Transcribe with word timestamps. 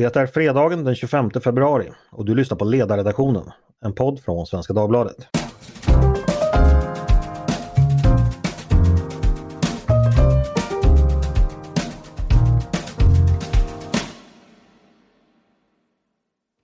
Det 0.00 0.16
är 0.16 0.26
fredagen 0.26 0.84
den 0.84 0.94
25 0.94 1.30
februari 1.30 1.90
och 2.10 2.24
du 2.24 2.34
lyssnar 2.34 2.58
på 2.58 2.64
Ledarredaktionen, 2.64 3.50
en 3.84 3.92
podd 3.92 4.20
från 4.20 4.46
Svenska 4.46 4.72
Dagbladet. 4.72 5.16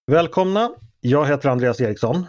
Välkomna! 0.07 0.71
Jag 1.01 1.27
heter 1.27 1.49
Andreas 1.49 1.81
Eriksson. 1.81 2.27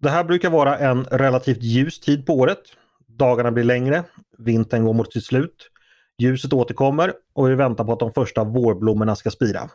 Det 0.00 0.10
här 0.10 0.24
brukar 0.24 0.50
vara 0.50 0.78
en 0.78 1.04
relativt 1.04 1.62
ljus 1.62 2.00
tid 2.00 2.26
på 2.26 2.32
året. 2.32 2.62
Dagarna 3.06 3.52
blir 3.52 3.64
längre, 3.64 4.04
vintern 4.38 4.84
går 4.84 4.92
mot 4.92 5.12
sitt 5.12 5.24
slut, 5.24 5.70
ljuset 6.18 6.52
återkommer 6.52 7.12
och 7.32 7.50
vi 7.50 7.54
väntar 7.54 7.84
på 7.84 7.92
att 7.92 8.00
de 8.00 8.12
första 8.12 8.44
vårblommorna 8.44 9.16
ska 9.16 9.30
spira. 9.30 9.70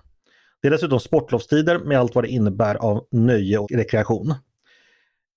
Det 0.61 0.67
är 0.67 0.71
dessutom 0.71 0.99
sportlovstider 0.99 1.79
med 1.79 1.99
allt 1.99 2.15
vad 2.15 2.23
det 2.23 2.29
innebär 2.29 2.75
av 2.75 3.05
nöje 3.11 3.57
och 3.57 3.71
rekreation. 3.71 4.33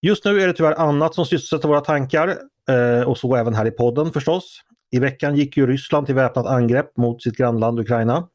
Just 0.02 0.24
nu 0.24 0.41
är 0.41 0.47
det 0.47 0.52
tyvärr 0.52 0.80
annat 0.80 1.15
som 1.15 1.27
sysselsätter 1.27 1.69
våra 1.69 1.80
tankar 1.80 2.38
eh, 2.69 3.09
och 3.09 3.19
så 3.19 3.37
även 3.37 3.55
här 3.55 3.66
i 3.66 3.70
podden 3.70 4.12
förstås. 4.12 4.61
I 4.91 4.98
veckan 4.98 5.37
gick 5.37 5.56
ju 5.56 5.66
Ryssland 5.66 6.06
till 6.06 6.14
väpnat 6.14 6.47
angrepp 6.47 6.97
mot 6.97 7.23
sitt 7.23 7.37
grannland 7.37 7.80
Ukraina. 7.80 8.28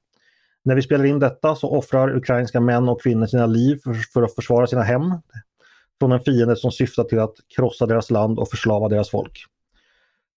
När 0.64 0.76
vi 0.76 0.82
spelar 0.82 1.06
in 1.06 1.20
detta 1.20 1.56
så 1.56 1.70
offrar 1.70 2.18
ukrainska 2.18 2.60
män 2.60 2.90
och 2.90 3.02
kvinnor 3.02 3.26
sina 3.26 3.46
liv 3.46 3.80
för 4.14 4.24
att 4.24 4.36
försvara 4.36 4.68
sina 4.68 4.84
hem 4.84 5.14
från 6.00 6.12
en 6.12 6.20
fiende 6.20 6.56
som 6.56 6.72
syftar 6.72 7.04
till 7.04 7.20
att 7.20 7.36
krossa 7.56 7.86
deras 7.86 8.12
land 8.12 8.40
och 8.40 8.50
förslava 8.50 8.90
deras 8.90 9.10
folk. 9.10 9.46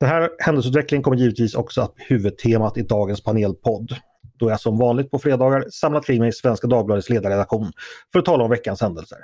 Den 0.00 0.08
här 0.08 0.30
händelseutvecklingen 0.38 1.02
kommer 1.02 1.16
givetvis 1.16 1.54
också 1.54 1.80
att 1.80 1.94
bli 1.94 2.04
huvudtemat 2.08 2.78
i 2.78 2.82
dagens 2.82 3.22
panelpodd. 3.22 3.96
Då 4.38 4.50
jag 4.50 4.60
som 4.60 4.78
vanligt 4.78 5.10
på 5.10 5.18
fredagar 5.18 5.64
samlat 5.70 6.06
kring 6.06 6.20
mig 6.20 6.28
i 6.28 6.32
Svenska 6.32 6.66
Dagbladets 6.66 7.10
ledarredaktion 7.10 7.72
för 8.12 8.18
att 8.18 8.24
tala 8.24 8.44
om 8.44 8.50
veckans 8.50 8.80
händelser. 8.80 9.18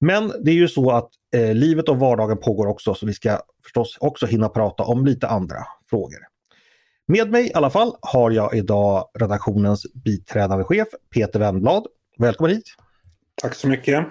Men 0.00 0.32
det 0.44 0.50
är 0.50 0.54
ju 0.54 0.68
så 0.68 0.90
att 0.90 1.10
eh, 1.34 1.54
livet 1.54 1.88
och 1.88 1.98
vardagen 1.98 2.38
pågår 2.38 2.66
också 2.66 2.94
så 2.94 3.06
vi 3.06 3.14
ska 3.14 3.40
förstås 3.62 3.96
också 4.00 4.26
hinna 4.26 4.48
prata 4.48 4.82
om 4.82 5.06
lite 5.06 5.28
andra 5.28 5.56
frågor. 5.90 6.18
Med 7.06 7.30
mig 7.30 7.46
i 7.46 7.54
alla 7.54 7.70
fall 7.70 7.96
har 8.00 8.30
jag 8.30 8.54
idag 8.54 9.10
redaktionens 9.14 9.86
biträdande 9.94 10.64
chef 10.64 10.88
Peter 11.14 11.38
Wennblad. 11.38 11.86
Välkommen 12.18 12.52
hit! 12.52 12.74
Tack 13.42 13.54
så 13.54 13.68
mycket! 13.68 14.06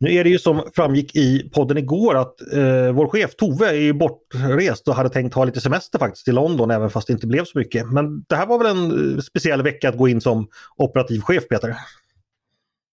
Nu 0.00 0.14
är 0.14 0.24
det 0.24 0.30
ju 0.30 0.38
som 0.38 0.62
framgick 0.74 1.16
i 1.16 1.50
podden 1.54 1.78
igår 1.78 2.16
att 2.16 2.40
eh, 2.52 2.92
vår 2.92 3.08
chef 3.08 3.34
Tove 3.34 3.88
är 3.88 3.92
bortrest 3.92 4.88
och 4.88 4.94
hade 4.94 5.08
tänkt 5.08 5.34
ha 5.34 5.44
lite 5.44 5.60
semester 5.60 5.98
faktiskt 5.98 6.28
i 6.28 6.32
London 6.32 6.70
även 6.70 6.90
fast 6.90 7.06
det 7.06 7.12
inte 7.12 7.26
blev 7.26 7.44
så 7.44 7.58
mycket. 7.58 7.92
Men 7.92 8.24
det 8.28 8.36
här 8.36 8.46
var 8.46 8.58
väl 8.58 8.76
en 8.76 9.14
eh, 9.14 9.20
speciell 9.20 9.62
vecka 9.62 9.88
att 9.88 9.96
gå 9.96 10.08
in 10.08 10.20
som 10.20 10.48
operativ 10.76 11.20
chef 11.20 11.48
Peter? 11.48 11.76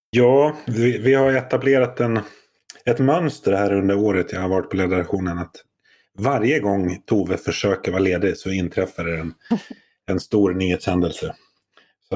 Ja, 0.10 0.56
vi, 0.68 0.98
vi 0.98 1.14
har 1.14 1.34
etablerat 1.34 2.00
en, 2.00 2.20
ett 2.86 3.00
mönster 3.00 3.52
här 3.54 3.74
under 3.74 3.98
året 3.98 4.34
jag 4.34 4.42
har 4.42 4.50
varit 4.50 4.70
på 4.70 4.78
ledarredaktionen. 4.78 5.38
Att 5.38 5.56
varje 6.18 6.60
gång 6.60 7.02
Tove 7.06 7.38
försöker 7.38 7.92
vara 7.92 8.02
ledig 8.02 8.38
så 8.38 8.50
inträffar 8.50 9.04
det 9.04 9.18
en, 9.18 9.34
en 10.08 10.20
stor 10.20 10.54
nyhetshändelse. 10.54 11.36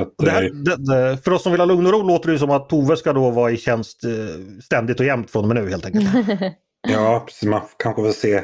Att, 0.02 0.28
här, 0.28 0.44
eh, 0.44 0.50
det, 0.50 0.76
det, 0.76 1.18
för 1.18 1.32
oss 1.32 1.44
som 1.44 1.52
vill 1.52 1.62
ha 1.62 1.66
lugn 1.66 1.86
och 1.86 1.92
ro 1.92 2.02
låter 2.02 2.32
det 2.32 2.40
som 2.40 2.52
att 2.52 2.70
Tove 2.70 2.98
ska 2.98 3.14
då 3.14 3.30
vara 3.30 3.52
i 3.52 3.58
tjänst 3.58 4.04
eh, 4.04 4.12
ständigt 4.64 5.00
och 5.00 5.06
jämt 5.06 5.32
från 5.32 5.44
och 5.44 5.48
med 5.56 5.64
nu 5.64 5.70
helt 5.70 5.86
enkelt. 5.86 6.08
ja, 6.88 7.24
precis. 7.28 7.50
Man 7.50 7.62
kanske 7.78 8.02
får 8.02 8.12
se 8.12 8.44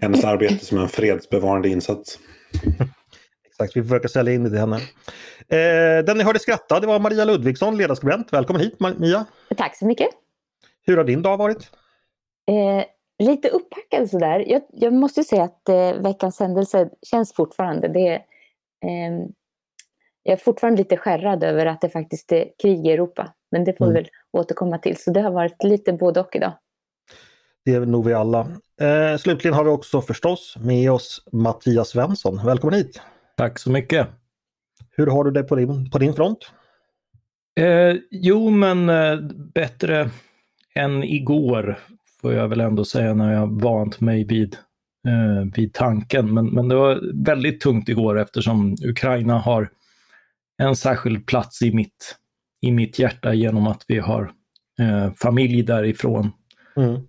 hennes 0.00 0.24
arbete 0.24 0.64
som 0.64 0.78
en 0.78 0.88
fredsbevarande 0.88 1.68
insats. 1.68 2.18
Exakt, 3.46 3.76
vi 3.76 3.82
försöker 3.82 4.08
sälja 4.08 4.32
in 4.32 4.44
det 4.44 4.50
till 4.50 4.58
henne. 4.58 4.76
Eh, 5.48 6.04
den 6.04 6.18
ni 6.18 6.24
hörde 6.24 6.38
skratta, 6.38 6.80
det 6.80 6.86
var 6.86 6.98
Maria 6.98 7.24
Ludvigsson, 7.24 7.76
ledarskribent. 7.76 8.32
Välkommen 8.32 8.62
hit 8.62 8.76
Mia! 8.98 9.24
Tack 9.56 9.76
så 9.76 9.86
mycket! 9.86 10.08
Hur 10.86 10.96
har 10.96 11.04
din 11.04 11.22
dag 11.22 11.36
varit? 11.36 11.70
Eh, 12.48 12.84
lite 13.26 13.48
upphackad 13.48 14.10
sådär. 14.10 14.44
Jag, 14.46 14.62
jag 14.72 14.92
måste 14.92 15.24
säga 15.24 15.42
att 15.42 15.68
eh, 15.68 16.02
veckans 16.02 16.40
händelse 16.40 16.88
känns 17.02 17.32
fortfarande. 17.32 17.88
Det, 17.88 18.14
eh, 18.14 19.28
jag 20.28 20.32
är 20.32 20.42
fortfarande 20.42 20.78
lite 20.78 20.96
skärrad 20.96 21.44
över 21.44 21.66
att 21.66 21.80
det 21.80 21.88
faktiskt 21.88 22.32
är 22.32 22.44
krig 22.62 22.86
i 22.86 22.90
Europa. 22.90 23.32
Men 23.50 23.64
det 23.64 23.78
får 23.78 23.84
mm. 23.84 23.94
vi 23.94 24.00
väl 24.00 24.10
återkomma 24.32 24.78
till. 24.78 24.96
Så 24.96 25.10
det 25.10 25.20
har 25.20 25.30
varit 25.30 25.62
lite 25.64 25.92
både 25.92 26.20
och 26.20 26.36
idag. 26.36 26.52
Det 27.64 27.74
är 27.74 27.80
nog 27.80 28.06
vi 28.06 28.14
alla. 28.14 28.40
Eh, 28.80 29.18
slutligen 29.18 29.54
har 29.54 29.64
vi 29.64 29.70
också 29.70 30.00
förstås 30.00 30.56
med 30.60 30.92
oss 30.92 31.22
Mattias 31.32 31.88
Svensson. 31.88 32.46
Välkommen 32.46 32.74
hit! 32.74 33.00
Tack 33.36 33.58
så 33.58 33.70
mycket! 33.70 34.06
Hur 34.90 35.06
har 35.06 35.24
du 35.24 35.30
det 35.30 35.42
på 35.42 35.56
din, 35.56 35.90
på 35.90 35.98
din 35.98 36.14
front? 36.14 36.52
Eh, 37.60 37.96
jo, 38.10 38.50
men 38.50 38.88
eh, 38.88 39.20
bättre 39.54 40.10
än 40.74 41.04
igår 41.04 41.78
får 42.20 42.32
jag 42.32 42.48
väl 42.48 42.60
ändå 42.60 42.84
säga 42.84 43.14
när 43.14 43.32
jag 43.32 43.60
vant 43.62 44.00
mig 44.00 44.24
vid, 44.24 44.56
eh, 45.08 45.52
vid 45.56 45.74
tanken. 45.74 46.34
Men, 46.34 46.46
men 46.46 46.68
det 46.68 46.74
var 46.74 47.24
väldigt 47.24 47.60
tungt 47.60 47.88
igår 47.88 48.18
eftersom 48.18 48.76
Ukraina 48.84 49.38
har 49.38 49.68
en 50.58 50.76
särskild 50.76 51.26
plats 51.26 51.62
i 51.62 51.74
mitt, 51.74 52.16
i 52.60 52.72
mitt 52.72 52.98
hjärta 52.98 53.34
genom 53.34 53.66
att 53.66 53.84
vi 53.88 53.98
har 53.98 54.32
eh, 54.80 55.12
familj 55.14 55.62
därifrån. 55.62 56.30
Mm. 56.76 57.00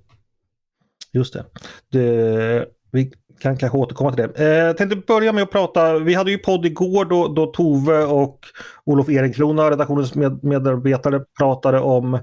Just 1.13 1.33
det. 1.33 1.45
det. 1.91 2.65
Vi 2.91 3.11
kan 3.39 3.57
kanske 3.57 3.77
återkomma 3.77 4.13
till 4.13 4.27
det. 4.27 4.43
Eh, 4.43 4.47
jag 4.47 4.69
eh, 4.69 4.75
tänkte 4.75 4.95
börja 4.95 5.33
med 5.33 5.43
att 5.43 5.51
prata, 5.51 5.99
vi 5.99 6.13
hade 6.13 6.31
ju 6.31 6.37
podd 6.37 6.65
igår 6.65 7.05
då, 7.05 7.27
då 7.27 7.45
Tove 7.45 8.03
och 8.03 8.39
Olof 8.85 9.09
Ehrenkrona, 9.09 9.71
redaktionens 9.71 10.15
med, 10.15 10.43
medarbetare, 10.43 11.21
pratade 11.37 11.79
om 11.79 12.19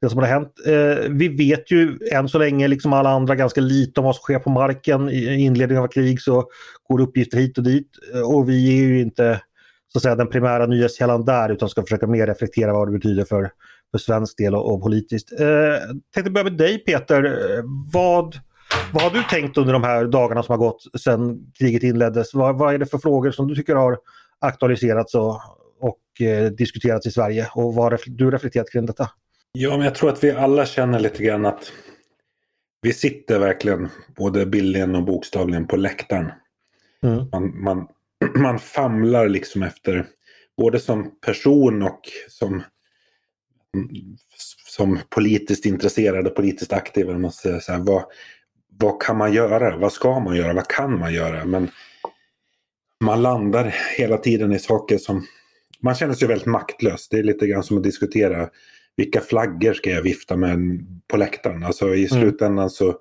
det 0.00 0.10
som 0.10 0.18
har 0.18 0.26
hänt. 0.26 0.52
Eh, 0.66 1.10
vi 1.10 1.28
vet 1.28 1.70
ju 1.70 1.98
än 2.12 2.28
så 2.28 2.38
länge, 2.38 2.68
liksom 2.68 2.92
alla 2.92 3.10
andra, 3.10 3.34
ganska 3.34 3.60
lite 3.60 4.00
om 4.00 4.06
vad 4.06 4.16
som 4.16 4.22
sker 4.22 4.38
på 4.38 4.50
marken. 4.50 5.08
I 5.10 5.34
inledningen 5.34 5.84
av 5.84 5.88
krig 5.88 6.20
så 6.20 6.44
går 6.88 7.00
uppgifter 7.00 7.38
hit 7.38 7.58
och 7.58 7.64
dit 7.64 7.90
eh, 8.14 8.20
och 8.20 8.48
vi 8.48 8.78
är 8.78 8.82
ju 8.82 9.00
inte 9.00 9.40
så 9.94 9.98
att 9.98 10.02
säga, 10.02 10.16
den 10.16 10.28
primära 10.28 10.66
nyhetskällan 10.66 11.24
där 11.24 11.52
utan 11.52 11.68
ska 11.68 11.82
försöka 11.82 12.06
mer 12.06 12.26
reflektera 12.26 12.72
vad 12.72 12.88
det 12.88 12.92
betyder 12.92 13.24
för, 13.24 13.50
för 13.90 13.98
svensk 13.98 14.38
del 14.38 14.54
och, 14.54 14.74
och 14.74 14.82
politiskt. 14.82 15.40
Eh, 15.40 15.46
tänkte 16.14 16.30
börja 16.30 16.44
med 16.44 16.56
dig 16.56 16.78
Peter. 16.78 17.22
Vad, 17.92 18.38
vad 18.92 19.02
har 19.02 19.10
du 19.10 19.22
tänkt 19.22 19.58
under 19.58 19.72
de 19.72 19.82
här 19.82 20.04
dagarna 20.04 20.42
som 20.42 20.52
har 20.52 20.58
gått 20.58 21.00
sedan 21.00 21.52
kriget 21.58 21.82
inleddes? 21.82 22.34
Vad, 22.34 22.58
vad 22.58 22.74
är 22.74 22.78
det 22.78 22.86
för 22.86 22.98
frågor 22.98 23.30
som 23.30 23.48
du 23.48 23.54
tycker 23.54 23.74
har 23.74 23.98
aktualiserats 24.38 25.14
och, 25.14 25.40
och 25.80 26.26
eh, 26.26 26.50
diskuterats 26.50 27.06
i 27.06 27.10
Sverige 27.10 27.48
och 27.54 27.74
vad 27.74 27.92
har 27.92 28.00
du 28.06 28.30
reflekterat 28.30 28.70
kring 28.70 28.86
detta? 28.86 29.10
Ja, 29.52 29.70
men 29.70 29.80
jag 29.80 29.94
tror 29.94 30.10
att 30.10 30.24
vi 30.24 30.30
alla 30.30 30.66
känner 30.66 31.00
lite 31.00 31.22
grann 31.22 31.46
att 31.46 31.72
vi 32.82 32.92
sitter 32.92 33.38
verkligen 33.38 33.88
både 34.16 34.46
bildligen 34.46 34.94
och 34.94 35.04
bokstavligen 35.04 35.66
på 35.66 35.76
läktaren. 35.76 36.30
Mm. 37.02 37.24
Man, 37.32 37.62
man, 37.62 37.86
man 38.34 38.58
famlar 38.58 39.28
liksom 39.28 39.62
efter, 39.62 40.06
både 40.56 40.80
som 40.80 41.20
person 41.20 41.82
och 41.82 42.00
som, 42.28 42.62
som 44.66 44.98
politiskt 45.08 45.66
intresserad 45.66 46.26
och 46.26 46.36
politiskt 46.36 46.72
aktiv. 46.72 47.06
Man 47.06 47.20
måste 47.20 47.60
säga 47.60 47.78
vad, 47.78 48.04
vad 48.78 49.02
kan 49.02 49.16
man 49.16 49.32
göra? 49.32 49.76
Vad 49.76 49.92
ska 49.92 50.20
man 50.20 50.36
göra? 50.36 50.52
Vad 50.52 50.68
kan 50.68 50.98
man 50.98 51.14
göra? 51.14 51.44
Men 51.44 51.68
man 53.04 53.22
landar 53.22 53.74
hela 53.96 54.16
tiden 54.16 54.52
i 54.52 54.58
saker 54.58 54.98
som... 54.98 55.26
Man 55.80 55.94
känner 55.94 56.14
sig 56.14 56.28
väldigt 56.28 56.46
maktlös. 56.46 57.08
Det 57.08 57.18
är 57.18 57.22
lite 57.22 57.46
grann 57.46 57.62
som 57.62 57.76
att 57.76 57.82
diskutera 57.82 58.48
vilka 58.96 59.20
flaggor 59.20 59.72
ska 59.72 59.90
jag 59.90 60.02
vifta 60.02 60.36
med 60.36 60.58
på 61.08 61.16
läktaren? 61.16 61.64
Alltså 61.64 61.94
i 61.94 62.06
mm. 62.06 62.22
slutändan 62.22 62.70
så 62.70 63.00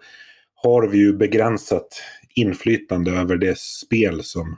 har 0.55 0.87
vi 0.87 0.97
ju 0.97 1.13
begränsat 1.13 2.01
inflytande 2.35 3.11
över 3.11 3.37
det 3.37 3.57
spel 3.57 4.23
som 4.23 4.57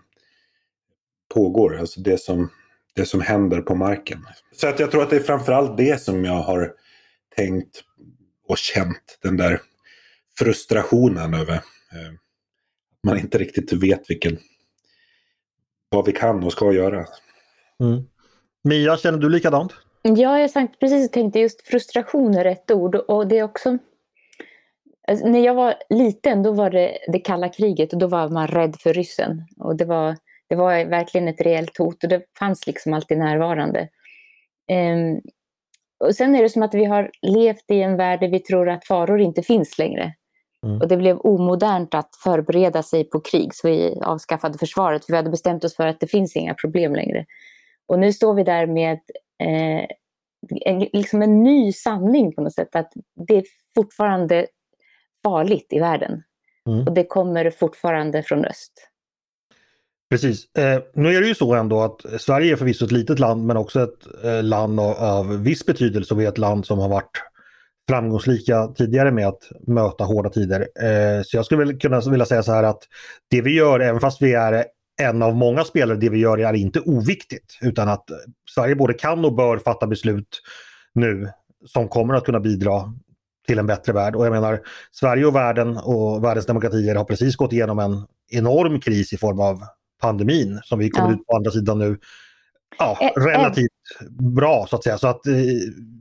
pågår. 1.35 1.77
Alltså 1.79 2.01
det 2.01 2.17
som, 2.17 2.49
det 2.93 3.05
som 3.05 3.21
händer 3.21 3.61
på 3.61 3.75
marken. 3.75 4.25
Så 4.51 4.67
att 4.67 4.79
jag 4.79 4.91
tror 4.91 5.03
att 5.03 5.09
det 5.09 5.15
är 5.15 5.23
framförallt 5.23 5.77
det 5.77 6.01
som 6.01 6.25
jag 6.25 6.41
har 6.41 6.73
tänkt 7.35 7.83
och 8.47 8.57
känt. 8.57 9.19
Den 9.21 9.37
där 9.37 9.61
frustrationen 10.37 11.33
över 11.33 11.53
eh, 11.53 12.13
man 13.03 13.19
inte 13.19 13.37
riktigt 13.37 13.73
vet 13.73 14.09
vilken, 14.09 14.37
vad 15.89 16.05
vi 16.05 16.11
kan 16.11 16.43
och 16.43 16.51
ska 16.51 16.73
göra. 16.73 17.05
Mm. 17.79 18.03
Mia, 18.63 18.97
känner 18.97 19.17
du 19.17 19.29
likadant? 19.29 19.73
Ja, 20.01 20.39
jag 20.39 20.53
tänkte, 20.53 20.77
precis 20.77 21.11
tänkte 21.11 21.39
just 21.39 21.67
frustration 21.67 22.35
är 22.35 22.43
rätt 22.43 22.71
ord. 22.71 22.95
Och 22.95 23.27
det 23.27 23.37
är 23.37 23.43
också... 23.43 23.77
Alltså, 25.07 25.27
när 25.27 25.39
jag 25.39 25.53
var 25.53 25.75
liten 25.89 26.43
då 26.43 26.51
var 26.51 26.69
det 26.69 26.97
det 27.07 27.19
kalla 27.19 27.49
kriget 27.49 27.93
och 27.93 27.99
då 27.99 28.07
var 28.07 28.29
man 28.29 28.47
rädd 28.47 28.75
för 28.79 28.93
ryssen. 28.93 29.43
Och 29.57 29.75
det 29.75 29.85
var, 29.85 30.15
det 30.49 30.55
var 30.55 30.85
verkligen 30.85 31.27
ett 31.27 31.41
reellt 31.41 31.77
hot 31.77 32.03
och 32.03 32.09
det 32.09 32.21
fanns 32.39 32.67
liksom 32.67 32.93
alltid 32.93 33.17
närvarande. 33.17 33.89
Um, 34.71 35.21
och 35.99 36.15
sen 36.15 36.35
är 36.35 36.43
det 36.43 36.49
som 36.49 36.63
att 36.63 36.73
vi 36.73 36.85
har 36.85 37.11
levt 37.21 37.71
i 37.71 37.81
en 37.81 37.97
värld 37.97 38.19
där 38.19 38.27
vi 38.27 38.39
tror 38.39 38.69
att 38.69 38.85
faror 38.85 39.21
inte 39.21 39.41
finns 39.41 39.77
längre. 39.77 40.13
Mm. 40.65 40.81
Och 40.81 40.87
det 40.87 40.97
blev 40.97 41.17
omodernt 41.17 41.93
att 41.93 42.09
förbereda 42.23 42.83
sig 42.83 43.03
på 43.03 43.19
krig, 43.19 43.55
så 43.55 43.67
vi 43.67 43.99
avskaffade 44.01 44.57
försvaret. 44.57 45.05
För 45.05 45.13
vi 45.13 45.17
hade 45.17 45.29
bestämt 45.29 45.63
oss 45.63 45.75
för 45.75 45.87
att 45.87 45.99
det 45.99 46.07
finns 46.07 46.35
inga 46.35 46.53
problem 46.53 46.95
längre. 46.95 47.25
Och 47.87 47.99
nu 47.99 48.13
står 48.13 48.33
vi 48.33 48.43
där 48.43 48.67
med 48.67 48.99
eh, 49.43 49.85
en, 50.65 50.79
liksom 50.79 51.21
en 51.21 51.43
ny 51.43 51.71
sanning 51.71 52.35
på 52.35 52.41
något 52.41 52.53
sätt. 52.53 52.75
Att 52.75 52.93
det 53.27 53.35
är 53.35 53.43
fortfarande 53.75 54.47
farligt 55.23 55.67
i 55.69 55.79
världen. 55.79 56.23
Mm. 56.69 56.87
Och 56.87 56.93
det 56.93 57.03
kommer 57.03 57.49
fortfarande 57.49 58.23
från 58.23 58.45
öst. 58.45 58.89
Precis. 60.09 60.55
Eh, 60.55 60.81
nu 60.93 61.15
är 61.15 61.21
det 61.21 61.27
ju 61.27 61.35
så 61.35 61.53
ändå 61.53 61.81
att 61.81 62.21
Sverige 62.21 62.51
är 62.51 62.55
förvisso 62.55 62.85
ett 62.85 62.91
litet 62.91 63.19
land 63.19 63.45
men 63.45 63.57
också 63.57 63.83
ett 63.83 64.23
eh, 64.23 64.43
land 64.43 64.79
av, 64.79 64.95
av 64.95 65.43
viss 65.43 65.65
betydelse 65.65 66.13
och 66.13 66.19
vi 66.19 66.25
är 66.25 66.29
ett 66.29 66.37
land 66.37 66.65
som 66.65 66.79
har 66.79 66.89
varit 66.89 67.21
framgångsrika 67.89 68.67
tidigare 68.67 69.11
med 69.11 69.27
att 69.27 69.51
möta 69.67 70.03
hårda 70.03 70.29
tider. 70.29 70.59
Eh, 70.61 71.23
så 71.23 71.37
jag 71.37 71.45
skulle 71.45 71.65
väl 71.65 71.79
kunna 71.79 71.99
vilja 71.99 72.25
säga 72.25 72.43
så 72.43 72.51
här 72.51 72.63
att 72.63 72.79
det 73.29 73.41
vi 73.41 73.55
gör, 73.55 73.79
även 73.79 74.01
fast 74.01 74.21
vi 74.21 74.33
är 74.33 74.65
en 75.01 75.21
av 75.21 75.35
många 75.35 75.63
spelare, 75.63 75.97
det 75.97 76.09
vi 76.09 76.17
gör 76.17 76.37
är 76.37 76.53
inte 76.53 76.79
oviktigt 76.79 77.57
utan 77.61 77.89
att 77.89 78.05
Sverige 78.55 78.75
både 78.75 78.93
kan 78.93 79.25
och 79.25 79.35
bör 79.35 79.57
fatta 79.57 79.87
beslut 79.87 80.41
nu 80.93 81.29
som 81.65 81.87
kommer 81.87 82.13
att 82.13 82.25
kunna 82.25 82.39
bidra 82.39 82.93
till 83.47 83.59
en 83.59 83.67
bättre 83.67 83.93
värld. 83.93 84.15
Och 84.15 84.25
jag 84.25 84.31
menar, 84.31 84.61
Sverige 84.91 85.25
och 85.25 85.35
världen 85.35 85.77
och 85.77 86.23
världens 86.23 86.45
demokratier 86.45 86.95
har 86.95 87.03
precis 87.03 87.35
gått 87.35 87.53
igenom 87.53 87.79
en 87.79 88.05
enorm 88.31 88.79
kris 88.79 89.13
i 89.13 89.17
form 89.17 89.39
av 89.39 89.63
pandemin 90.01 90.59
som 90.63 90.79
vi 90.79 90.89
kommer 90.89 91.09
ja. 91.09 91.15
ut 91.15 91.27
på 91.27 91.35
andra 91.35 91.51
sidan 91.51 91.79
nu 91.79 91.97
ja, 92.79 93.11
relativt 93.15 93.71
bra 94.35 94.65
så 94.69 94.75
att 94.75 94.83
säga. 94.83 94.97
Så 94.97 95.07
att 95.07 95.27
eh, 95.27 95.33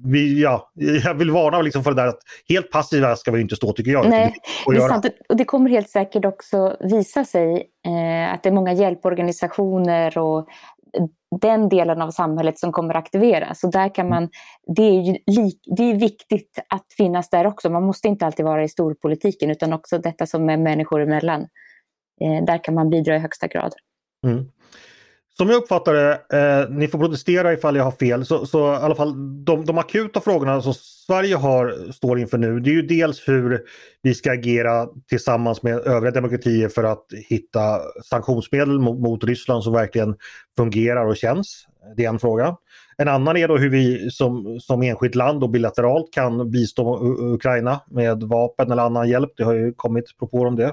vi, 0.05 0.43
ja, 0.43 0.73
jag 1.05 1.15
vill 1.15 1.31
varna 1.31 1.63
liksom 1.63 1.85
för 1.85 1.91
det 1.91 2.03
där 2.03 2.09
att 2.09 2.21
helt 2.49 2.71
passiva 2.71 3.17
ska 3.17 3.31
vi 3.31 3.41
inte 3.41 3.57
stå 3.57 3.73
tycker 3.73 3.91
jag. 3.91 4.09
Nej, 4.09 4.35
det 4.67 4.77
är 4.77 4.89
sant. 4.89 5.07
Och 5.29 5.37
det 5.37 5.45
kommer 5.45 5.71
helt 5.71 5.91
säkert 5.91 6.25
också 6.25 6.77
visa 6.81 7.25
sig 7.25 7.71
eh, 7.87 8.35
att 8.35 8.43
det 8.43 8.49
är 8.49 8.53
många 8.53 8.73
hjälporganisationer 8.73 10.19
och 10.19 10.49
den 11.41 11.69
delen 11.69 12.03
av 12.03 12.11
samhället 12.11 12.59
som 12.59 12.73
kommer 12.73 12.95
aktiveras. 12.97 13.65
Och 13.65 13.73
där 13.73 13.95
kan 13.95 14.09
man, 14.09 14.29
det, 14.77 14.83
är 14.83 15.19
det 15.77 15.83
är 15.83 15.95
viktigt 15.95 16.59
att 16.69 16.87
finnas 16.97 17.31
där 17.31 17.47
också. 17.47 17.71
Man 17.71 17.83
måste 17.83 18.09
inte 18.09 18.27
alltid 18.27 18.45
vara 18.45 18.65
i 18.65 18.69
storpolitiken 18.69 19.51
utan 19.51 19.73
också 19.73 19.99
detta 19.99 20.27
som 20.27 20.51
är 20.51 20.57
människor 20.57 21.03
emellan. 21.03 21.47
Eh, 22.21 22.45
där 22.45 22.65
kan 22.65 22.75
man 22.75 22.91
bidra 22.91 23.17
i 23.17 23.19
högsta 23.19 23.47
grad. 23.47 23.73
Mm. 24.27 24.45
Som 25.37 25.49
jag 25.49 25.57
uppfattar 25.57 25.95
det, 25.95 26.13
eh, 26.13 26.71
ni 26.71 26.89
får 26.89 26.99
protestera 26.99 27.53
ifall 27.53 27.77
jag 27.77 27.85
har 27.85 27.91
fel, 27.91 28.27
så, 28.27 28.47
så 28.47 28.73
i 28.73 28.77
alla 28.77 28.95
fall 28.95 29.45
de, 29.45 29.65
de 29.65 29.79
akuta 29.79 30.21
frågorna 30.21 30.63
som 30.63 30.75
Sverige 30.75 31.37
har, 31.37 31.93
står 31.93 32.19
inför 32.19 32.39
nu, 32.39 32.61
det 32.61 32.71
är 32.71 32.75
ju 32.75 32.83
dels 32.83 33.29
hur 33.29 33.63
vi 34.03 34.15
ska 34.15 34.33
agera 34.33 34.89
tillsammans 35.09 35.63
med 35.63 35.75
övriga 35.75 36.13
demokratier 36.13 36.69
för 36.69 36.85
att 36.85 37.07
hitta 37.29 37.81
sanktionsmedel 38.05 38.81
mot, 38.81 39.01
mot 39.01 39.25
Ryssland 39.25 39.65
som 39.65 39.73
verkligen 39.73 40.17
fungerar 40.57 41.07
och 41.07 41.17
känns. 41.17 41.67
Det 41.97 42.05
är 42.05 42.09
en 42.09 42.19
fråga. 42.19 42.57
En 42.97 43.09
annan 43.09 43.37
är 43.37 43.49
då 43.49 43.57
hur 43.57 43.71
vi 43.71 44.11
som, 44.11 44.61
som 44.61 44.83
enskilt 44.83 45.15
land 45.15 45.43
och 45.43 45.51
bilateralt 45.51 46.13
kan 46.13 46.51
bistå 46.51 46.99
Ukraina 47.35 47.81
med 47.91 48.23
vapen 48.23 48.71
eller 48.71 48.83
annan 48.83 49.09
hjälp. 49.09 49.31
Det 49.37 49.45
har 49.45 49.55
ju 49.55 49.73
kommit 49.73 50.19
propåer 50.19 50.47
om 50.47 50.57
det. 50.57 50.73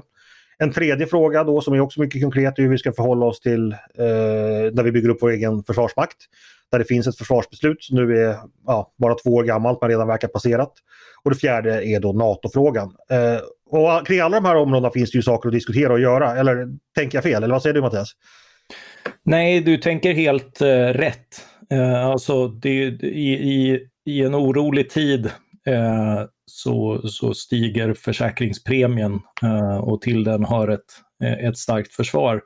En 0.62 0.72
tredje 0.72 1.06
fråga 1.06 1.44
då 1.44 1.60
som 1.60 1.74
är 1.74 1.80
också 1.80 2.00
mycket 2.00 2.22
konkret 2.22 2.58
är 2.58 2.62
hur 2.62 2.70
vi 2.70 2.78
ska 2.78 2.92
förhålla 2.92 3.26
oss 3.26 3.40
till 3.40 3.72
eh, 3.72 4.72
när 4.72 4.82
vi 4.82 4.92
bygger 4.92 5.08
upp 5.08 5.18
vår 5.20 5.30
egen 5.30 5.62
försvarsmakt. 5.62 6.16
Där 6.70 6.78
det 6.78 6.84
finns 6.84 7.06
ett 7.06 7.18
försvarsbeslut 7.18 7.82
som 7.82 7.96
nu 7.96 8.18
är 8.18 8.36
ja, 8.66 8.92
bara 8.98 9.14
två 9.14 9.30
år 9.30 9.44
gammalt 9.44 9.78
men 9.80 9.90
redan 9.90 10.06
verkar 10.08 10.28
passerat. 10.28 10.72
Och 11.24 11.30
det 11.30 11.36
fjärde 11.36 11.86
är 11.86 12.00
då 12.00 12.12
NATO-frågan. 12.12 12.94
Eh, 13.10 13.40
och 13.70 14.06
kring 14.06 14.20
alla 14.20 14.40
de 14.40 14.44
här 14.44 14.56
områdena 14.56 14.90
finns 14.90 15.10
det 15.10 15.16
ju 15.16 15.22
saker 15.22 15.48
att 15.48 15.54
diskutera 15.54 15.92
och 15.92 16.00
göra. 16.00 16.36
Eller 16.36 16.68
tänker 16.94 17.16
jag 17.16 17.22
fel? 17.22 17.42
Eller 17.42 17.54
vad 17.54 17.62
säger 17.62 17.74
du 17.74 17.80
Mattias? 17.80 18.12
Nej, 19.24 19.60
du 19.60 19.76
tänker 19.76 20.14
helt 20.14 20.60
eh, 20.60 20.86
rätt. 20.86 21.46
Eh, 21.72 22.06
alltså 22.06 22.48
det, 22.48 22.70
i, 23.02 23.32
i, 23.32 23.80
i 24.06 24.22
en 24.22 24.34
orolig 24.34 24.90
tid 24.90 25.30
eh, 25.66 26.22
så, 26.46 27.08
så 27.08 27.34
stiger 27.34 27.94
försäkringspremien 27.94 29.20
eh, 29.42 29.76
och 29.76 30.00
till 30.00 30.24
den 30.24 30.44
hör 30.44 30.68
ett, 30.68 30.92
eh, 31.24 31.48
ett 31.48 31.58
starkt 31.58 31.94
försvar. 31.94 32.42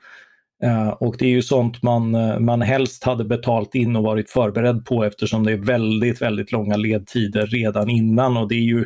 Eh, 0.62 0.88
och 0.88 1.16
det 1.18 1.24
är 1.24 1.30
ju 1.30 1.42
sånt 1.42 1.82
man, 1.82 2.14
eh, 2.14 2.38
man 2.38 2.62
helst 2.62 3.04
hade 3.04 3.24
betalt 3.24 3.74
in 3.74 3.96
och 3.96 4.02
varit 4.02 4.30
förberedd 4.30 4.84
på 4.84 5.04
eftersom 5.04 5.44
det 5.44 5.52
är 5.52 5.56
väldigt, 5.56 6.22
väldigt 6.22 6.52
långa 6.52 6.76
ledtider 6.76 7.46
redan 7.46 7.90
innan 7.90 8.36
och 8.36 8.48
det 8.48 8.54
är 8.54 8.66
ju, 8.66 8.84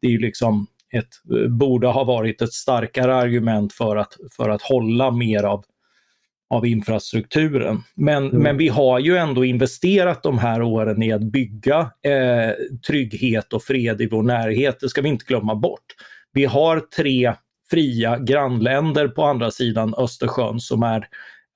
det 0.00 0.06
är 0.06 0.10
ju 0.10 0.18
liksom 0.18 0.66
ett, 0.92 1.38
eh, 1.38 1.48
borde 1.48 1.86
ha 1.86 2.04
varit 2.04 2.42
ett 2.42 2.52
starkare 2.52 3.14
argument 3.14 3.72
för 3.72 3.96
att, 3.96 4.16
för 4.36 4.50
att 4.50 4.62
hålla 4.62 5.10
mer 5.10 5.44
av 5.44 5.64
av 6.50 6.66
infrastrukturen. 6.66 7.82
Men, 7.94 8.28
mm. 8.28 8.42
men 8.42 8.56
vi 8.56 8.68
har 8.68 8.98
ju 8.98 9.16
ändå 9.16 9.44
investerat 9.44 10.22
de 10.22 10.38
här 10.38 10.62
åren 10.62 11.02
i 11.02 11.12
att 11.12 11.22
bygga 11.22 11.78
eh, 11.80 12.54
trygghet 12.86 13.52
och 13.52 13.62
fred 13.62 14.00
i 14.00 14.08
vår 14.08 14.22
närhet. 14.22 14.80
Det 14.80 14.88
ska 14.88 15.02
vi 15.02 15.08
inte 15.08 15.24
glömma 15.24 15.54
bort. 15.54 15.86
Vi 16.32 16.44
har 16.44 16.80
tre 16.80 17.34
fria 17.70 18.18
grannländer 18.18 19.08
på 19.08 19.24
andra 19.24 19.50
sidan 19.50 19.94
Östersjön 19.98 20.60
som 20.60 20.82
är, 20.82 21.06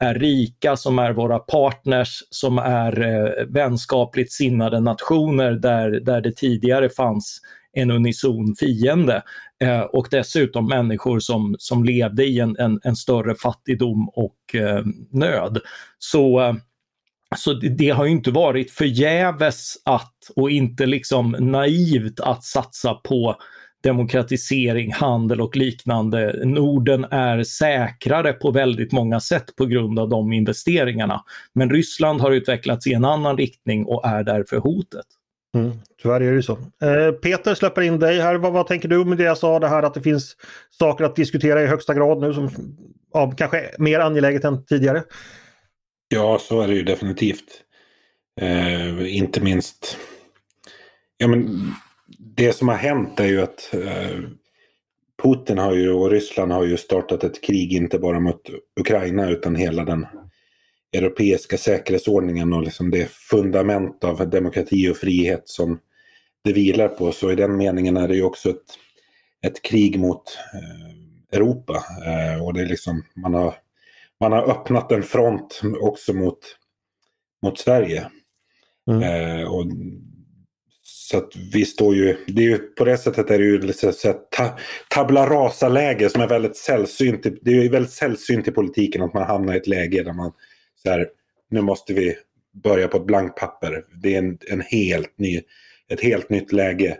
är 0.05 0.15
rika, 0.15 0.77
som 0.77 0.99
är 0.99 1.13
våra 1.13 1.39
partners, 1.39 2.23
som 2.31 2.59
är 2.59 3.01
eh, 3.03 3.47
vänskapligt 3.47 4.33
sinnade 4.33 4.81
nationer 4.81 5.53
där, 5.53 5.91
där 5.91 6.21
det 6.21 6.37
tidigare 6.37 6.89
fanns 6.89 7.41
en 7.73 7.91
unison 7.91 8.55
fiende. 8.59 9.23
Eh, 9.63 9.81
och 9.81 10.09
dessutom 10.11 10.69
människor 10.69 11.21
som, 11.21 11.57
som 11.59 11.85
levde 11.85 12.25
i 12.25 12.41
en, 12.41 12.57
en, 12.59 12.81
en 12.85 12.97
större 12.97 13.35
fattigdom 13.35 14.09
och 14.09 14.55
eh, 14.55 14.85
nöd. 15.11 15.59
Så 15.99 16.41
eh, 16.41 16.55
så 17.37 17.53
det, 17.53 17.69
det, 17.69 17.91
har 17.91 18.07
inte 18.07 18.31
varit 18.31 18.71
förgäves 18.71 19.75
att, 19.85 20.15
och 20.37 20.51
inte 20.51 20.87
liksom 20.87 21.37
naivt 21.39 22.21
att 22.21 22.45
satsa 22.45 22.95
på 22.95 23.37
demokratisering, 23.85 24.93
handel 24.93 25.41
och 25.41 25.57
liknande. 25.57 26.41
Norden 26.45 27.05
är 27.11 27.43
säkrare 27.43 28.33
på 28.33 28.51
väldigt 28.51 28.93
många 28.93 29.21
sätt 29.21 29.57
på 29.57 29.67
grund 29.67 29.99
av 29.99 30.09
de 30.09 30.33
investeringarna. 30.33 31.25
Men 31.53 31.71
Ryssland 31.71 32.21
har 32.21 32.31
utvecklats 32.31 32.87
i 32.87 32.93
en 32.93 33.05
annan 33.05 33.37
riktning 33.37 33.87
och 33.87 34.07
är 34.07 34.25
därför 34.25 34.57
hotet. 34.57 35.07
Mm, 35.55 35.73
tyvärr 36.03 36.21
är 36.21 36.33
det 36.33 36.43
så. 36.43 36.53
Eh, 36.53 37.13
Peter 37.23 37.55
släpper 37.55 37.83
in 37.83 37.99
dig 37.99 38.21
här. 38.21 38.35
Vad, 38.35 38.53
vad, 38.53 38.67
tänker 38.67 38.89
du 38.89 38.99
om 38.99 39.17
det 39.17 39.23
jag 39.23 39.39
sa 39.39 39.59
det 39.59 39.69
här 39.69 39.83
att 39.83 39.95
det 39.95 40.03
finns 40.03 40.37
saker 40.71 41.05
att 41.05 41.17
diskutera 41.17 41.63
i 41.63 41.67
högsta 41.67 41.95
grad 41.95 42.21
nu 42.21 42.35
som 42.35 42.51
ja, 43.13 43.31
kanske 43.37 43.61
är 43.61 43.75
mer 43.79 44.01
angeläget 44.01 44.45
än 44.45 44.65
tidigare? 44.65 45.03
Ja, 46.09 46.39
så 46.41 46.61
är 46.61 46.69
det 46.69 46.75
ju 46.75 46.83
definitivt. 46.83 47.63
Eh, 48.41 49.17
inte 49.17 49.41
minst 49.41 49.97
ja, 51.17 51.29
men 51.29 51.75
det 52.19 52.53
som 52.53 52.69
har 52.69 52.77
hänt 52.77 53.21
är 53.21 53.27
ju 53.27 53.43
att 53.43 53.75
eh, 53.75 54.19
Putin 55.23 55.59
har 55.59 55.75
ju, 55.75 55.91
och 55.91 56.11
Ryssland 56.11 56.53
har 56.53 56.65
ju 56.65 56.77
startat 56.77 57.25
ett 57.25 57.43
krig 57.43 57.73
inte 57.73 57.99
bara 57.99 58.21
mot 58.21 58.51
Ukraina 58.81 59.31
utan 59.31 59.57
hela 59.57 59.85
den 59.85 60.07
europeiska 60.93 61.57
säkerhetsordningen 61.57 62.53
och 62.53 62.63
liksom 62.63 62.91
det 62.91 63.11
fundament 63.11 64.05
av 64.05 64.31
demokrati 64.31 64.91
och 64.91 64.97
frihet 64.97 65.43
som 65.49 65.79
det 66.45 66.53
vilar 66.53 66.89
på. 66.89 67.13
Så 67.13 67.33
i 67.33 67.35
den 67.35 67.57
meningen 67.57 67.97
är 67.97 68.09
det 68.09 68.15
ju 68.15 68.23
också 68.23 68.51
ett, 68.51 68.79
ett 69.47 69.63
krig 69.63 69.99
mot 69.99 70.39
eh, 70.55 71.37
Europa. 71.39 71.85
Eh, 72.07 72.45
och 72.45 72.55
det 72.55 72.61
är 72.61 72.67
liksom, 72.67 73.05
man, 73.15 73.35
har, 73.35 73.55
man 74.21 74.33
har 74.33 74.51
öppnat 74.51 74.93
en 74.93 75.03
front 75.03 75.61
också 75.81 76.13
mot, 76.13 76.39
mot 77.43 77.59
Sverige. 77.59 78.11
Mm. 78.91 79.03
Eh, 79.03 79.45
och, 79.53 79.67
så 81.05 81.19
att 81.19 81.37
vi 81.53 81.65
står 81.65 81.95
ju, 81.95 82.17
det 82.27 82.43
är 82.43 82.47
ju 82.47 82.59
på 82.59 82.85
det 82.85 82.99
sättet 82.99 83.31
är 83.31 83.39
det 83.39 83.45
ju 83.45 83.73
så 83.73 84.13
ta, 84.13 84.59
tabla 84.89 85.31
rasa-läge 85.31 86.09
som 86.09 86.23
är 86.23 86.29
väldigt 86.29 86.57
sällsynt. 86.57 87.27
Det 87.43 87.51
är 87.51 87.63
ju 87.63 87.69
väldigt 87.69 87.93
sällsynt 87.93 88.49
i 88.49 88.51
politiken 88.51 89.03
att 89.03 89.15
man 89.15 89.27
hamnar 89.27 89.55
i 89.55 89.57
ett 89.57 89.67
läge 89.67 90.03
där 90.03 90.13
man 90.13 90.33
så 90.83 90.91
här, 90.91 91.09
nu 91.51 91.61
måste 91.61 91.95
vi 91.95 92.17
börja 92.63 92.89
på 92.89 92.97
ett 92.97 93.07
blankt 93.07 93.37
papper. 93.37 93.85
Det 94.03 94.15
är 94.15 94.19
en, 94.19 94.39
en 94.51 94.61
helt 94.61 95.19
ny, 95.19 95.41
ett 95.89 96.01
helt 96.01 96.31
nytt 96.31 96.53
läge 96.53 96.99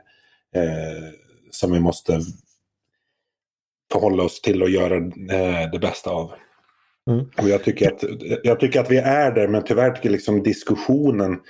eh, 0.55 1.11
som 1.51 1.73
vi 1.73 1.81
måste 1.81 2.21
förhålla 3.93 4.23
oss 4.23 4.41
till 4.41 4.63
och 4.63 4.71
göra 4.71 4.97
eh, 4.97 5.71
det 5.73 5.79
bästa 5.81 6.11
av. 6.11 6.33
Mm. 7.11 7.25
Och 7.37 7.49
jag 7.49 7.65
tycker, 7.65 7.93
att, 7.93 8.05
jag 8.43 8.61
tycker 8.61 8.81
att 8.81 8.91
vi 8.91 8.99
är 8.99 9.33
där, 9.33 9.49
men 9.49 9.65
tyvärr 9.65 9.91
tycker 9.91 10.11
liksom 10.11 10.43
diskussionen 10.43 11.41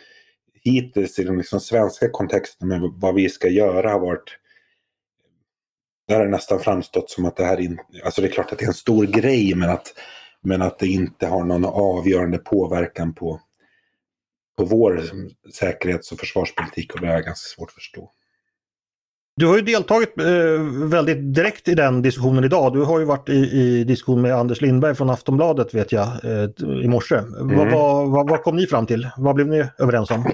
hittills 0.65 1.19
i 1.19 1.25
den 1.25 1.39
liksom 1.39 1.61
svenska 1.61 2.11
kontexten 2.11 2.69
med 2.69 2.81
vad 2.97 3.15
vi 3.15 3.29
ska 3.29 3.49
göra 3.49 3.91
har 3.91 4.01
varit 4.01 4.39
där 6.09 6.17
har 6.17 6.25
det 6.25 6.31
nästan 6.31 6.61
framstått 6.61 7.11
som 7.11 7.25
att 7.25 7.37
det 7.37 7.45
här 7.45 7.61
inte, 7.61 7.83
alltså 8.05 8.21
det 8.21 8.29
är 8.29 8.33
klart 8.33 8.53
att 8.53 8.59
det 8.59 8.65
är 8.65 8.69
en 8.69 8.75
stor 8.75 9.07
grej 9.07 9.55
men 9.55 9.71
att 9.71 9.95
men 10.47 10.63
att 10.63 10.79
det 10.79 10.87
inte 10.87 11.27
har 11.27 11.45
någon 11.45 11.65
avgörande 11.65 12.39
påverkan 12.39 13.15
på, 13.15 13.41
på 14.57 14.65
vår 14.65 15.03
säkerhets 15.55 16.13
och 16.13 16.19
försvarspolitik 16.19 16.95
och 16.95 17.01
det 17.01 17.07
är 17.07 17.23
ganska 17.23 17.57
svårt 17.57 17.69
att 17.69 17.75
förstå. 17.75 18.11
Du 19.37 19.47
har 19.47 19.57
ju 19.57 19.63
deltagit 19.63 20.19
eh, 20.19 20.25
väldigt 20.91 21.35
direkt 21.35 21.69
i 21.69 21.75
den 21.75 22.03
diskussionen 22.03 22.45
idag. 22.45 22.73
Du 22.73 22.83
har 22.83 22.99
ju 22.99 23.05
varit 23.05 23.29
i, 23.29 23.33
i 23.33 23.85
diskussion 23.85 24.23
med 24.23 24.35
Anders 24.35 24.61
Lindberg 24.61 24.95
från 24.95 25.11
Aftonbladet 25.11 25.75
vet 25.75 25.93
jag 25.93 26.07
eh, 26.07 26.83
i 26.85 26.89
morse. 26.89 27.15
Mm. 27.15 27.57
Vad, 27.57 27.71
vad, 27.71 28.11
vad, 28.11 28.31
vad, 28.31 28.43
kom 28.43 28.57
ni 28.57 28.67
fram 28.67 28.87
till? 28.87 29.09
Vad 29.17 29.35
blev 29.35 29.49
ni 29.49 29.65
överens 29.79 30.11
om? 30.11 30.25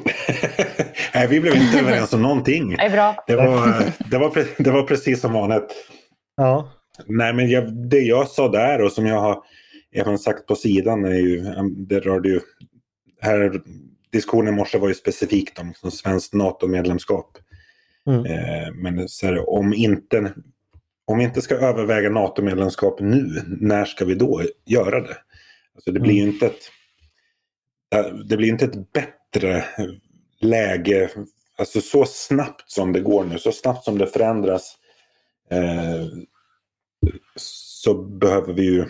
Nej, 1.15 1.29
vi 1.29 1.41
blev 1.41 1.57
inte 1.57 1.79
överens 1.79 2.13
om 2.13 2.23
någonting. 2.23 2.77
Det, 2.77 2.83
är 2.83 2.91
bra. 2.91 3.25
Det, 3.27 3.37
var, 3.37 3.85
det, 4.11 4.19
var, 4.19 4.63
det 4.63 4.71
var 4.71 4.83
precis 4.83 5.21
som 5.21 5.33
vanligt. 5.33 5.75
Ja. 6.37 6.73
Nej, 7.07 7.33
men 7.33 7.51
jag, 7.51 7.89
det 7.91 8.01
jag 8.01 8.29
sa 8.29 8.49
där 8.49 8.83
och 8.83 8.93
som 8.93 9.07
jag 9.07 9.21
har 9.21 9.43
även 9.95 10.19
sagt 10.19 10.47
på 10.47 10.55
sidan 10.55 11.05
är 11.05 11.19
ju, 11.19 11.45
det 11.89 12.01
rörde 12.01 12.29
ju, 12.29 12.41
här 13.21 13.61
diskussionen 14.13 14.55
i 14.55 14.57
morse 14.57 14.79
var 14.79 14.89
ju 14.89 14.95
specifikt 14.95 15.59
om 15.59 15.69
liksom, 15.69 15.91
svenskt 15.91 16.35
NATO-medlemskap. 16.35 17.39
Mm. 18.11 18.27
Eh, 18.27 18.73
men 18.75 19.09
så 19.09 19.27
här, 19.27 19.51
om, 19.51 19.75
inte, 19.75 20.35
om 21.05 21.19
vi 21.19 21.25
inte 21.25 21.43
ska 21.43 21.55
överväga 21.55 22.11
NATO-medlemskap 22.11 23.01
nu, 23.01 23.43
när 23.61 23.85
ska 23.85 24.05
vi 24.05 24.15
då 24.15 24.43
göra 24.67 25.01
det? 25.01 25.17
Alltså, 25.75 25.93
det 25.93 26.01
blir 26.01 26.15
ju 26.15 26.23
mm. 26.23 26.35
inte 26.35 26.47
ett, 26.47 26.71
det 28.29 28.37
blir 28.37 28.49
inte 28.49 28.65
ett 28.65 28.93
bättre 28.93 29.65
läge, 30.41 31.11
alltså 31.59 31.81
så 31.81 32.05
snabbt 32.05 32.71
som 32.71 32.93
det 32.93 33.01
går 33.01 33.25
nu, 33.25 33.39
så 33.39 33.53
snabbt 33.53 33.85
som 33.85 33.99
det 33.99 34.07
förändras 34.07 34.77
eh, 35.51 36.07
så 37.37 37.95
behöver 37.95 38.53
vi 38.53 38.63
ju 38.63 38.85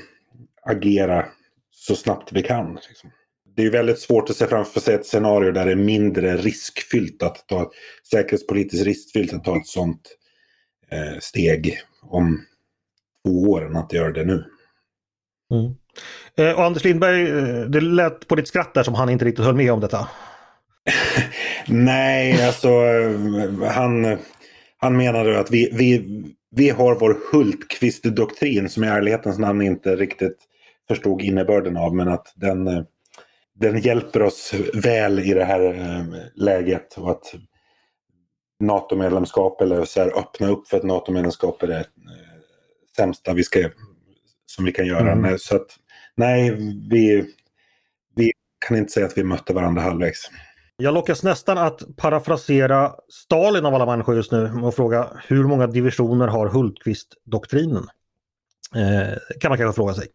agera 0.63 1.27
så 1.71 1.97
snabbt 1.97 2.33
vi 2.33 2.43
kan. 2.43 2.75
Liksom. 2.89 3.11
Det 3.57 3.63
är 3.63 3.71
väldigt 3.71 3.99
svårt 3.99 4.31
att 4.31 4.37
se 4.37 4.47
framför 4.47 4.81
sig 4.81 4.95
ett 4.95 5.07
scenario 5.07 5.53
där 5.53 5.67
det 5.67 5.73
är 5.73 5.77
mindre 5.77 6.37
riskfyllt 6.37 7.23
att 7.23 7.49
ta, 7.49 7.71
säkerhetspolitiskt 8.11 8.87
riskfyllt 8.87 9.33
att 9.33 9.45
ta 9.45 9.57
ett 9.57 9.67
sånt 9.67 10.17
eh, 10.91 11.19
steg 11.21 11.79
om 12.03 12.41
två 13.25 13.51
år 13.51 13.67
än 13.67 13.77
att 13.77 13.93
göra 13.93 14.13
det 14.13 14.25
nu. 14.25 14.45
Mm. 15.53 15.75
Eh, 16.37 16.59
och 16.59 16.65
Anders 16.65 16.85
Lindberg, 16.85 17.29
eh, 17.29 17.61
det 17.61 17.81
lät 17.81 18.29
på 18.29 18.35
ditt 18.35 18.49
skratt 18.49 18.75
där 18.75 18.83
som 18.83 18.95
han 18.95 19.11
inte 19.11 19.25
riktigt 19.25 19.45
höll 19.45 19.57
med 19.57 19.73
om 19.73 19.81
detta. 19.81 20.09
Nej, 21.67 22.47
alltså 22.47 22.69
han, 23.67 24.19
han 24.77 24.97
menade 24.97 25.41
att 25.41 25.51
vi, 25.51 25.71
vi, 25.73 26.23
vi 26.51 26.71
har 26.71 26.95
vår 26.95 27.19
Hultqvist-doktrin 27.33 28.69
som 28.69 28.85
i 28.85 28.87
ärlighetens 28.87 29.39
namn 29.39 29.63
inte 29.63 29.97
riktigt 29.97 30.37
förstod 30.89 31.23
innebörden 31.23 31.77
av 31.77 31.95
men 31.95 32.09
att 32.09 32.33
den, 32.37 32.87
den 33.61 33.81
hjälper 33.81 34.23
oss 34.23 34.55
väl 34.75 35.19
i 35.19 35.35
det 35.35 35.45
här 35.45 35.61
eh, 35.61 36.05
läget. 36.35 36.99
Och 36.99 37.11
att 37.11 37.35
NATO-medlemskap 38.61 39.61
eller 39.61 39.85
så 39.85 40.01
här, 40.01 40.19
öppna 40.19 40.49
upp 40.49 40.69
för 40.69 40.77
ett 40.77 40.85
NATO-medlemskap 40.85 41.63
är 41.63 41.67
det 41.67 41.79
eh, 41.79 41.85
sämsta 42.97 43.33
vi 43.33 43.45
ska, 43.45 43.71
som 44.47 44.65
vi 44.65 44.73
kan 44.73 44.87
göra. 44.87 45.13
Mm. 45.13 45.39
Så 45.39 45.57
att, 45.57 45.67
nej, 46.15 46.51
vi, 46.91 47.35
vi 48.17 48.33
kan 48.67 48.77
inte 48.77 48.93
säga 48.93 49.07
att 49.07 49.19
vi 49.19 49.25
mötte 49.25 49.53
varandra 49.53 49.83
halvvägs. 49.83 50.31
Jag 50.77 50.95
lockas 50.95 51.23
nästan 51.23 51.59
att 51.59 51.97
parafrasera 51.97 52.95
Stalin 53.09 53.67
av 53.67 53.75
alla 53.75 53.87
människor 53.87 54.17
just 54.17 54.33
nu 54.33 54.53
och 54.63 54.75
fråga 54.75 55.09
hur 55.27 55.45
många 55.45 55.67
divisioner 55.67 56.29
har 56.29 56.49
Hultqvist-doktrinen? 56.49 57.87
Eh, 58.75 59.39
kan 59.41 59.49
man 59.49 59.59
kanske 59.59 59.77
fråga 59.77 59.95
sig. 59.95 60.07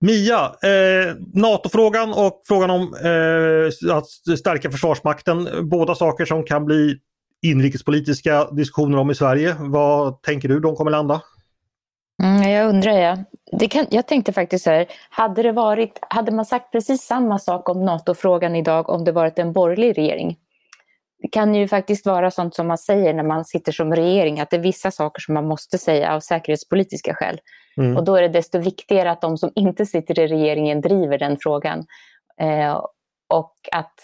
Mia, 0.00 0.44
eh, 0.44 1.14
NATO-frågan 1.34 2.12
och 2.12 2.42
frågan 2.48 2.70
om 2.70 2.82
eh, 2.82 3.94
att 3.96 4.06
stärka 4.38 4.70
Försvarsmakten. 4.70 5.48
Båda 5.68 5.94
saker 5.94 6.24
som 6.24 6.44
kan 6.44 6.64
bli 6.64 6.96
inrikespolitiska 7.42 8.50
diskussioner 8.50 8.98
om 8.98 9.10
i 9.10 9.14
Sverige. 9.14 9.56
Vad 9.58 10.22
tänker 10.22 10.48
du 10.48 10.60
de 10.60 10.76
kommer 10.76 10.90
landa? 10.90 11.22
Mm, 12.22 12.50
jag 12.50 12.68
undrar 12.68 12.92
ja. 12.92 13.18
Det 13.58 13.68
kan, 13.68 13.86
jag 13.90 14.06
tänkte 14.06 14.32
faktiskt 14.32 14.64
så 14.64 14.70
här, 14.70 14.86
hade, 15.10 15.42
det 15.42 15.52
varit, 15.52 15.98
hade 16.00 16.32
man 16.32 16.44
sagt 16.44 16.72
precis 16.72 17.02
samma 17.02 17.38
sak 17.38 17.68
om 17.68 17.84
NATO-frågan 17.84 18.56
idag 18.56 18.88
om 18.88 19.04
det 19.04 19.12
varit 19.12 19.38
en 19.38 19.52
borgerlig 19.52 19.98
regering? 19.98 20.36
Det 21.18 21.28
kan 21.28 21.54
ju 21.54 21.68
faktiskt 21.68 22.06
vara 22.06 22.30
sånt 22.30 22.54
som 22.54 22.66
man 22.66 22.78
säger 22.78 23.14
när 23.14 23.22
man 23.22 23.44
sitter 23.44 23.72
som 23.72 23.94
regering, 23.94 24.40
att 24.40 24.50
det 24.50 24.56
är 24.56 24.60
vissa 24.60 24.90
saker 24.90 25.20
som 25.20 25.34
man 25.34 25.46
måste 25.46 25.78
säga 25.78 26.14
av 26.14 26.20
säkerhetspolitiska 26.20 27.14
skäl. 27.14 27.40
Mm. 27.76 27.96
Och 27.96 28.04
då 28.04 28.16
är 28.16 28.22
det 28.22 28.28
desto 28.28 28.58
viktigare 28.58 29.10
att 29.10 29.20
de 29.20 29.38
som 29.38 29.52
inte 29.54 29.86
sitter 29.86 30.18
i 30.18 30.26
regeringen 30.26 30.80
driver 30.80 31.18
den 31.18 31.36
frågan. 31.40 31.86
Eh, 32.40 32.82
och 33.34 33.54
att 33.72 33.94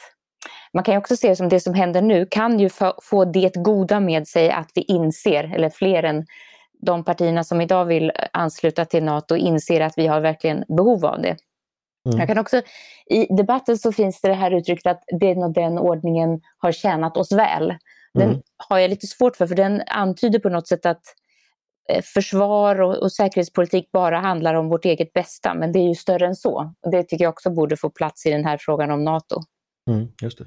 man 0.73 0.85
kan 0.85 0.95
ju 0.95 0.99
också 0.99 1.17
se 1.17 1.29
det 1.29 1.37
som 1.37 1.49
det 1.49 1.61
som 1.61 1.75
händer 1.75 2.03
nu 2.03 2.27
kan 2.31 2.61
ju 2.61 2.71
få 3.03 3.25
det 3.25 3.57
goda 3.57 4.01
med 4.01 4.29
sig 4.29 4.51
att 4.51 4.71
vi 4.75 4.83
inser, 4.83 5.55
eller 5.55 5.71
fler 5.71 6.03
än 6.03 6.27
de 6.87 7.05
partierna 7.05 7.45
som 7.45 7.61
idag 7.61 7.85
vill 7.85 8.13
ansluta 8.33 8.85
till 8.85 9.05
NATO 9.05 9.37
inser 9.37 9.81
att 9.81 9.99
vi 9.99 10.07
har 10.07 10.21
verkligen 10.21 10.65
behov 10.69 11.05
av 11.07 11.23
det. 11.23 11.37
Mm. 12.07 12.19
Jag 12.19 12.29
kan 12.29 12.39
också, 12.39 12.63
I 13.07 13.35
debatten 13.35 13.79
så 13.79 13.93
finns 13.93 14.21
det 14.21 14.29
det 14.29 14.35
här 14.35 14.51
uttrycket 14.51 14.87
att 14.87 15.03
den 15.21 15.43
och 15.43 15.53
den 15.53 15.79
ordningen 15.79 16.41
har 16.59 16.73
tjänat 16.73 17.17
oss 17.17 17.33
väl. 17.33 17.75
Den 18.15 18.29
mm. 18.29 18.43
har 18.69 18.79
jag 18.79 18.91
lite 18.91 19.07
svårt 19.07 19.37
för, 19.37 19.47
för 19.47 19.55
den 19.55 19.83
antyder 19.87 20.39
på 20.39 20.49
något 20.49 20.69
sätt 20.69 20.87
att 20.87 21.03
eh, 21.89 22.03
försvar 22.03 22.81
och, 22.81 22.97
och, 22.97 23.13
säkerhetspolitik 23.13 23.93
bara 23.93 24.19
handlar 24.19 24.55
om 24.55 24.69
vårt 24.69 24.85
eget 24.85 25.13
bästa, 25.13 25.55
men 25.55 25.73
det 25.73 25.79
är 25.79 25.89
ju 25.89 25.95
större 25.95 26.27
än 26.27 26.37
så. 26.37 26.75
Det 26.91 27.03
tycker 27.03 27.25
jag 27.25 27.33
också 27.33 27.51
borde 27.51 27.77
få 27.77 27.91
plats 27.91 28.27
i 28.27 28.31
den 28.31 28.45
här 28.45 28.59
frågan 28.61 28.91
om 28.91 29.05
NATO. 29.05 29.41
Mm, 29.91 30.09
just 30.23 30.39
det. 30.39 30.45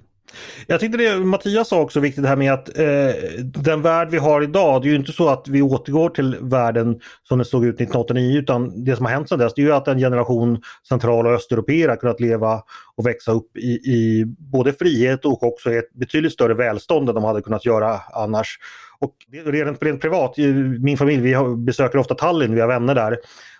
Jag 0.67 0.79
tyckte 0.79 0.97
det 0.97 1.19
Mattias 1.19 1.67
sa 1.67 1.81
också 1.81 1.99
viktigt 1.99 2.23
det 2.23 2.29
här 2.29 2.35
med 2.35 2.53
att 2.53 2.77
eh, 2.77 3.15
den 3.43 3.81
värld 3.81 4.07
vi 4.11 4.17
har 4.17 4.41
idag, 4.41 4.81
det 4.81 4.87
är 4.87 4.89
ju 4.89 4.95
inte 4.95 5.11
så 5.11 5.29
att 5.29 5.47
vi 5.47 5.61
återgår 5.61 6.09
till 6.09 6.37
världen 6.41 6.99
som 7.23 7.37
den 7.37 7.45
såg 7.45 7.65
ut 7.65 7.75
1989 7.75 8.39
utan 8.39 8.83
det 8.83 8.95
som 8.95 9.05
har 9.05 9.13
hänt 9.13 9.29
sedan 9.29 9.39
dess 9.39 9.53
det 9.53 9.61
är 9.61 9.65
ju 9.65 9.73
att 9.73 9.87
en 9.87 9.99
generation 9.99 10.61
central 10.87 11.27
och 11.27 11.33
östeuropeer 11.33 11.89
har 11.89 11.95
kunnat 11.95 12.19
leva 12.19 12.61
och 12.95 13.05
växa 13.05 13.31
upp 13.31 13.57
i, 13.57 13.69
i 13.71 14.25
både 14.27 14.73
frihet 14.73 15.25
och 15.25 15.43
också 15.43 15.71
ett 15.71 15.93
betydligt 15.93 16.33
större 16.33 16.53
välstånd 16.53 17.09
än 17.09 17.15
de 17.15 17.23
hade 17.23 17.41
kunnat 17.41 17.65
göra 17.65 17.99
annars. 18.13 18.59
Och 18.99 19.15
rent, 19.45 19.83
rent 19.83 20.01
privat, 20.01 20.37
min 20.79 20.97
familj 20.97 21.21
vi 21.21 21.55
besöker 21.57 21.97
ofta 21.97 22.15
Tallinn, 22.15 22.55
vi 22.55 22.61
har 22.61 22.67
vänner 22.67 22.95
där. 22.95 23.17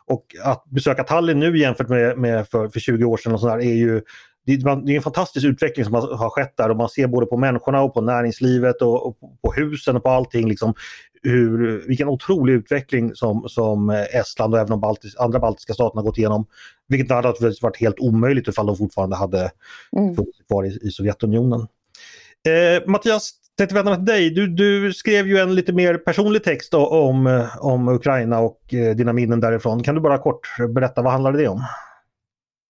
Och 0.08 0.26
att 0.44 0.66
besöka 0.66 1.04
Tallinn 1.04 1.40
nu 1.40 1.58
jämfört 1.58 1.90
med, 1.90 2.18
med 2.18 2.48
för, 2.48 2.70
för 2.70 2.80
20 2.80 3.06
år 3.06 3.18
sedan 3.18 3.34
och 3.34 3.40
sådär, 3.40 3.58
är 3.58 3.74
ju 3.74 4.02
det 4.46 4.54
är 4.54 4.90
en 4.90 5.02
fantastisk 5.02 5.46
utveckling 5.46 5.86
som 5.86 5.94
har 5.94 6.30
skett 6.30 6.58
där 6.58 6.70
och 6.70 6.78
man 6.78 6.90
ser 6.90 7.08
både 7.08 7.26
på 7.26 7.38
människorna 7.38 7.82
och 7.82 7.94
på 7.94 8.02
näringslivet 8.02 8.82
och, 8.82 9.20
på 9.20 9.54
husen 9.56 9.96
och 9.96 10.04
på 10.04 10.10
allting. 10.10 10.50
Liksom, 10.50 10.74
hur, 11.24 11.84
vilken 11.88 12.08
otrolig 12.08 12.54
utveckling 12.54 13.16
som, 13.16 13.50
som 13.50 13.90
Estland 13.90 14.54
och 14.54 14.60
även 14.60 14.70
de 14.70 14.80
baltis, 14.80 15.16
andra 15.16 15.40
baltiska 15.40 15.74
staterna 15.74 16.02
gått 16.02 16.18
igenom. 16.18 16.46
Vilket 16.88 17.12
hade 17.12 17.34
varit 17.62 17.78
helt 17.78 18.00
omöjligt 18.00 18.48
ifall 18.48 18.66
de 18.66 18.78
fortfarande 18.78 19.16
hade 19.16 19.52
mm. 19.98 20.16
funnits 20.16 20.40
kvar 20.48 20.66
i, 20.66 20.80
i 20.82 20.90
Sovjetunionen. 20.92 21.60
Eh, 22.48 22.88
Mattias, 22.88 23.32
tänkte 23.58 23.76
vända 23.76 23.92
mig 23.92 23.98
till 23.98 24.06
dig. 24.06 24.30
Du, 24.30 24.48
du, 24.48 24.94
skrev 24.94 25.28
ju 25.28 25.38
en 25.38 25.56
lite 25.56 25.74
mer 25.74 25.98
personlig 25.98 26.44
text 26.44 26.74
om, 26.74 27.48
om 27.60 27.88
Ukraina 27.88 28.40
och 28.40 28.74
eh, 28.74 28.96
dina 28.96 29.14
minnen 29.14 29.40
därifrån. 29.40 29.84
Kan 29.84 29.96
du 29.96 30.02
bara 30.02 30.18
kort 30.18 30.48
berätta, 30.70 31.02
vad 31.02 31.12
handlade 31.12 31.38
det 31.38 31.48
om? 31.48 31.64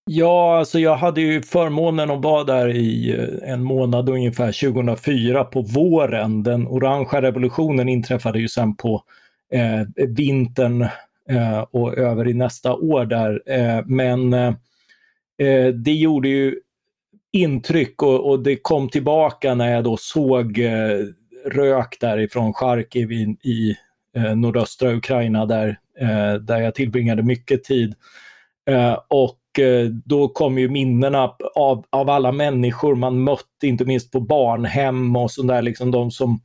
Ja, 0.08 0.58
alltså 0.58 0.78
jag 0.78 0.96
hade 0.96 1.20
ju 1.20 1.42
förmånen 1.42 2.10
att 2.10 2.22
vara 2.22 2.44
där 2.44 2.68
i 2.68 3.14
eh, 3.18 3.52
en 3.52 3.62
månad 3.62 4.08
ungefär 4.08 4.70
2004 4.70 5.44
på 5.44 5.62
våren. 5.62 6.42
Den 6.42 6.66
orangea 6.66 7.22
revolutionen 7.22 7.88
inträffade 7.88 8.38
ju 8.38 8.48
sen 8.48 8.76
på 8.76 9.02
eh, 9.52 10.06
vintern 10.08 10.82
eh, 11.28 11.60
och 11.70 11.98
över 11.98 12.28
i 12.28 12.34
nästa 12.34 12.74
år 12.74 13.04
där. 13.04 13.42
Eh, 13.46 13.84
men 13.86 14.32
eh, 14.32 14.54
eh 15.38 15.66
det 15.66 15.92
gjorde 15.92 16.28
ju 16.28 16.60
intryck 17.32 18.02
och, 18.02 18.30
och, 18.30 18.42
det 18.42 18.56
kom 18.56 18.88
tillbaka 18.88 19.54
när 19.54 19.72
jag 19.72 19.84
då 19.84 19.96
såg 19.96 20.58
eh, 20.58 20.98
rök 21.44 21.96
därifrån 22.00 22.52
Charkiv 22.52 23.12
i, 23.12 23.36
i 23.42 23.76
nordöstra 24.34 24.92
Ukraina 24.92 25.46
där, 25.46 25.78
där 26.38 26.60
jag 26.60 26.74
tillbringade 26.74 27.22
mycket 27.22 27.64
tid. 27.64 27.94
och 29.08 29.38
Eh, 29.58 29.84
då 30.04 30.28
kom 30.28 30.58
ju 30.58 30.68
minnena 30.68 31.34
av, 31.54 31.84
av 31.90 32.10
alla 32.10 32.32
människor 32.32 32.94
man 32.94 33.24
mött, 33.24 33.62
inte 33.62 33.84
minst 33.84 34.12
på 34.12 34.20
barnhem 34.20 35.16
och 35.16 35.30
sådär, 35.30 35.62
liksom 35.62 35.90
de 35.90 36.10
som 36.10 36.40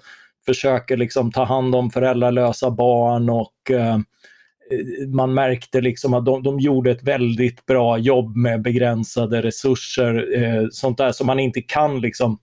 försöker 0.46 0.98
liksom 0.98 1.32
ta 1.32 1.44
hand 1.44 1.76
om 1.76 1.90
föräldralösa 1.90 2.72
barn 2.72 3.30
och 3.30 3.72
eh, 3.72 3.98
man 5.08 5.34
märkte 5.34 5.82
liksom 5.82 6.14
att 6.14 6.26
de, 6.26 6.44
de 6.44 6.60
gjorde 6.60 6.92
ett 6.92 7.04
väldigt 7.04 7.66
bra 7.66 7.98
jobb 7.98 8.36
med 8.36 8.62
begränsade 8.62 9.42
resurser, 9.42 10.44
eh, 10.44 10.68
sånt 10.72 10.98
där 10.98 11.12
som 11.12 11.28
man 11.28 11.40
inte 11.40 11.62
kan 11.62 12.02
liksom 12.02 12.40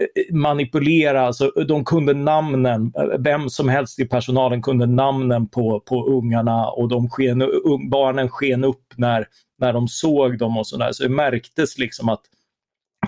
eh, 0.00 0.34
manipulera. 0.34 1.26
Alltså, 1.26 1.50
de 1.68 1.84
kunde 1.84 2.14
namnen, 2.14 2.92
vem 3.18 3.48
som 3.48 3.68
helst 3.68 3.98
i 3.98 4.04
personalen 4.04 4.62
kunde 4.62 4.86
namnen 4.86 5.48
på, 5.48 5.80
på 5.80 6.06
ungarna 6.06 6.70
och 6.70 6.88
de 6.88 7.08
sken, 7.08 7.42
barnen 7.90 8.28
sken 8.28 8.64
upp 8.64 8.84
när 8.96 9.26
när 9.58 9.72
de 9.72 9.88
såg 9.88 10.38
dem 10.38 10.58
och 10.58 10.66
sådär. 10.66 10.92
Så 10.92 11.02
det 11.02 11.08
märktes 11.08 11.78
liksom 11.78 12.08
att 12.08 12.22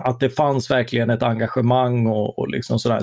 att 0.05 0.21
det 0.21 0.31
fanns 0.31 0.71
verkligen 0.71 1.11
ett 1.11 1.23
engagemang 1.23 2.07
och, 2.07 2.38
och 2.38 2.49
liksom 2.49 2.78
sådär 2.78 3.02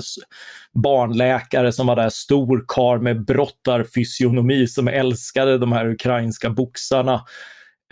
barnläkare 0.72 1.72
som 1.72 1.86
var 1.86 1.96
där, 1.96 2.08
stor 2.08 2.64
kar 2.68 2.98
med 2.98 3.24
brottarfysionomi 3.24 4.66
som 4.66 4.88
älskade 4.88 5.58
de 5.58 5.72
här 5.72 5.86
ukrainska 5.86 6.50
boxarna. 6.50 7.24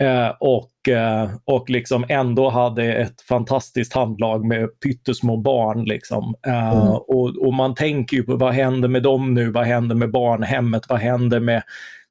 Eh, 0.03 0.29
och, 0.39 0.89
eh, 0.89 1.29
och 1.45 1.69
liksom 1.69 2.05
ändå 2.09 2.49
hade 2.49 2.93
ett 2.93 3.21
fantastiskt 3.21 3.93
handlag 3.93 4.45
med 4.45 4.79
pyttesmå 4.79 5.37
barn. 5.37 5.83
Liksom. 5.83 6.35
Eh, 6.47 6.71
mm. 6.71 6.87
och, 6.87 7.45
och, 7.45 7.53
man 7.53 7.75
tänker 7.75 8.17
ju 8.17 8.23
på 8.23 8.35
vad 8.35 8.53
händer 8.53 8.87
med 8.87 9.03
dem 9.03 9.33
nu? 9.33 9.51
Vad 9.51 9.65
händer 9.65 9.95
med 9.95 10.11
barnhemmet? 10.11 10.83
Vad 10.89 10.99
händer 10.99 11.39
med, 11.39 11.63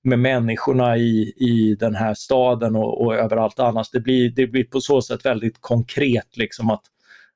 med 0.04 0.18
människorna 0.18 0.96
i, 0.96 1.32
i 1.36 1.76
den 1.80 1.94
här 1.94 2.14
staden 2.14 2.76
och, 2.76 3.04
och 3.04 3.14
överallt 3.14 3.58
annars? 3.58 3.90
Det 3.90 4.00
blir, 4.00 4.30
det 4.30 4.46
blir 4.46 4.64
på 4.64 4.80
så 4.80 5.02
sätt 5.02 5.24
väldigt 5.24 5.60
konkret 5.60 6.36
liksom 6.36 6.70
att, 6.70 6.82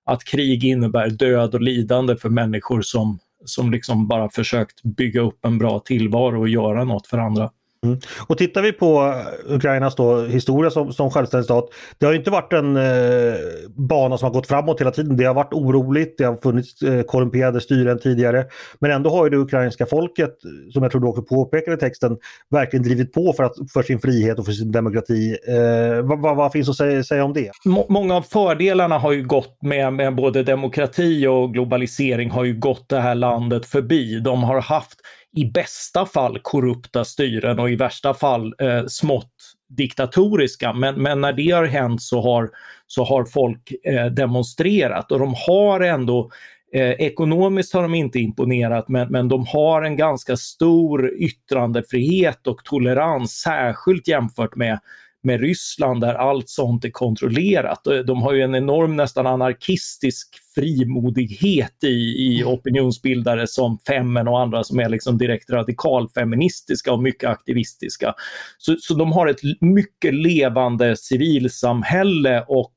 att 0.05 0.25
krig 0.25 0.65
innebär 0.65 1.11
död 1.11 1.55
och 1.55 1.61
lidande 1.61 2.17
för 2.17 2.29
människor 2.29 2.83
som, 2.83 3.19
som 3.45 3.71
liksom 3.71 4.09
bara 4.09 4.31
försökt 4.31 4.83
bygga 4.83 5.21
upp 5.21 5.45
en 5.45 5.59
bra 5.59 5.79
tillvaro 5.81 6.41
och 6.41 6.49
göra 6.49 6.85
något 6.85 7.07
för 7.07 7.19
andra. 7.19 7.51
Mm. 7.87 7.99
Och 8.27 8.39
tittar 8.39 8.63
vi 8.63 8.73
på 8.73 9.15
eh, 9.47 9.55
Ukrainas 9.55 9.95
då, 9.95 10.21
historia 10.21 10.71
som, 10.71 10.93
som 10.93 11.11
självständig 11.11 11.45
stat. 11.45 11.69
Det 11.99 12.07
har 12.07 12.15
inte 12.15 12.31
varit 12.31 12.53
en 12.53 12.77
eh, 12.77 13.35
bana 13.77 14.19
som 14.19 14.27
har 14.27 14.33
gått 14.33 14.47
framåt 14.47 14.81
hela 14.81 14.91
tiden. 14.91 15.17
Det 15.17 15.25
har 15.25 15.35
varit 15.35 15.53
oroligt, 15.53 16.19
det 16.19 16.25
har 16.25 16.37
funnits 16.37 16.83
eh, 16.83 17.03
korrumperade 17.03 17.61
styren 17.61 17.99
tidigare. 17.99 18.45
Men 18.79 18.91
ändå 18.91 19.11
har 19.11 19.25
ju 19.25 19.31
det 19.31 19.37
ukrainska 19.37 19.87
folket, 19.87 20.35
som 20.73 20.83
jag 20.83 20.93
tror 20.93 21.01
du 21.01 21.07
också 21.07 21.23
påpekade 21.23 21.77
i 21.77 21.81
texten, 21.81 22.17
verkligen 22.51 22.83
drivit 22.83 23.13
på 23.13 23.33
för, 23.33 23.45
att, 23.45 23.55
för 23.73 23.83
sin 23.83 24.01
frihet 24.01 24.39
och 24.39 24.45
för 24.45 24.53
sin 24.53 24.73
demokrati. 24.73 25.37
Eh, 25.49 26.03
vad, 26.03 26.21
vad, 26.21 26.37
vad, 26.37 26.53
finns 26.53 26.69
att 26.69 26.77
säga, 26.77 27.05
säga 27.05 27.25
om 27.25 27.33
det? 27.33 27.51
många 27.89 28.17
av 28.17 28.23
fördelarna 28.23 28.99
har 28.99 29.13
ju 29.13 29.27
gått 29.27 29.63
med, 29.63 29.93
med 29.93 30.15
både 30.15 30.43
demokrati 30.43 31.27
och 31.27 31.53
globalisering 31.53 32.31
har 32.31 32.45
ju 32.45 32.59
gått 32.59 32.89
det 32.89 33.01
här 33.01 33.15
landet 33.15 33.67
förbi. 33.67 34.21
De 34.21 34.43
har 34.43 34.61
haft 34.61 34.99
i 35.37 35.45
bästa 35.45 36.07
fall 36.07 36.39
korrupta 36.43 37.05
styren 37.05 37.59
och 37.59 37.71
i 37.71 37.77
värsta 37.77 38.15
fall 38.15 38.55
eh, 38.59 38.87
smått 38.87 39.35
diktatoriska. 39.69 40.73
Men, 40.73 41.03
men 41.03 41.21
när 41.21 41.33
det 41.33 41.51
har 41.51 41.65
hänt 41.65 42.03
så 42.03 42.21
har, 42.21 42.51
så 42.87 43.05
har 43.05 43.25
folk 43.25 43.73
eh, 43.85 44.07
demonstrerat 44.07 45.13
och 45.13 45.19
de 45.19 45.35
har 45.47 45.81
ändå 45.81 46.31
Eh, 46.73 46.91
ekonomiskt 46.91 47.75
har 47.75 47.83
de 47.83 47.95
inte 47.95 48.19
imponerat 48.19 48.89
men, 48.89 49.09
men 49.09 49.29
de 49.29 49.47
har 49.47 49.83
en 49.83 49.97
ganska 49.97 50.37
stor 50.37 51.15
yttrandefrihet 51.15 52.47
och 52.47 52.65
tolerans, 52.65 53.33
särskilt 53.33 54.09
jämfört 54.09 54.57
med 54.57 54.81
med 55.23 55.41
Ryssland 55.41 56.01
där 56.01 56.15
allt 56.15 56.49
sånt 56.49 56.85
är 56.85 56.91
kontrollerat. 56.91 57.81
De 58.07 58.23
har 58.23 58.33
ju 58.33 58.43
en 58.43 58.55
enorm 58.55 58.97
nästan 58.97 59.27
anarkistisk 59.27 60.29
frimodighet 60.55 61.85
i, 61.85 61.87
i 61.89 62.41
mm. 62.41 62.55
opinionsbildare 62.55 63.47
som 63.47 63.79
Femmen 63.87 64.29
och 64.29 64.41
andra 64.41 64.65
som 64.65 64.79
är 64.79 64.89
liksom 64.89 65.19
direkt 65.19 65.51
radikalfeministiska 65.51 66.93
och 66.93 67.03
mycket 67.03 67.31
aktivistiska. 67.31 68.15
Så, 68.59 68.77
så 68.81 68.95
de 68.95 69.13
har 69.13 69.27
ett 69.27 69.41
mycket 69.61 70.15
levande 70.15 70.97
civilsamhälle 70.97 72.45
och 72.49 72.73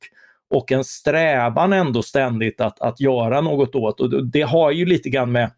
och 0.53 0.71
en 0.71 0.83
strävan 0.83 1.73
ändå 1.73 2.03
ständigt 2.03 2.61
att, 2.61 2.81
att 2.81 2.99
göra 2.99 3.41
något 3.41 3.75
åt. 3.75 4.01
Och 4.01 4.25
det 4.25 4.41
har 4.41 4.71
ju 4.71 4.85
lite 4.85 5.09
grann 5.09 5.31
med, 5.31 5.51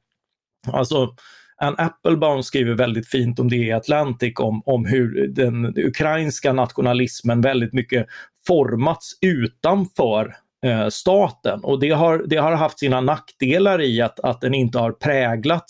alltså 0.67 1.15
Ann 1.57 1.75
Applebaum 1.77 2.43
skriver 2.43 2.73
väldigt 2.73 3.07
fint 3.07 3.39
om 3.39 3.49
det 3.49 3.55
i 3.55 3.71
Atlantic 3.71 4.33
om, 4.39 4.61
om 4.65 4.85
hur 4.85 5.27
den 5.27 5.77
ukrainska 5.77 6.53
nationalismen 6.53 7.41
väldigt 7.41 7.73
mycket 7.73 8.07
formats 8.47 9.17
utanför 9.21 10.35
eh, 10.65 10.87
staten 10.89 11.59
och 11.63 11.79
det 11.79 11.89
har, 11.89 12.23
det 12.27 12.37
har 12.37 12.51
haft 12.51 12.79
sina 12.79 13.01
nackdelar 13.01 13.81
i 13.81 14.01
att, 14.01 14.19
att 14.19 14.41
den 14.41 14.53
inte 14.53 14.79
har 14.79 14.91
präglat 14.91 15.65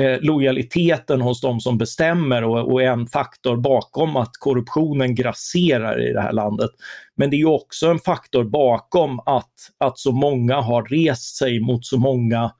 eh, 0.00 0.20
lojaliteten 0.20 1.20
hos 1.20 1.40
de 1.40 1.60
som 1.60 1.78
bestämmer 1.78 2.44
och, 2.44 2.72
och 2.72 2.82
är 2.82 2.90
en 2.90 3.06
faktor 3.06 3.56
bakom 3.56 4.16
att 4.16 4.32
korruptionen 4.38 5.14
grasserar 5.14 6.08
i 6.08 6.12
det 6.12 6.20
här 6.20 6.32
landet. 6.32 6.70
Men 7.16 7.30
det 7.30 7.40
är 7.40 7.48
också 7.48 7.86
en 7.86 7.98
faktor 7.98 8.44
bakom 8.44 9.20
att, 9.20 9.52
att 9.78 9.98
så 9.98 10.12
många 10.12 10.60
har 10.60 10.82
rest 10.82 11.36
sig 11.36 11.60
mot 11.60 11.86
så 11.86 11.98
många 11.98 12.50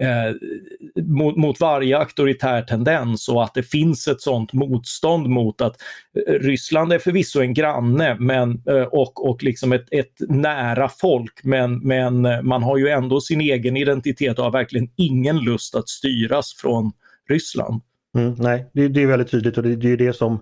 eh, 0.00 0.34
mot, 1.04 1.36
mot, 1.36 1.60
varje 1.60 1.98
auktoritär 1.98 2.62
tendens 2.62 3.28
och 3.28 3.44
att 3.44 3.54
det 3.54 3.62
finns 3.62 4.08
ett 4.08 4.20
sådant 4.20 4.52
motstånd 4.52 5.26
mot 5.28 5.60
att 5.60 5.76
eh, 6.26 6.32
Ryssland 6.32 6.92
är 6.92 6.98
förvisso 6.98 7.40
en 7.40 7.54
granne 7.54 8.16
men, 8.18 8.62
eh, 8.68 8.82
och, 8.82 9.30
och 9.30 9.42
liksom 9.42 9.72
ett, 9.72 9.86
ett, 9.90 10.14
nära 10.28 10.88
folk 10.88 11.44
men, 11.44 11.78
men 11.78 12.24
eh, 12.24 12.42
man 12.42 12.62
har 12.62 12.76
ju 12.76 12.88
ändå 12.88 13.20
sin 13.20 13.40
egen 13.40 13.76
identitet 13.76 14.38
och 14.38 14.44
har 14.44 14.52
verkligen 14.52 14.90
ingen 14.96 15.38
lust 15.38 15.74
att 15.74 15.88
styras 15.88 16.54
från 16.54 16.92
Ryssland. 17.28 17.82
Mm, 18.16 18.34
nej, 18.38 18.66
det, 18.72 18.88
det, 18.88 19.02
är 19.02 19.06
väldigt 19.06 19.30
tydligt 19.30 19.56
och 19.56 19.62
det, 19.62 19.76
det 19.76 19.92
är 19.92 19.96
det 19.96 20.12
som 20.12 20.40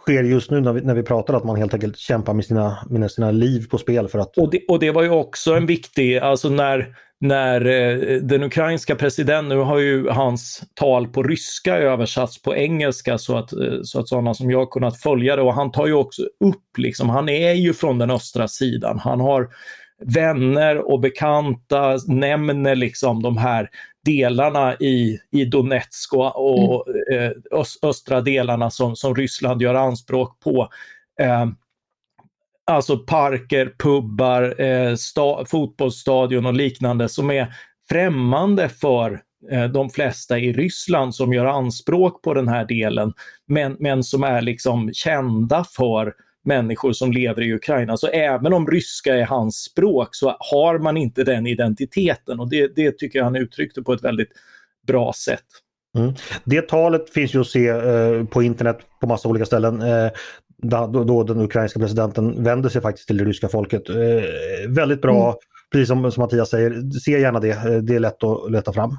sker 0.00 0.22
just 0.22 0.50
nu 0.50 0.60
när 0.60 0.72
vi, 0.72 0.80
när 0.80 0.94
vi 0.94 1.02
pratar 1.02 1.34
att 1.34 1.44
man 1.44 1.56
helt 1.56 1.74
enkelt 1.74 1.96
kämpar 1.96 2.34
med 2.34 2.44
sina, 2.44 2.78
med 2.90 3.10
sina 3.10 3.30
liv 3.30 3.68
på 3.70 3.78
spel 3.78 4.08
för 4.08 4.18
att... 4.18 4.38
Och 4.38 4.50
det, 4.50 4.60
och 4.68 4.78
det 4.78 4.90
var 4.90 5.02
ju 5.02 5.10
också 5.10 5.54
en 5.54 5.66
viktig, 5.66 6.18
alltså 6.18 6.48
när 6.48 6.94
när 7.20 7.66
eh, 7.66 8.16
den 8.22 8.42
ukrainska 8.42 8.96
presidenten, 8.96 9.48
nu 9.48 9.64
har 9.64 9.78
ju 9.78 10.08
hans 10.08 10.62
tal 10.74 11.08
på 11.08 11.22
ryska 11.22 11.76
översatts 11.76 12.42
på 12.42 12.56
engelska 12.56 13.18
så 13.18 13.36
att, 13.36 13.52
eh, 13.52 13.82
så 13.82 14.00
att 14.00 14.08
sådana 14.08 14.34
som 14.34 14.50
jag 14.50 14.70
kunnat 14.70 15.00
följa 15.00 15.36
det 15.36 15.42
och 15.42 15.54
han 15.54 15.72
tar 15.72 15.86
ju 15.86 15.92
också 15.92 16.22
upp, 16.22 16.78
liksom, 16.78 17.08
han 17.08 17.28
är 17.28 17.52
ju 17.52 17.72
från 17.72 17.98
den 17.98 18.10
östra 18.10 18.48
sidan. 18.48 18.98
Han 18.98 19.20
har 19.20 19.48
vänner 20.04 20.90
och 20.90 21.00
bekanta, 21.00 21.98
nämner 22.06 22.74
liksom 22.74 23.22
de 23.22 23.36
här 23.36 23.68
delarna 24.04 24.74
i, 24.74 25.18
i 25.30 25.44
Donetsk 25.44 26.12
och, 26.12 26.88
mm. 26.88 27.22
eh, 27.22 27.32
östra 27.82 28.20
delarna 28.20 28.70
som, 28.70 28.96
som 28.96 29.14
Ryssland 29.14 29.62
gör 29.62 29.74
anspråk 29.74 30.40
på. 30.40 30.68
Eh, 31.20 31.46
alltså 32.66 32.98
parker, 32.98 33.74
pubbar, 33.78 34.60
eh, 34.60 34.94
sta, 34.94 35.44
fotbollsstadion 35.44 36.46
och 36.46 36.54
liknande 36.54 37.08
som 37.08 37.30
är 37.30 37.54
främmande 37.88 38.68
för 38.68 39.22
eh, 39.50 39.64
de 39.64 39.90
flesta 39.90 40.38
i 40.38 40.52
Ryssland 40.52 41.14
som 41.14 41.32
gör 41.32 41.46
anspråk 41.46 42.22
på 42.22 42.34
den 42.34 42.48
här 42.48 42.64
delen, 42.64 43.12
men, 43.46 43.76
men 43.78 44.02
som 44.02 44.24
är 44.24 44.42
liksom 44.42 44.90
kända 44.92 45.64
för 45.76 46.14
människor 46.44 46.92
som 46.92 47.12
lever 47.12 47.42
i 47.42 47.54
Ukraina. 47.54 47.96
Så 47.96 48.06
även 48.06 48.52
om 48.52 48.66
ryska 48.66 49.16
är 49.16 49.24
hans 49.24 49.56
språk 49.56 50.08
så 50.12 50.36
har 50.38 50.78
man 50.78 50.96
inte 50.96 51.24
den 51.24 51.46
identiteten 51.46 52.40
och 52.40 52.50
det, 52.50 52.76
det 52.76 52.98
tycker 52.98 53.18
jag 53.18 53.24
han 53.24 53.36
uttryckte 53.36 53.82
på 53.82 53.92
ett 53.92 54.04
väldigt 54.04 54.30
bra 54.86 55.12
sätt. 55.12 55.44
Mm. 55.98 56.12
Det 56.44 56.68
talet 56.68 57.10
finns 57.10 57.34
ju 57.34 57.40
att 57.40 57.46
se 57.46 57.68
eh, 57.68 58.24
på 58.24 58.42
internet 58.42 58.78
på 59.00 59.06
massa 59.06 59.28
olika 59.28 59.46
ställen. 59.46 59.82
Eh, 59.82 60.10
då, 60.62 61.04
då, 61.04 61.22
den 61.22 61.40
ukrainska 61.40 61.80
presidenten 61.80 62.44
vänder 62.44 62.68
sig 62.68 62.82
faktiskt 62.82 63.06
till 63.06 63.16
det 63.16 63.24
ryska 63.24 63.48
folket. 63.48 63.88
Eh, 63.88 63.96
väldigt 64.68 65.02
bra, 65.02 65.24
mm. 65.24 65.36
precis 65.72 65.88
som, 65.88 66.12
som 66.12 66.20
Mattias 66.20 66.50
säger, 66.50 66.90
se 66.90 67.20
gärna 67.20 67.40
det. 67.40 67.50
Eh, 67.50 67.76
det 67.82 67.94
är 67.94 68.00
lätt 68.00 68.24
att 68.24 68.52
leta 68.52 68.72
fram. 68.72 68.98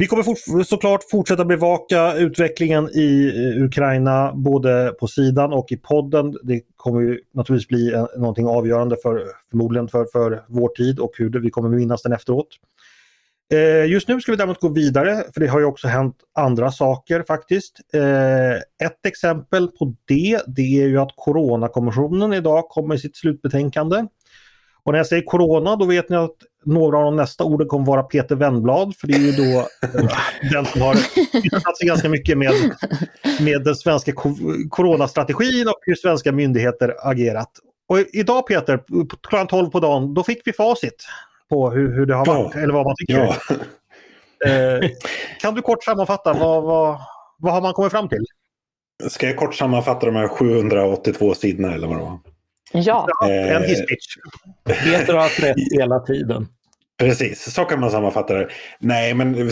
Vi 0.00 0.06
kommer 0.06 0.22
fort, 0.22 0.66
såklart 0.66 1.10
fortsätta 1.10 1.44
bevaka 1.44 2.14
utvecklingen 2.14 2.90
i 2.90 3.32
Ukraina 3.64 4.32
både 4.34 4.94
på 5.00 5.06
sidan 5.06 5.52
och 5.52 5.72
i 5.72 5.76
podden. 5.76 6.36
Det 6.42 6.60
kommer 6.76 7.00
ju 7.00 7.20
naturligtvis 7.34 7.68
bli 7.68 7.94
en, 7.94 8.08
någonting 8.16 8.46
avgörande 8.46 8.96
för 9.02 9.22
förmodligen 9.50 9.88
för, 9.88 10.06
för 10.12 10.44
vår 10.48 10.68
tid 10.68 10.98
och 10.98 11.12
hur 11.16 11.30
det, 11.30 11.40
vi 11.40 11.50
kommer 11.50 11.68
minnas 11.68 12.02
den 12.02 12.12
efteråt. 12.12 12.46
Eh, 13.52 13.86
just 13.86 14.08
nu 14.08 14.20
ska 14.20 14.32
vi 14.32 14.36
däremot 14.36 14.60
gå 14.60 14.68
vidare 14.68 15.24
för 15.34 15.40
det 15.40 15.46
har 15.46 15.60
ju 15.60 15.66
också 15.66 15.88
hänt 15.88 16.16
andra 16.34 16.70
saker 16.70 17.22
faktiskt. 17.22 17.80
Eh, 17.94 18.86
ett 18.86 19.06
exempel 19.06 19.68
på 19.68 19.94
det, 20.04 20.40
det 20.46 20.82
är 20.82 20.86
ju 20.86 20.98
att 20.98 21.12
Coronakommissionen 21.16 22.32
idag 22.32 22.68
kommer 22.68 22.88
med 22.88 23.00
sitt 23.00 23.16
slutbetänkande. 23.16 24.06
Och 24.82 24.92
när 24.92 24.98
jag 24.98 25.06
säger 25.06 25.22
Corona 25.22 25.76
då 25.76 25.84
vet 25.84 26.08
ni 26.08 26.16
att 26.16 26.36
några 26.64 26.98
av 26.98 27.04
de 27.04 27.16
nästa 27.16 27.44
orden 27.44 27.68
kommer 27.68 27.86
vara 27.86 28.02
Peter 28.02 28.36
Wennblad 28.36 28.96
för 28.96 29.06
det 29.06 29.14
är 29.14 29.18
ju 29.18 29.32
då 29.32 29.58
eh, 29.58 30.18
den 30.52 30.66
som 30.66 30.80
har 30.80 30.96
yttrat 31.44 31.76
sig 31.78 31.86
ganska 31.86 32.08
mycket 32.08 32.38
med, 32.38 32.52
med 33.40 33.64
den 33.64 33.74
svenska 33.74 34.12
coronastrategin 34.70 35.68
och 35.68 35.78
hur 35.82 35.94
svenska 35.94 36.32
myndigheter 36.32 36.94
agerat. 36.98 37.50
Och 37.88 37.98
idag 38.12 38.46
Peter, 38.46 38.80
klockan 39.28 39.46
12 39.46 39.70
på 39.70 39.80
dagen, 39.80 40.14
då 40.14 40.22
fick 40.22 40.42
vi 40.44 40.52
facit 40.52 41.06
på 41.48 41.70
hur, 41.70 41.94
hur 41.94 42.06
det 42.06 42.14
har 42.14 42.26
varit, 42.26 42.54
ja. 42.54 42.60
eller 42.60 42.74
vad 42.74 42.84
man 42.84 42.94
tycker. 42.96 43.18
Ja. 43.18 43.36
Eh, 44.46 44.90
kan 45.40 45.54
du 45.54 45.62
kort 45.62 45.84
sammanfatta, 45.84 46.32
vad, 46.32 46.62
vad, 46.62 46.98
vad 47.38 47.52
har 47.52 47.60
man 47.60 47.72
kommit 47.72 47.92
fram 47.92 48.08
till? 48.08 48.24
Ska 49.08 49.26
jag 49.26 49.36
kort 49.36 49.54
sammanfatta 49.54 50.06
de 50.06 50.16
här 50.16 50.28
782 50.28 51.34
sidorna 51.34 51.74
eller 51.74 51.86
vad 51.86 51.96
det 51.96 52.02
var? 52.02 52.18
Ja. 52.72 53.08
Eh, 53.24 53.56
en 53.56 53.62
hisspitch. 53.62 54.16
Peter 54.64 55.14
har 55.14 55.20
haft 55.20 55.42
rätt 55.42 55.56
hela 55.78 56.00
tiden. 56.00 56.48
Precis, 56.98 57.54
så 57.54 57.64
kan 57.64 57.80
man 57.80 57.90
sammanfatta 57.90 58.34
det. 58.34 58.48
Nej, 58.78 59.14
men... 59.14 59.34
Eh, 59.34 59.48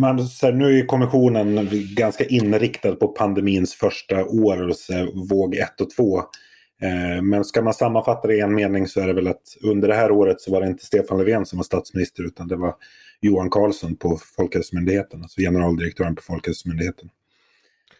man, 0.00 0.28
så 0.28 0.46
här, 0.46 0.52
nu 0.52 0.78
är 0.78 0.86
kommissionen 0.86 1.68
ganska 1.96 2.24
inriktad 2.24 2.94
på 2.94 3.08
pandemins 3.08 3.74
första 3.74 4.24
år, 4.24 4.72
så 4.74 5.12
våg 5.28 5.54
1 5.54 5.80
och 5.80 5.90
2. 5.90 6.18
Eh, 6.82 7.22
men 7.22 7.44
ska 7.44 7.62
man 7.62 7.74
sammanfatta 7.74 8.28
det 8.28 8.36
i 8.36 8.40
en 8.40 8.54
mening 8.54 8.88
så 8.88 9.00
är 9.00 9.06
det 9.06 9.12
väl 9.12 9.28
att 9.28 9.56
under 9.62 9.88
det 9.88 9.94
här 9.94 10.10
året 10.10 10.40
så 10.40 10.52
var 10.52 10.60
det 10.60 10.66
inte 10.66 10.86
Stefan 10.86 11.18
Löfven 11.18 11.46
som 11.46 11.56
var 11.56 11.64
statsminister 11.64 12.22
utan 12.22 12.48
det 12.48 12.56
var 12.56 12.74
Johan 13.20 13.50
Carlsson 13.50 13.96
på 13.96 14.18
Folkhälsomyndigheten, 14.36 15.22
alltså 15.22 15.40
generaldirektören 15.40 16.14
på 16.14 16.22
Folkhälsomyndigheten. 16.22 17.08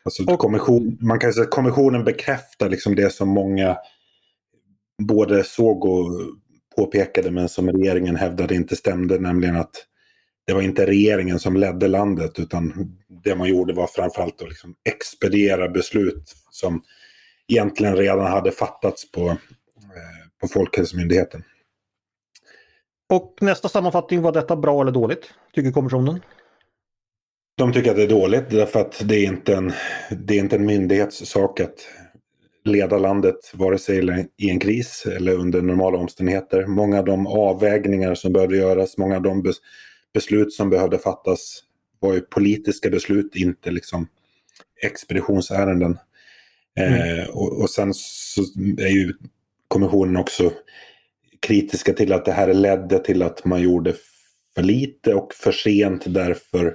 Alltså 0.05 0.25
och, 0.33 0.39
kommission, 0.39 0.99
man 1.01 1.19
kan 1.19 1.33
säga 1.33 1.45
att 1.45 1.51
kommissionen 1.51 2.05
bekräftar 2.05 2.69
liksom 2.69 2.95
det 2.95 3.13
som 3.13 3.29
många 3.29 3.77
både 5.03 5.45
såg 5.45 5.85
och 5.85 6.11
påpekade 6.77 7.31
men 7.31 7.49
som 7.49 7.71
regeringen 7.71 8.17
hävdade 8.17 8.55
inte 8.55 8.77
stämde, 8.77 9.19
nämligen 9.19 9.57
att 9.57 9.87
det 10.47 10.53
var 10.53 10.63
inte 10.63 10.87
regeringen 10.87 11.39
som 11.39 11.57
ledde 11.57 11.89
landet 11.89 12.39
utan 12.39 12.97
det 13.25 13.37
man 13.37 13.49
gjorde 13.49 13.73
var 13.73 13.87
framförallt 13.87 14.43
att 14.43 14.49
liksom 14.49 14.75
expediera 14.85 15.69
beslut 15.69 16.35
som 16.51 16.83
egentligen 17.49 17.97
redan 17.97 18.27
hade 18.33 18.51
fattats 18.51 19.13
på, 19.13 19.29
eh, 19.29 19.37
på 20.41 20.49
Folkhälsomyndigheten. 20.49 21.45
Och 23.09 23.39
nästa 23.41 23.69
sammanfattning, 23.69 24.23
var 24.23 24.33
detta 24.33 24.57
bra 24.57 24.83
eller 24.83 24.93
dåligt, 24.93 25.35
tycker 25.55 25.73
kommissionen? 25.73 26.21
De 27.55 27.73
tycker 27.73 27.91
att 27.91 27.97
det 27.97 28.03
är 28.03 28.09
dåligt 28.09 28.51
därför 28.51 28.81
att 28.81 29.09
det 29.09 29.17
är 29.17 29.25
inte 29.25 29.55
en, 29.55 29.73
det 30.11 30.35
är 30.35 30.39
inte 30.39 30.57
en 30.57 30.67
myndighets 30.67 31.27
sak 31.27 31.61
att 31.61 31.89
leda 32.65 32.99
landet 32.99 33.51
vare 33.55 33.79
sig 33.79 34.27
i 34.37 34.51
en 34.51 34.61
kris 34.61 35.07
eller 35.17 35.33
under 35.33 35.63
normala 35.63 35.99
omständigheter. 35.99 36.67
Många 36.67 36.99
av 36.99 37.05
de 37.05 37.27
avvägningar 37.27 38.15
som 38.15 38.33
behövde 38.33 38.57
göras, 38.57 38.99
många 38.99 39.17
av 39.17 39.23
de 39.23 39.53
beslut 40.15 40.53
som 40.53 40.71
behövde 40.71 40.99
fattas 40.99 41.63
var 42.01 42.15
ju 42.15 42.21
politiska 42.21 42.91
beslut, 42.91 43.37
inte 43.37 43.71
liksom 43.71 44.09
expeditionsärenden. 44.83 45.99
Mm. 46.77 47.19
Eh, 47.19 47.29
och, 47.29 47.61
och, 47.61 47.71
sen 47.71 47.95
så 47.95 48.43
är 48.79 48.95
ju 48.95 49.13
kommissionen 49.69 50.17
också 50.17 50.53
kritiska 51.41 51.93
till 51.93 52.13
att 52.13 52.25
det 52.25 52.33
här 52.33 52.55
ledde 52.55 52.99
till 52.99 53.23
att 53.23 53.45
man 53.45 53.63
gjorde 53.63 53.95
för 54.55 54.63
lite 54.63 55.15
och 55.15 55.35
för 55.35 55.53
sent 55.53 56.03
därför 56.07 56.75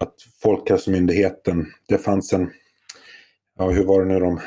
att 0.00 0.14
Folkhälsomyndigheten, 0.42 1.66
det 1.88 1.98
fanns 1.98 2.32
en, 2.32 2.50
ja 3.58 3.70
hur 3.70 3.84
var 3.84 4.04
det 4.04 4.14
nu 4.14 4.20
de, 4.20 4.40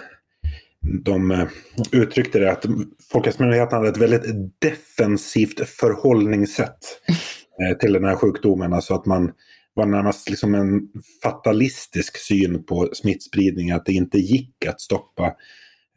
de 1.04 1.32
eh, 1.32 1.48
uttryckte 1.92 2.40
det, 2.40 2.52
att 2.52 2.66
Folkhälsomyndigheten 3.12 3.78
hade 3.78 3.90
ett 3.90 3.98
väldigt 3.98 4.24
defensivt 4.60 5.70
förhållningssätt 5.70 6.80
eh, 7.62 7.78
till 7.78 7.94
den 7.94 8.04
här 8.04 8.16
sjukdomen. 8.16 8.74
Alltså 8.74 8.94
att 8.94 9.06
man 9.06 9.32
var 9.74 9.86
närmast 9.86 10.30
liksom 10.30 10.56
en 10.56 10.82
fatalistisk 11.24 12.18
syn 12.18 12.64
på 12.64 12.90
smittspridning, 12.94 13.72
att 13.72 13.86
det 13.86 13.94
inte 13.94 14.18
gick 14.18 14.66
att 14.66 14.82
stoppa 14.82 15.26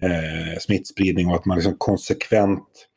eh, 0.02 0.58
smittspridning 0.60 1.26
och 1.28 1.34
att 1.34 1.44
man 1.44 1.56
liksom 1.56 1.76
konsekvent 1.78 2.88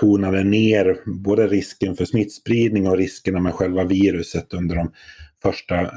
tonade 0.00 0.44
ner 0.44 0.96
både 1.06 1.46
risken 1.46 1.96
för 1.96 2.04
smittspridning 2.04 2.88
och 2.88 2.96
riskerna 2.96 3.40
med 3.40 3.54
själva 3.54 3.84
viruset 3.84 4.54
under 4.54 4.76
de 4.76 4.92
första 5.42 5.80
eh, 5.80 5.88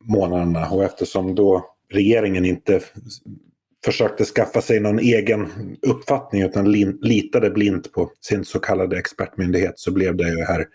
månaderna. 0.00 0.68
Och 0.68 0.84
eftersom 0.84 1.34
då 1.34 1.70
regeringen 1.92 2.44
inte 2.44 2.80
försökte 3.84 4.24
skaffa 4.24 4.60
sig 4.60 4.80
någon 4.80 4.98
egen 4.98 5.48
uppfattning 5.86 6.42
utan 6.42 6.72
litade 7.02 7.50
blint 7.50 7.92
på 7.92 8.10
sin 8.20 8.44
så 8.44 8.58
kallade 8.58 8.98
expertmyndighet 8.98 9.78
så 9.78 9.92
blev 9.92 10.16
det 10.16 10.28
ju 10.28 10.44
här 10.44 10.66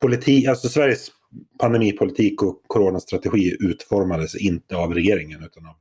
politik, 0.00 0.48
alltså 0.48 0.68
Sveriges 0.68 1.10
pandemipolitik 1.60 2.42
och 2.42 2.62
coronastrategi 2.66 3.56
utformades 3.60 4.34
inte 4.34 4.76
av 4.76 4.94
regeringen 4.94 5.44
utan 5.44 5.66
av 5.66 5.74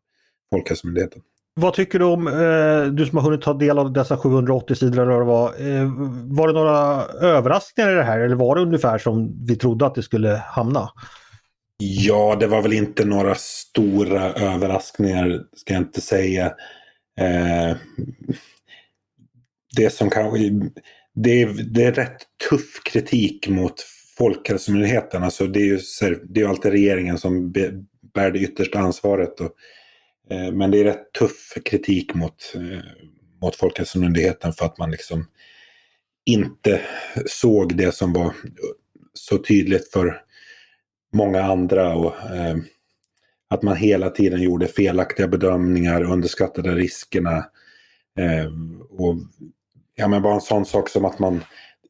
Folkhälsomyndigheten. 0.51 1.21
Vad 1.59 1.73
tycker 1.73 1.99
du 1.99 2.05
om, 2.05 2.27
eh, 2.27 2.93
du 2.93 3.05
som 3.05 3.17
har 3.17 3.23
hunnit 3.23 3.41
ta 3.41 3.53
del 3.53 3.79
av 3.79 3.93
dessa 3.93 4.17
780 4.17 4.75
sidor 4.75 5.03
eller 5.03 5.19
det 5.19 5.25
var, 5.25 5.47
eh, 5.47 5.91
var 6.25 6.47
det 6.47 6.53
några 6.53 7.05
överraskningar 7.05 7.91
i 7.91 7.95
det 7.95 8.03
här 8.03 8.19
eller 8.19 8.35
var 8.35 8.55
det 8.55 8.61
ungefär 8.61 8.97
som 8.97 9.45
vi 9.45 9.55
trodde 9.55 9.85
att 9.85 9.95
det 9.95 10.03
skulle 10.03 10.43
hamna? 10.47 10.89
Ja, 11.77 12.37
det 12.39 12.47
var 12.47 12.61
väl 12.61 12.73
inte 12.73 13.05
några 13.05 13.35
stora 13.35 14.33
överraskningar, 14.33 15.45
ska 15.53 15.73
jag 15.73 15.83
inte 15.83 16.01
säga. 16.01 16.45
Eh, 17.19 17.77
det 19.75 19.89
som 19.89 20.09
kanske... 20.09 20.39
Det 21.17 21.41
är, 21.41 21.47
det 21.47 21.83
är 21.83 21.91
rätt 21.91 22.17
tuff 22.49 22.83
kritik 22.83 23.47
mot 23.47 23.81
Folkhälsomyndigheten. 24.17 25.23
Alltså 25.23 25.47
det 25.47 25.59
är 25.59 25.65
ju 25.65 25.79
det 26.29 26.41
är 26.41 26.47
alltid 26.47 26.71
regeringen 26.71 27.17
som 27.17 27.51
bär 28.13 28.31
det 28.31 28.39
yttersta 28.39 28.79
ansvaret. 28.79 29.39
Och, 29.39 29.51
eh, 30.31 30.51
men 30.51 30.71
det 30.71 30.79
är 30.79 30.83
rätt 30.83 31.13
tuff 31.19 31.53
kritik 31.65 32.13
mot, 32.13 32.53
eh, 32.55 32.79
mot 33.41 33.55
Folkhälsomyndigheten 33.55 34.53
för 34.53 34.65
att 34.65 34.77
man 34.77 34.91
liksom 34.91 35.27
inte 36.25 36.81
såg 37.25 37.75
det 37.75 37.95
som 37.95 38.13
var 38.13 38.33
så 39.13 39.37
tydligt 39.37 39.91
för 39.91 40.24
många 41.15 41.43
andra. 41.43 41.95
Och, 41.95 42.15
eh, 42.35 42.57
att 43.49 43.63
man 43.63 43.75
hela 43.75 44.09
tiden 44.09 44.41
gjorde 44.41 44.67
felaktiga 44.67 45.27
bedömningar, 45.27 46.03
underskattade 46.03 46.75
riskerna. 46.75 47.37
Eh, 48.19 48.45
och 48.89 49.15
ja, 49.95 50.07
men 50.07 50.21
bara 50.21 50.33
en 50.33 50.41
sån 50.41 50.65
sak 50.65 50.89
som 50.89 51.05
att 51.05 51.19
man 51.19 51.43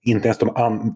inte 0.03 0.27
ens 0.27 0.37
de 0.37 0.49
an, 0.49 0.95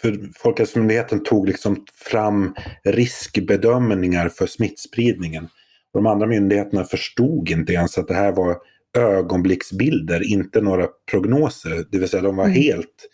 för 0.00 0.30
Folkhälsomyndigheten 0.36 1.22
tog 1.22 1.48
liksom 1.48 1.84
fram 1.94 2.54
riskbedömningar 2.84 4.28
för 4.28 4.46
smittspridningen. 4.46 5.48
De 5.92 6.06
andra 6.06 6.26
myndigheterna 6.26 6.84
förstod 6.84 7.50
inte 7.50 7.72
ens 7.72 7.98
att 7.98 8.08
det 8.08 8.14
här 8.14 8.32
var 8.32 8.56
ögonblicksbilder, 8.98 10.32
inte 10.32 10.60
några 10.60 10.86
prognoser. 11.10 11.84
Det 11.90 11.98
vill 11.98 12.08
säga 12.08 12.22
de 12.22 12.36
var 12.36 12.44
mm. 12.44 12.56
helt 12.56 13.08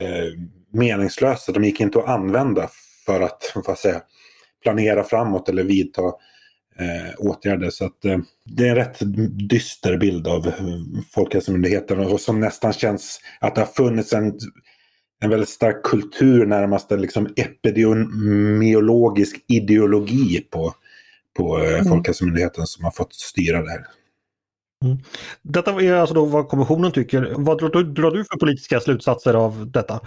eh, 0.00 0.40
meningslösa. 0.72 1.52
De 1.52 1.64
gick 1.64 1.80
inte 1.80 1.98
att 1.98 2.08
använda 2.08 2.68
för 3.06 3.20
att 3.20 3.52
vad 3.66 3.78
säga, 3.78 4.00
planera 4.62 5.04
framåt 5.04 5.48
eller 5.48 5.64
vidta 5.64 6.02
eh, 6.78 7.14
åtgärder. 7.18 7.70
Så 7.70 7.84
att, 7.84 8.04
eh, 8.04 8.18
det 8.44 8.64
är 8.64 8.70
en 8.70 8.76
rätt 8.76 8.98
dyster 9.48 9.96
bild 9.96 10.28
av 10.28 10.46
eh, 10.46 10.54
Folkhälsomyndigheten 11.14 12.00
och 12.00 12.20
som 12.20 12.40
nästan 12.40 12.72
känns 12.72 13.20
att 13.40 13.54
det 13.54 13.60
har 13.60 13.66
funnits 13.66 14.12
en, 14.12 14.38
en 15.22 15.30
väldigt 15.30 15.48
stark 15.48 15.82
kultur, 15.82 16.46
närmast 16.46 16.92
en 16.92 17.00
liksom 17.00 17.28
epidemiologisk 17.36 19.44
ideologi 19.48 20.46
på, 20.50 20.74
på 21.36 21.58
eh, 21.58 21.74
mm. 21.74 21.84
Folkhälsomyndigheten 21.84 22.66
som 22.66 22.84
har 22.84 22.90
fått 22.90 23.14
styra 23.14 23.62
det 23.62 23.70
här. 23.70 23.86
Mm. 24.84 24.98
Detta 25.42 25.82
är 25.82 25.92
alltså 25.92 26.14
då 26.14 26.24
vad 26.24 26.48
kommissionen 26.48 26.92
tycker. 26.92 27.34
Vad 27.36 27.58
drar 27.58 27.68
du, 27.68 27.84
drar 27.84 28.10
du 28.10 28.24
för 28.24 28.38
politiska 28.38 28.80
slutsatser 28.80 29.34
av 29.34 29.70
detta? 29.70 30.00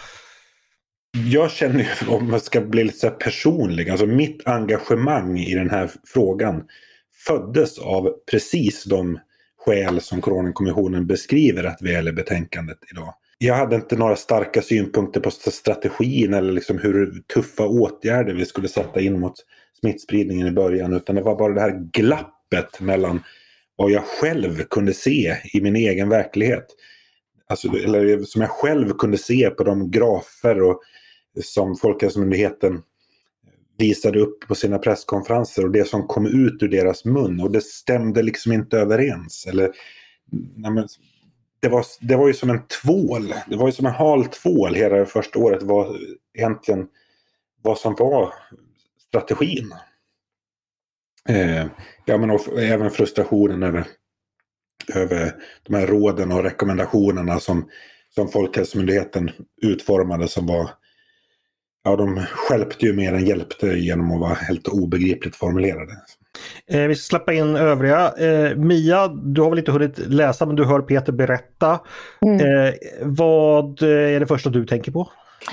Jag 1.12 1.52
känner 1.52 1.80
ju, 1.80 2.08
om 2.08 2.32
man 2.32 2.40
ska 2.40 2.62
bli 2.62 2.84
lite 2.84 2.98
så 2.98 3.10
personlig, 3.10 3.90
alltså 3.90 4.06
mitt 4.06 4.48
engagemang 4.48 5.40
i 5.40 5.56
den 5.56 5.70
här 5.70 5.92
frågan 6.08 6.64
föddes 7.28 7.80
av 7.80 8.14
precis 8.32 8.84
de 8.84 9.20
skäl 9.66 10.02
som 10.02 10.22
Coronakommissionen 10.22 11.08
beskriver 11.08 11.64
att 11.64 11.82
väl 11.82 12.08
i 12.08 12.12
betänkandet 12.12 12.78
idag. 12.92 13.14
Jag 13.38 13.56
hade 13.56 13.76
inte 13.76 13.96
några 13.96 14.16
starka 14.16 14.62
synpunkter 14.62 15.20
på 15.20 15.32
strategin 15.32 16.34
eller 16.34 16.52
liksom 16.52 16.78
hur 16.78 17.24
tuffa 17.34 17.68
åtgärder 17.68 18.34
vi 18.34 18.46
skulle 18.46 18.68
sätta 18.68 19.02
in 19.02 19.20
mot 19.20 19.34
smittspridningen 19.80 20.48
i 20.48 20.52
början 20.52 20.94
utan 20.94 21.16
det 21.16 21.22
var 21.22 21.36
bara 21.36 21.54
det 21.54 21.62
här 21.62 21.90
glappet 21.94 22.80
mellan 22.80 23.24
vad 23.76 23.92
jag 23.92 24.04
själv 24.04 24.64
kunde 24.64 24.94
se 24.94 25.38
i 25.54 25.62
min 25.62 25.76
egen 25.76 26.10
verklighet. 26.10 26.66
Alltså, 27.48 27.68
eller 27.68 28.24
som 28.24 28.42
jag 28.42 28.52
själv 28.52 28.94
kunde 28.94 29.18
se 29.18 29.50
på 29.50 29.64
de 29.64 29.92
grafer 29.92 30.62
och 30.62 30.82
som 31.44 31.76
Folkhälsomyndigheten 31.76 32.82
visade 33.78 34.20
upp 34.20 34.48
på 34.48 34.56
sina 34.56 34.78
presskonferenser 34.78 35.64
och 35.64 35.72
det 35.72 35.88
som 35.88 36.08
kom 36.08 36.26
ut 36.26 36.64
ur 36.64 36.68
deras 36.68 37.06
mun 37.06 37.42
och 37.42 37.52
det 37.52 37.64
stämde 37.64 38.22
liksom 38.22 38.52
inte 38.52 38.78
överens. 38.78 39.46
Eller, 39.50 39.72
nej, 40.56 40.86
det, 41.60 41.70
var, 41.70 41.86
det 42.02 42.16
var 42.16 42.28
ju 42.28 42.34
som 42.34 42.50
en 42.50 42.62
tvål, 42.84 43.34
det 43.48 43.56
var 43.56 43.66
ju 43.66 43.72
som 43.72 43.86
en 43.86 43.94
hal 43.94 44.26
tvål 44.26 44.76
hela 44.76 44.96
det 44.96 45.06
första 45.06 45.40
året 45.40 45.64
var 45.64 45.98
egentligen 46.34 46.88
vad 47.62 47.78
som 47.78 47.96
var 48.00 48.34
strategin. 49.08 49.74
Eh, 51.30 51.66
ja, 52.06 52.18
men 52.18 52.30
och, 52.30 52.60
även 52.60 52.92
frustrationen 52.92 53.64
över, 53.64 53.88
över 54.96 55.36
de 55.64 55.76
här 55.76 55.88
råden 55.88 56.32
och 56.32 56.44
rekommendationerna 56.44 57.40
som, 57.40 57.70
som 58.10 58.28
Folkhälsomyndigheten 58.28 59.32
utformade 59.62 60.28
som 60.28 60.48
var 60.48 60.70
Ja, 61.90 61.96
de 61.96 62.20
skälpte 62.20 62.86
ju 62.86 62.94
mer 62.94 63.14
än 63.14 63.26
hjälpte 63.26 63.68
genom 63.68 64.12
att 64.12 64.20
vara 64.20 64.34
helt 64.34 64.68
obegripligt 64.68 65.36
formulerade. 65.36 65.92
Eh, 66.72 66.82
vi 66.82 66.96
ska 66.96 67.18
släppa 67.18 67.34
in 67.34 67.56
övriga. 67.56 68.14
Eh, 68.18 68.56
Mia, 68.56 69.08
du 69.08 69.42
har 69.42 69.50
väl 69.50 69.60
inte 69.60 69.72
hunnit 69.72 69.98
läsa 69.98 70.46
men 70.46 70.56
du 70.56 70.66
hör 70.66 70.82
Peter 70.82 71.12
berätta. 71.12 71.80
Mm. 72.22 72.36
Eh, 72.40 72.74
vad 73.02 73.82
är 73.82 74.20
det 74.20 74.28
första 74.28 74.50
du 74.50 74.66
tänker 74.66 74.92
på? 74.92 75.10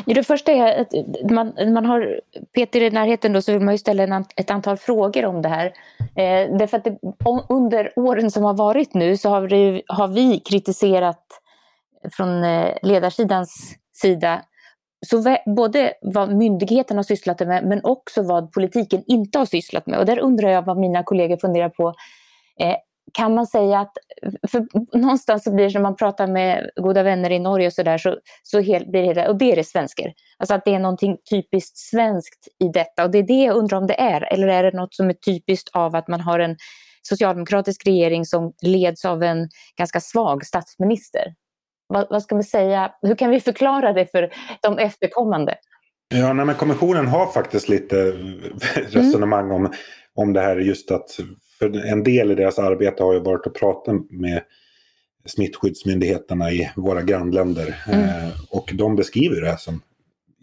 det 0.06 0.24
första 0.24 0.52
är 0.52 0.80
att 0.80 0.92
man, 1.30 1.72
man 1.72 1.86
har 1.86 2.20
Peter 2.54 2.80
i 2.80 2.90
närheten 2.90 3.32
då 3.32 3.42
så 3.42 3.52
vill 3.52 3.62
man 3.62 3.74
ju 3.74 3.78
ställa 3.78 4.02
en, 4.02 4.24
ett 4.36 4.50
antal 4.50 4.76
frågor 4.76 5.24
om 5.24 5.42
det 5.42 5.48
här. 5.48 5.66
Eh, 5.98 6.56
därför 6.58 6.76
att 6.76 6.84
det, 6.84 6.98
under 7.48 7.92
åren 7.96 8.30
som 8.30 8.44
har 8.44 8.54
varit 8.54 8.94
nu 8.94 9.16
så 9.16 9.28
har, 9.28 9.48
det, 9.48 9.82
har 9.86 10.08
vi 10.08 10.40
kritiserat 10.40 11.24
från 12.12 12.44
eh, 12.44 12.68
ledarsidans 12.82 13.74
sida 13.92 14.42
så 15.06 15.36
både 15.46 15.92
vad 16.02 16.36
myndigheten 16.36 16.96
har 16.96 17.04
sysslat 17.04 17.40
med 17.40 17.64
men 17.64 17.84
också 17.84 18.22
vad 18.22 18.52
politiken 18.52 19.02
inte 19.06 19.38
har 19.38 19.46
sysslat 19.46 19.86
med. 19.86 19.98
Och 19.98 20.06
där 20.06 20.18
undrar 20.18 20.48
jag 20.48 20.62
vad 20.62 20.78
mina 20.78 21.02
kollegor 21.02 21.36
funderar 21.36 21.68
på. 21.68 21.94
Eh, 22.60 22.76
kan 23.12 23.34
man 23.34 23.46
säga 23.46 23.80
att, 23.80 23.92
för 24.50 24.66
någonstans 24.98 25.44
så 25.44 25.54
blir 25.54 25.68
det 25.68 25.74
när 25.74 25.80
man 25.80 25.96
pratar 25.96 26.26
med 26.26 26.70
goda 26.76 27.02
vänner 27.02 27.30
i 27.30 27.38
Norge 27.38 27.66
och 27.66 27.72
sådär 27.72 27.98
så, 27.98 28.18
så 28.42 28.60
helt, 28.60 28.90
blir 28.90 29.14
det, 29.14 29.28
och 29.28 29.36
det 29.36 29.52
är 29.52 29.56
det 29.56 29.64
svenskar. 29.64 30.12
Alltså 30.38 30.54
att 30.54 30.64
det 30.64 30.74
är 30.74 30.78
någonting 30.78 31.16
typiskt 31.30 31.78
svenskt 31.78 32.48
i 32.64 32.68
detta 32.68 33.04
och 33.04 33.10
det 33.10 33.18
är 33.18 33.22
det 33.22 33.44
jag 33.44 33.56
undrar 33.56 33.78
om 33.78 33.86
det 33.86 34.00
är. 34.00 34.32
Eller 34.32 34.48
är 34.48 34.62
det 34.62 34.76
något 34.76 34.94
som 34.94 35.08
är 35.08 35.14
typiskt 35.14 35.68
av 35.72 35.96
att 35.96 36.08
man 36.08 36.20
har 36.20 36.38
en 36.38 36.56
socialdemokratisk 37.02 37.86
regering 37.86 38.24
som 38.24 38.52
leds 38.62 39.04
av 39.04 39.22
en 39.22 39.48
ganska 39.78 40.00
svag 40.00 40.46
statsminister? 40.46 41.34
Vad, 41.86 42.06
vad 42.10 42.22
ska 42.22 42.36
vi 42.36 42.42
säga, 42.42 42.92
hur 43.02 43.14
kan 43.14 43.30
vi 43.30 43.40
förklara 43.40 43.92
det 43.92 44.06
för 44.06 44.30
de 44.62 44.78
efterkommande? 44.78 45.54
Ja, 46.08 46.32
nej, 46.32 46.46
men 46.46 46.54
kommissionen 46.54 47.06
har 47.06 47.32
faktiskt 47.32 47.68
lite 47.68 47.96
resonemang 48.88 49.44
mm. 49.44 49.56
om, 49.56 49.72
om 50.14 50.32
det 50.32 50.40
här 50.40 50.56
just 50.56 50.90
att 50.90 51.20
för 51.58 51.86
en 51.86 52.02
del 52.02 52.30
i 52.30 52.34
deras 52.34 52.58
arbete 52.58 53.02
har 53.02 53.12
ju 53.12 53.20
varit 53.20 53.46
att 53.46 53.54
prata 53.54 53.92
med 54.10 54.42
smittskyddsmyndigheterna 55.26 56.50
i 56.50 56.70
våra 56.76 57.02
grannländer. 57.02 57.82
Mm. 57.88 58.04
Eh, 58.04 58.30
och 58.50 58.70
de 58.74 58.96
beskriver 58.96 59.40
det 59.40 59.48
här 59.48 59.56
som 59.56 59.80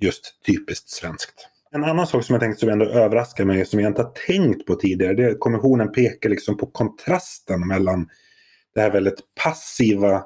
just 0.02 0.44
typiskt 0.46 0.90
svenskt. 0.90 1.48
En 1.72 1.84
annan 1.84 2.08
sak 2.08 2.24
som 2.24 2.34
jag 2.34 2.42
tänkte 2.42 2.60
som 2.60 2.70
ändå 2.70 2.86
överraskar 2.86 3.46
mig, 3.46 3.66
som 3.66 3.80
jag 3.80 3.90
inte 3.90 4.02
har 4.02 4.12
tänkt 4.28 4.66
på 4.66 4.76
tidigare, 4.76 5.14
det 5.14 5.24
är 5.24 5.32
att 5.32 5.40
kommissionen 5.40 5.92
pekar 5.92 6.30
liksom 6.30 6.58
på 6.58 6.66
kontrasten 6.66 7.68
mellan 7.68 8.10
det 8.76 8.82
här 8.82 8.92
väldigt 8.92 9.20
passiva 9.44 10.24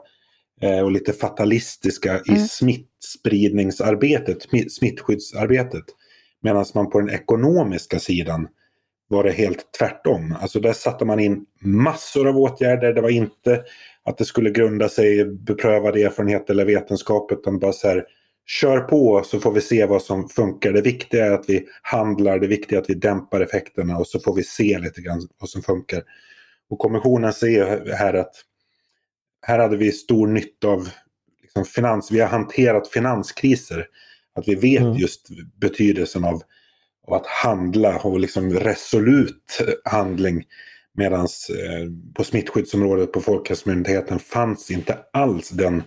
och 0.84 0.92
lite 0.92 1.14
fatalistiska 1.14 2.12
mm. 2.12 2.36
i 2.36 2.48
smittspridningsarbetet, 2.48 4.38
smittskyddsarbetet. 4.72 5.86
Medan 6.42 6.66
man 6.76 6.90
på 6.90 7.00
den 7.00 7.10
ekonomiska 7.10 8.00
sidan 8.00 8.48
var 9.08 9.24
det 9.24 9.32
helt 9.32 9.72
tvärtom. 9.80 10.36
Alltså 10.42 10.60
där 10.60 10.74
satte 10.74 11.06
man 11.06 11.20
in 11.20 11.46
massor 11.62 12.28
av 12.28 12.38
åtgärder. 12.38 12.94
Det 12.94 13.02
var 13.02 13.10
inte 13.10 13.64
att 14.04 14.18
det 14.18 14.26
skulle 14.26 14.50
grunda 14.50 14.90
sig 14.90 15.20
i 15.20 15.26
beprövad 15.26 15.98
erfarenhet 15.98 16.50
eller 16.50 16.66
vetenskap 16.66 17.32
utan 17.32 17.60
bara 17.60 17.74
så 17.74 17.88
här 17.88 18.06
kör 18.46 18.80
på 18.80 19.24
så 19.26 19.40
får 19.40 19.52
vi 19.52 19.62
se 19.62 19.86
vad 19.86 20.02
som 20.02 20.30
funkar. 20.30 20.72
Det 20.72 20.82
viktiga 20.82 21.26
är 21.26 21.32
att 21.32 21.46
vi 21.48 21.66
handlar, 21.82 22.40
det 22.40 22.48
viktiga 22.48 22.80
är 22.80 22.84
att 22.84 22.90
vi 22.90 22.94
dämpar 22.94 23.42
effekterna 23.42 23.98
och 23.98 24.08
så 24.08 24.20
får 24.20 24.36
vi 24.36 24.44
se 24.44 24.80
lite 24.80 25.02
grann 25.02 25.28
vad 25.40 25.50
som 25.50 25.62
funkar. 25.62 26.04
Och 26.70 26.80
kommissionen 26.80 27.34
ser 27.34 27.94
här 27.94 28.14
att 28.14 28.34
här 29.42 29.60
hade 29.60 29.78
vi 29.78 29.92
stor 29.92 30.28
nytta 30.28 30.68
av 30.68 30.90
liksom 31.42 31.66
finans. 31.66 32.12
Vi 32.12 32.20
har 32.20 32.28
hanterat 32.28 32.88
finanskriser. 32.88 33.88
Att 34.36 34.48
vi 34.48 34.56
vet 34.56 34.82
mm. 34.82 34.94
just 34.94 35.28
betydelsen 35.60 36.26
av 36.26 36.42
och 37.08 37.16
att 37.16 37.26
handla 37.26 38.00
och 38.00 38.20
liksom 38.20 38.54
resolut 38.54 39.62
handling. 39.86 40.44
Medan 40.94 41.22
eh, 41.22 41.92
på 42.16 42.24
smittskyddsområdet 42.24 43.12
på 43.12 43.22
Folkhälsomyndigheten 43.22 44.20
fanns 44.20 44.72
inte 44.72 44.98
alls 45.14 45.50
den 45.50 45.84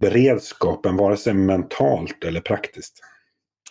beredskapen, 0.00 0.96
vare 0.96 1.16
sig 1.16 1.34
mentalt 1.34 2.24
eller 2.24 2.40
praktiskt. 2.40 3.00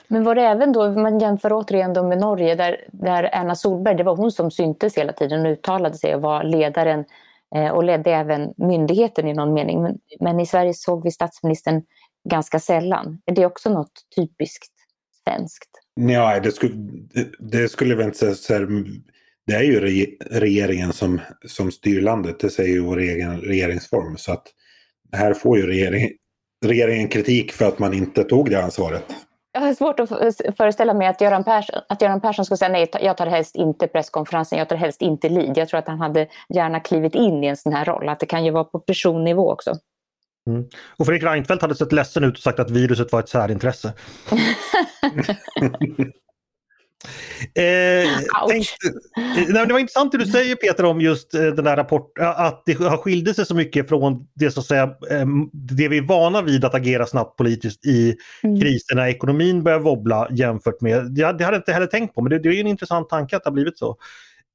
Men 0.08 0.24
var 0.24 0.36
det 0.36 0.41
även 0.41 0.72
då, 0.72 0.91
man 0.91 1.19
jämför 1.19 1.54
återigen 1.54 1.93
då 1.93 2.04
med 2.04 2.17
Norge, 2.17 2.56
där, 2.56 2.78
där 2.91 3.24
Erna 3.24 3.56
Solberg, 3.56 3.95
det 3.95 4.04
var 4.04 4.15
hon 4.15 4.32
som 4.32 4.52
syntes 4.52 4.98
hela 4.98 5.13
tiden 5.13 5.45
och 5.45 5.52
uttalade 5.52 5.98
sig 5.98 6.15
och 6.15 6.22
var 6.22 6.43
ledaren 6.43 7.06
Eh, 7.56 7.72
och 7.72 7.84
ledde 7.84 8.12
även 8.12 8.54
myndigheten 8.58 9.28
i 9.28 9.34
någon 9.34 9.54
mening. 9.54 9.82
Men, 9.82 9.98
men, 10.20 10.40
i 10.40 10.46
Sverige 10.46 10.74
såg 10.74 11.04
vi 11.04 11.12
statsministern 11.12 11.82
ganska 12.30 12.60
sällan. 12.60 13.22
Är 13.26 13.36
det 13.36 13.46
också 13.46 13.70
något 13.70 13.92
typiskt 14.16 14.74
svenskt? 15.24 15.70
Nej, 15.96 16.42
det 16.42 16.52
skulle, 16.52 16.74
det, 17.14 17.28
det 17.40 17.70
skulle 17.70 17.96
jag 17.96 18.04
inte 18.04 18.36
säga. 18.36 18.68
det 19.48 19.54
är 19.54 19.64
ju 19.64 19.80
regeringen 20.32 20.94
som, 20.94 21.22
som 21.46 21.72
styr 21.72 22.02
landet. 22.02 22.40
Det 22.40 22.50
säger 22.50 22.74
ju 22.74 22.80
vår 22.80 23.00
egen 23.00 23.42
regeringsform. 23.42 24.18
Så 24.18 24.32
att 24.32 24.48
här 25.12 25.34
får 25.34 25.58
ju 25.58 25.68
regering, 25.68 26.10
regeringen 26.66 27.08
kritik 27.08 27.52
för 27.52 27.66
att 27.66 27.80
man 27.80 27.94
inte 27.94 28.24
tog 28.24 28.50
det 28.50 28.64
ansvaret. 28.64 29.06
Jag 29.52 29.62
har 29.62 29.74
svårt 29.74 30.00
att 30.00 30.10
föreställa 30.58 30.94
mig 30.94 31.08
att 31.08 31.22
Göran 31.22 31.44
Persson, 31.44 31.82
att 31.90 32.02
Göran 32.02 32.22
Persson 32.22 32.46
skulle 32.46 32.58
säga 32.58 32.70
nej, 32.70 32.90
jag 33.02 33.18
tar 33.18 33.28
helst 33.28 33.56
inte 33.56 33.88
presskonferensen, 33.88 34.60
jag 34.60 34.70
tar 34.70 34.76
helst 34.76 35.02
inte 35.02 35.30
lead. 35.30 35.58
Jag 35.58 35.70
tror 35.70 35.80
att 35.80 35.88
han 35.88 36.00
hade 36.00 36.28
gärna 36.50 36.80
klivit 36.80 37.16
in 37.16 37.44
i 37.44 37.48
en 37.48 37.58
sån 37.58 37.74
här 37.74 37.86
roll, 37.86 38.10
att 38.10 38.20
det 38.20 38.26
kan 38.26 38.46
ju 38.46 38.52
vara 38.52 38.64
på 38.64 38.80
personnivå 38.80 39.52
också. 39.52 39.76
Mm. 40.48 40.66
Och 40.98 41.06
Fredrik 41.06 41.24
Reinfeldt 41.24 41.62
hade 41.62 41.76
sett 41.76 41.92
ledsen 41.92 42.24
ut 42.24 42.34
och 42.34 42.44
sagt 42.44 42.60
att 42.60 42.72
viruset 42.72 43.12
var 43.12 43.20
ett 43.20 43.30
särintresse. 43.30 43.94
Eh, 47.56 48.48
tänkte, 48.50 48.88
nej, 49.50 49.66
det 49.68 49.74
var 49.74 49.80
intressant 49.80 50.12
det 50.12 50.18
du 50.18 50.26
säger 50.26 50.56
Peter 50.56 50.86
om 50.86 51.02
just 51.02 51.34
eh, 51.34 51.42
den 51.42 51.66
där 51.66 51.76
rapporten, 51.76 52.28
att 52.28 52.64
det 52.66 52.74
har 52.74 52.98
skilt 52.98 53.36
sig 53.36 53.46
så 53.46 53.56
mycket 53.56 53.88
från 53.88 54.28
det, 54.34 54.52
så 54.52 54.60
att 54.60 54.66
säga, 54.66 54.84
eh, 54.84 55.26
det 55.54 55.88
vi 55.88 55.98
är 55.98 56.02
vana 56.02 56.42
vid 56.42 56.66
att 56.66 56.76
agera 56.76 57.06
snabbt 57.06 57.38
politiskt 57.38 57.86
i 57.86 58.16
mm. 58.44 58.62
kriser 58.62 58.96
när 58.96 59.08
ekonomin 59.08 59.64
börjar 59.64 59.80
wobbla 59.80 60.28
jämfört 60.32 60.82
med, 60.82 61.12
det, 61.12 61.24
hade 61.24 61.44
jag 61.44 61.56
inte 61.56 61.74
heller 61.74 61.88
tänkt 61.88 62.16
på 62.16 62.22
men 62.22 62.30
det, 62.30 62.40
det 62.40 62.50
är 62.50 62.60
en 62.60 62.68
intressant 62.68 63.10
tanke 63.10 63.36
att 63.36 63.44
det 63.44 63.50
har 63.50 63.54
blivit 63.54 63.78
så. 63.78 63.98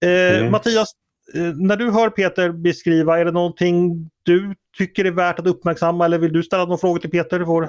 Eh, 0.05 0.39
mm. 0.39 0.51
Mattias, 0.51 0.93
eh, 1.35 1.43
när 1.43 1.77
du 1.77 1.91
hör 1.91 2.11
Peter 2.11 2.53
beskriva, 2.53 3.19
är 3.19 3.25
det 3.25 3.33
någonting 3.33 4.11
du 4.23 4.55
tycker 4.79 5.05
är 5.05 5.11
värt 5.11 5.39
att 5.39 5.47
uppmärksamma 5.47 6.05
eller 6.05 6.19
vill 6.19 6.33
du 6.33 6.43
ställa 6.43 6.65
några 6.65 6.79
frågor 6.79 6.99
till 6.99 7.11
Peter, 7.11 7.41
vår 7.41 7.69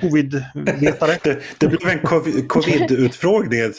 covid-vetare? 0.00 1.18
det, 1.22 1.38
det 1.58 1.68
blev 1.68 1.88
en 1.88 2.00
covid-utfrågning. 2.48 3.60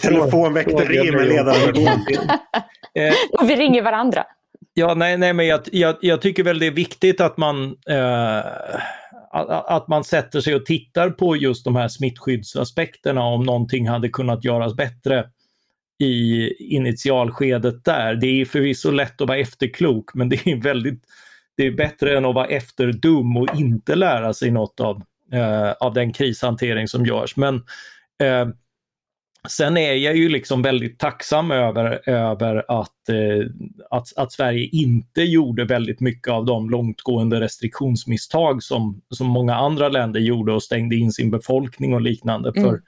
Telefonväkteri 0.00 1.10
med 1.12 1.26
ledaren. 1.26 1.88
Och 3.38 3.50
vi 3.50 3.56
ringer 3.56 3.82
varandra. 3.82 4.24
Ja, 4.74 4.94
nej, 4.94 5.18
nej 5.18 5.32
men 5.32 5.46
jag, 5.46 5.60
jag, 5.72 5.96
jag, 6.00 6.22
tycker 6.22 6.42
väl 6.42 6.58
det 6.58 6.66
är 6.66 6.70
viktigt 6.70 7.20
att 7.20 7.36
man, 7.36 7.76
eh, 7.88 8.42
att 9.66 9.88
man 9.88 10.04
sätter 10.04 10.40
sig 10.40 10.54
och 10.54 10.66
tittar 10.66 11.10
på 11.10 11.36
just 11.36 11.64
de 11.64 11.76
här 11.76 11.88
smittskyddsaspekterna 11.88 13.22
om 13.22 13.42
någonting 13.42 13.88
hade 13.88 14.08
kunnat 14.08 14.44
göras 14.44 14.76
bättre 14.76 15.24
i 15.98 16.48
initialskedet 16.76 17.84
där. 17.84 18.14
Det 18.14 18.26
är 18.26 18.44
förvisso 18.44 18.90
lätt 18.90 19.20
att 19.20 19.28
vara 19.28 19.38
efterklok, 19.38 20.14
men 20.14 20.28
det 20.28 20.46
är 20.46 20.62
väldigt 20.62 21.04
det 21.60 21.66
är 21.66 21.70
bättre 21.70 22.16
än 22.16 22.24
att 22.24 22.34
vara 22.34 22.46
efterdum 22.46 23.36
och 23.36 23.56
inte 23.56 23.94
lära 23.94 24.34
sig 24.34 24.50
något 24.50 24.80
av, 24.80 25.02
eh, 25.32 25.72
av 25.80 25.94
den 25.94 26.12
krishantering 26.12 26.88
som 26.88 27.06
görs. 27.06 27.36
Men 27.36 27.54
eh, 28.22 28.48
Sen 29.48 29.76
är 29.76 29.92
jag 29.92 30.16
ju 30.16 30.28
liksom 30.28 30.62
väldigt 30.62 30.98
tacksam 30.98 31.50
över, 31.50 32.08
över 32.08 32.64
att, 32.68 33.08
eh, 33.08 33.46
att, 33.90 34.16
att, 34.16 34.32
Sverige 34.32 34.68
inte 34.72 35.22
gjorde 35.22 35.64
väldigt 35.64 36.00
mycket 36.00 36.32
av 36.32 36.44
de 36.44 36.70
långtgående 36.70 37.40
restriktionsmisstag 37.40 38.62
som, 38.62 39.00
som 39.10 39.26
många 39.26 39.54
andra 39.54 39.88
länder 39.88 40.20
gjorde 40.20 40.52
och 40.52 40.62
stängde 40.62 40.96
in 40.96 41.12
sin 41.12 41.30
befolkning 41.30 41.94
och 41.94 42.00
liknande. 42.00 42.52
Mm. 42.56 42.70
För 42.70 42.80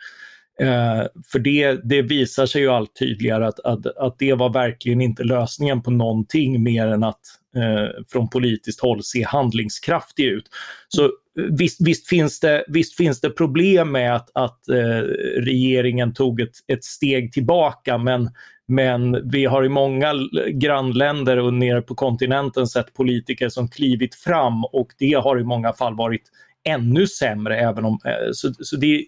Eh, 0.60 1.06
för 1.32 1.38
det, 1.38 1.80
det 1.84 2.02
visar 2.02 2.46
sig 2.46 2.62
ju 2.62 2.68
allt 2.68 2.96
tydligare 2.98 3.46
att, 3.46 3.60
att, 3.60 3.86
att 3.86 4.18
det 4.18 4.34
var 4.34 4.52
verkligen 4.52 5.00
inte 5.00 5.24
lösningen 5.24 5.82
på 5.82 5.90
någonting 5.90 6.62
mer 6.62 6.86
än 6.86 7.04
att 7.04 7.20
eh, 7.56 8.04
från 8.12 8.28
politiskt 8.28 8.80
håll 8.80 9.02
se 9.02 9.22
handlingskraftig 9.22 10.24
ut. 10.24 10.44
Så 10.88 11.04
eh, 11.04 11.10
visst, 11.50 11.80
visst, 11.80 12.08
finns, 12.08 12.40
det, 12.40 12.64
visst 12.68 12.96
finns 12.96 13.20
det 13.20 13.30
problem 13.30 13.92
med 13.92 14.16
att, 14.16 14.30
att 14.34 14.68
eh, 14.68 15.00
regeringen 15.36 16.14
tog 16.14 16.40
ett, 16.40 16.54
ett 16.68 16.84
steg 16.84 17.32
tillbaka 17.32 17.98
men, 17.98 18.30
men 18.68 19.30
vi 19.30 19.44
har 19.44 19.64
i 19.64 19.68
många 19.68 20.14
grannländer 20.52 21.36
och 21.38 21.54
nere 21.54 21.82
på 21.82 21.94
kontinenten 21.94 22.66
sett 22.66 22.94
politiker 22.94 23.48
som 23.48 23.68
klivit 23.68 24.14
fram 24.14 24.64
och 24.64 24.88
det 24.98 25.14
har 25.14 25.40
i 25.40 25.44
många 25.44 25.72
fall 25.72 25.96
varit 25.96 26.30
ännu 26.64 27.06
sämre. 27.06 27.60
Även 27.60 27.84
om, 27.84 27.98
eh, 28.04 28.32
så, 28.32 28.54
så 28.58 28.76
det 28.76 29.04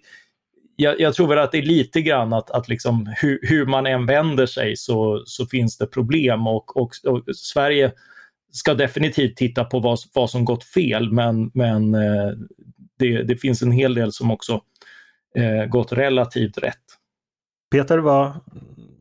jag, 0.76 1.00
jag, 1.00 1.14
tror 1.14 1.28
väl 1.28 1.38
att 1.38 1.52
det 1.52 1.58
är 1.58 1.62
lite 1.62 2.02
grann 2.02 2.32
att, 2.32 2.50
att 2.50 2.68
liksom, 2.68 3.14
hur, 3.16 3.38
hur, 3.42 3.66
man 3.66 3.86
än 3.86 4.06
vänder 4.06 4.46
sig 4.46 4.76
så, 4.76 5.22
så 5.26 5.46
finns 5.46 5.78
det 5.78 5.86
problem 5.86 6.46
och, 6.46 6.76
och, 6.76 6.90
och, 7.06 7.36
Sverige 7.36 7.92
ska 8.52 8.74
definitivt 8.74 9.36
titta 9.36 9.64
på 9.64 9.80
vad, 9.80 9.98
vad 10.14 10.30
som 10.30 10.44
gått 10.44 10.64
fel 10.64 11.12
men, 11.12 11.50
men 11.54 11.94
eh, 11.94 12.32
det, 12.98 13.22
det, 13.22 13.36
finns 13.36 13.62
en 13.62 13.72
hel 13.72 13.94
del 13.94 14.12
som 14.12 14.30
också 14.30 14.60
eh, 15.36 15.66
gått 15.66 15.92
relativt 15.92 16.58
rätt. 16.58 16.84
Peter, 17.70 17.98
vad, 17.98 18.32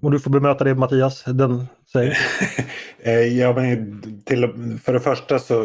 om 0.02 0.12
du 0.12 0.20
får 0.20 0.32
bemöta 0.32 0.64
det 0.64 0.76
Mattias 0.76 1.24
den 1.24 1.66
säger. 1.92 2.18
Eh, 3.06 3.40
ja, 3.40 3.54
men 3.54 4.02
till, 4.26 4.50
för 4.84 4.94
det 4.94 5.00
första 5.00 5.40
så 5.40 5.56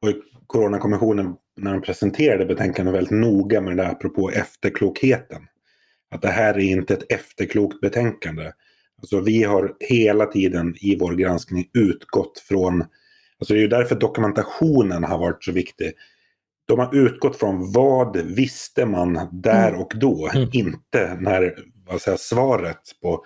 var 0.00 0.14
Coronakommissionen 0.46 1.34
när 1.56 1.72
de 1.72 1.82
presenterade 1.82 2.46
betänkandet 2.46 2.94
väldigt 2.94 3.20
noga 3.20 3.60
med 3.60 3.76
det 3.76 3.82
där 3.82 3.90
apropå 3.90 4.30
efterklokheten. 4.30 5.42
Att 6.10 6.22
det 6.22 6.28
här 6.28 6.54
är 6.54 6.60
inte 6.60 6.94
ett 6.94 7.12
efterklokt 7.12 7.80
betänkande. 7.80 8.52
Alltså 8.98 9.20
vi 9.20 9.42
har 9.42 9.76
hela 9.80 10.26
tiden 10.26 10.74
i 10.80 10.96
vår 10.96 11.12
granskning 11.12 11.68
utgått 11.74 12.38
från, 12.38 12.84
alltså 13.38 13.54
det 13.54 13.60
är 13.60 13.62
ju 13.62 13.68
därför 13.68 13.94
dokumentationen 13.94 15.04
har 15.04 15.18
varit 15.18 15.44
så 15.44 15.52
viktig. 15.52 15.92
De 16.66 16.78
har 16.78 16.94
utgått 16.94 17.36
från 17.36 17.72
vad 17.72 18.16
visste 18.16 18.86
man 18.86 19.28
där 19.32 19.68
mm. 19.68 19.80
och 19.80 19.92
då, 19.96 20.30
mm. 20.34 20.48
inte 20.52 21.16
när 21.20 21.54
vad 21.86 22.00
säger, 22.00 22.18
svaret 22.18 22.80
på, 23.02 23.24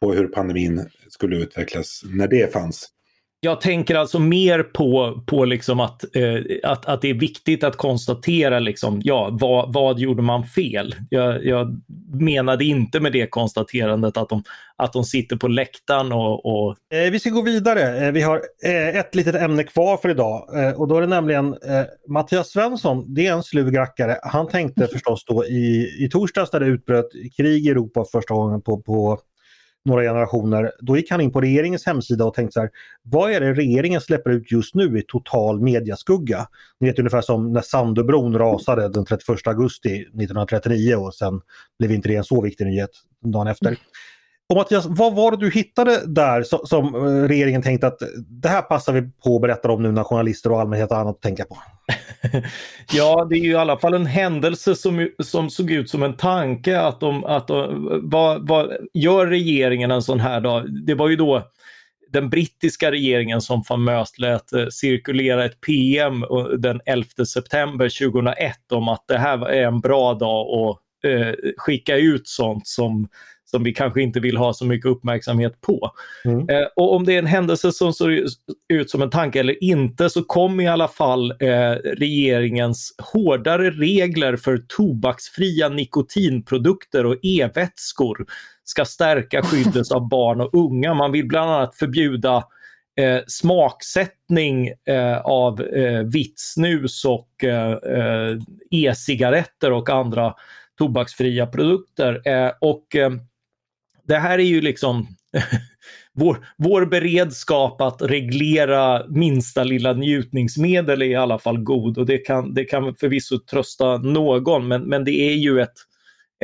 på 0.00 0.12
hur 0.12 0.26
pandemin 0.26 0.86
skulle 1.08 1.36
utvecklas, 1.36 2.02
när 2.04 2.28
det 2.28 2.52
fanns. 2.52 2.88
Jag 3.42 3.60
tänker 3.60 3.94
alltså 3.94 4.18
mer 4.18 4.62
på, 4.62 5.22
på 5.26 5.44
liksom 5.44 5.80
att, 5.80 6.16
eh, 6.16 6.70
att, 6.70 6.86
att 6.86 7.02
det 7.02 7.10
är 7.10 7.14
viktigt 7.14 7.64
att 7.64 7.76
konstatera 7.76 8.58
liksom, 8.58 9.00
ja, 9.04 9.28
vad, 9.32 9.72
vad 9.72 9.98
gjorde 9.98 10.22
man 10.22 10.44
fel? 10.44 10.94
Jag, 11.10 11.44
jag 11.44 11.80
menade 12.12 12.64
inte 12.64 13.00
med 13.00 13.12
det 13.12 13.26
konstaterandet 13.26 14.16
att 14.16 14.28
de, 14.28 14.42
att 14.76 14.92
de 14.92 15.04
sitter 15.04 15.36
på 15.36 15.48
läktaren 15.48 16.12
och... 16.12 16.46
och... 16.46 16.76
Eh, 16.94 17.10
vi 17.10 17.20
ska 17.20 17.30
gå 17.30 17.42
vidare. 17.42 18.06
Eh, 18.06 18.12
vi 18.12 18.22
har 18.22 18.42
eh, 18.64 18.96
ett 18.96 19.14
litet 19.14 19.34
ämne 19.34 19.64
kvar 19.64 19.96
för 19.96 20.08
idag 20.08 20.48
eh, 20.56 20.80
och 20.80 20.88
då 20.88 20.96
är 20.96 21.00
det 21.00 21.06
nämligen 21.06 21.46
eh, 21.46 21.84
Mattias 22.08 22.48
Svensson, 22.48 23.14
det 23.14 23.26
är 23.26 23.32
en 23.32 23.42
slug 23.42 23.78
rackare. 23.78 24.18
Han 24.22 24.48
tänkte 24.48 24.86
förstås 24.92 25.24
då 25.24 25.44
i, 25.44 25.96
i 26.04 26.08
torsdags 26.12 26.52
när 26.52 26.60
det 26.60 26.66
utbröt 26.66 27.08
krig 27.36 27.66
i 27.66 27.70
Europa 27.70 28.04
första 28.12 28.34
gången 28.34 28.62
på, 28.62 28.80
på 28.82 29.18
några 29.84 30.02
generationer. 30.02 30.72
Då 30.80 30.96
gick 30.96 31.10
han 31.10 31.20
in 31.20 31.32
på 31.32 31.40
regeringens 31.40 31.86
hemsida 31.86 32.24
och 32.24 32.34
tänkte 32.34 32.52
så 32.52 32.60
här, 32.60 32.70
vad 33.02 33.32
är 33.32 33.40
det 33.40 33.54
regeringen 33.54 34.00
släpper 34.00 34.30
ut 34.30 34.52
just 34.52 34.74
nu 34.74 34.98
i 34.98 35.02
total 35.08 35.60
mediaskugga? 35.60 36.46
Ni 36.80 36.88
vet 36.88 36.98
ungefär 36.98 37.20
som 37.20 37.52
när 37.52 37.60
Sandöbron 37.60 38.38
rasade 38.38 38.88
den 38.88 39.04
31 39.04 39.46
augusti 39.46 40.00
1939 40.00 40.94
och 40.94 41.14
sen 41.14 41.40
blev 41.78 41.92
inte 41.92 42.08
det 42.08 42.16
en 42.16 42.24
så 42.24 42.40
viktig 42.40 42.66
nyhet 42.66 42.90
dagen 43.24 43.46
efter. 43.46 43.76
Och 44.48 44.56
Mattias, 44.56 44.86
vad 44.88 45.14
var 45.14 45.30
det 45.30 45.36
du 45.36 45.50
hittade 45.50 46.06
där 46.06 46.42
som, 46.42 46.58
som 46.64 46.94
regeringen 47.28 47.62
tänkte 47.62 47.86
att 47.86 47.98
det 48.28 48.48
här 48.48 48.62
passar 48.62 48.92
vi 48.92 49.02
på 49.24 49.36
att 49.36 49.42
berätta 49.42 49.70
om 49.70 49.82
nu 49.82 49.92
när 49.92 50.04
journalister 50.04 50.52
och 50.52 50.60
allmänhet 50.60 50.90
har 50.90 51.00
annat 51.00 51.16
att 51.16 51.22
tänka 51.22 51.44
på? 51.44 51.56
Ja, 52.92 53.26
det 53.30 53.36
är 53.36 53.44
ju 53.44 53.50
i 53.50 53.56
alla 53.56 53.78
fall 53.78 53.94
en 53.94 54.06
händelse 54.06 54.74
som, 54.74 55.08
som 55.22 55.50
såg 55.50 55.70
ut 55.70 55.90
som 55.90 56.02
en 56.02 56.16
tanke 56.16 56.80
att 56.80 57.00
de, 57.00 57.24
att 57.24 57.48
de, 57.48 58.00
vad, 58.02 58.48
vad 58.48 58.70
gör 58.94 59.26
regeringen 59.26 59.90
en 59.90 60.02
sån 60.02 60.20
här 60.20 60.40
dag? 60.40 60.84
Det 60.86 60.94
var 60.94 61.08
ju 61.08 61.16
då 61.16 61.50
den 62.12 62.30
brittiska 62.30 62.90
regeringen 62.90 63.40
som 63.40 63.64
famöst 63.64 64.18
lät 64.18 64.52
eh, 64.52 64.66
cirkulera 64.70 65.44
ett 65.44 65.60
PM 65.60 66.22
eh, 66.22 66.44
den 66.58 66.80
11 66.86 67.06
september 67.26 68.10
2001 68.10 68.72
om 68.72 68.88
att 68.88 69.04
det 69.08 69.18
här 69.18 69.48
är 69.48 69.66
en 69.66 69.80
bra 69.80 70.14
dag 70.14 70.46
att 70.46 71.10
eh, 71.10 71.34
skicka 71.56 71.96
ut 71.96 72.28
sånt 72.28 72.66
som 72.66 73.08
som 73.50 73.62
vi 73.62 73.72
kanske 73.72 74.02
inte 74.02 74.20
vill 74.20 74.36
ha 74.36 74.52
så 74.52 74.66
mycket 74.66 74.90
uppmärksamhet 74.90 75.60
på. 75.60 75.90
Mm. 76.24 76.48
Eh, 76.48 76.66
och 76.76 76.94
om 76.94 77.04
det 77.04 77.14
är 77.14 77.18
en 77.18 77.26
händelse 77.26 77.72
som 77.72 77.92
ser 77.92 78.24
ut 78.68 78.90
som 78.90 79.02
en 79.02 79.10
tanke 79.10 79.40
eller 79.40 79.64
inte 79.64 80.10
så 80.10 80.22
kom 80.22 80.60
i 80.60 80.68
alla 80.68 80.88
fall 80.88 81.30
eh, 81.30 81.72
regeringens 81.96 82.94
hårdare 83.12 83.70
regler 83.70 84.36
för 84.36 84.64
tobaksfria 84.68 85.68
nikotinprodukter 85.68 87.06
och 87.06 87.16
e-vätskor 87.22 88.26
ska 88.64 88.84
stärka 88.84 89.42
skyddet 89.44 89.92
av 89.92 90.08
barn 90.08 90.40
och 90.40 90.54
unga. 90.54 90.94
Man 90.94 91.12
vill 91.12 91.26
bland 91.26 91.50
annat 91.50 91.76
förbjuda 91.76 92.44
eh, 93.00 93.20
smaksättning 93.26 94.68
eh, 94.68 95.18
av 95.18 95.60
eh, 95.60 96.02
vitt 96.02 96.34
snus 96.36 97.04
och 97.04 97.44
eh, 97.44 97.72
eh, 97.72 98.38
e-cigaretter 98.70 99.72
och 99.72 99.90
andra 99.90 100.34
tobaksfria 100.78 101.46
produkter. 101.46 102.28
Eh, 102.28 102.52
och 102.60 102.96
det 104.10 104.18
här 104.18 104.38
är 104.38 104.44
ju 104.44 104.60
liksom 104.60 105.06
vår, 106.12 106.46
vår 106.56 106.86
beredskap 106.86 107.80
att 107.80 108.02
reglera 108.02 109.06
minsta 109.08 109.64
lilla 109.64 109.92
njutningsmedel 109.92 111.02
är 111.02 111.06
i 111.06 111.14
alla 111.14 111.38
fall 111.38 111.58
god 111.58 111.98
och 111.98 112.06
det 112.06 112.18
kan, 112.18 112.54
det 112.54 112.64
kan 112.64 112.94
förvisso 112.94 113.38
trösta 113.38 113.98
någon 113.98 114.68
men, 114.68 114.82
men 114.82 115.04
det 115.04 115.20
är 115.20 115.34
ju 115.34 115.60
ett, 115.60 115.74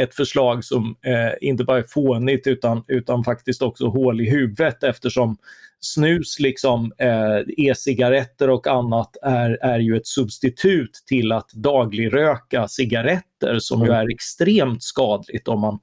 ett 0.00 0.14
förslag 0.14 0.64
som 0.64 0.96
eh, 1.06 1.48
inte 1.48 1.64
bara 1.64 1.78
är 1.78 1.86
fånigt 1.88 2.46
utan, 2.46 2.84
utan 2.88 3.24
faktiskt 3.24 3.62
också 3.62 3.86
hål 3.86 4.20
i 4.20 4.30
huvudet 4.30 4.82
eftersom 4.82 5.36
snus, 5.80 6.38
liksom 6.38 6.92
eh, 6.98 7.66
e-cigaretter 7.66 8.50
och 8.50 8.66
annat 8.66 9.16
är, 9.22 9.50
är 9.50 9.78
ju 9.78 9.96
ett 9.96 10.06
substitut 10.06 11.02
till 11.06 11.32
att 11.32 11.50
dagligröka 11.52 12.68
cigaretter 12.68 13.58
som 13.58 13.82
mm. 13.82 13.92
ju 13.92 13.98
är 13.98 14.14
extremt 14.14 14.82
skadligt 14.82 15.48
om 15.48 15.60
man 15.60 15.78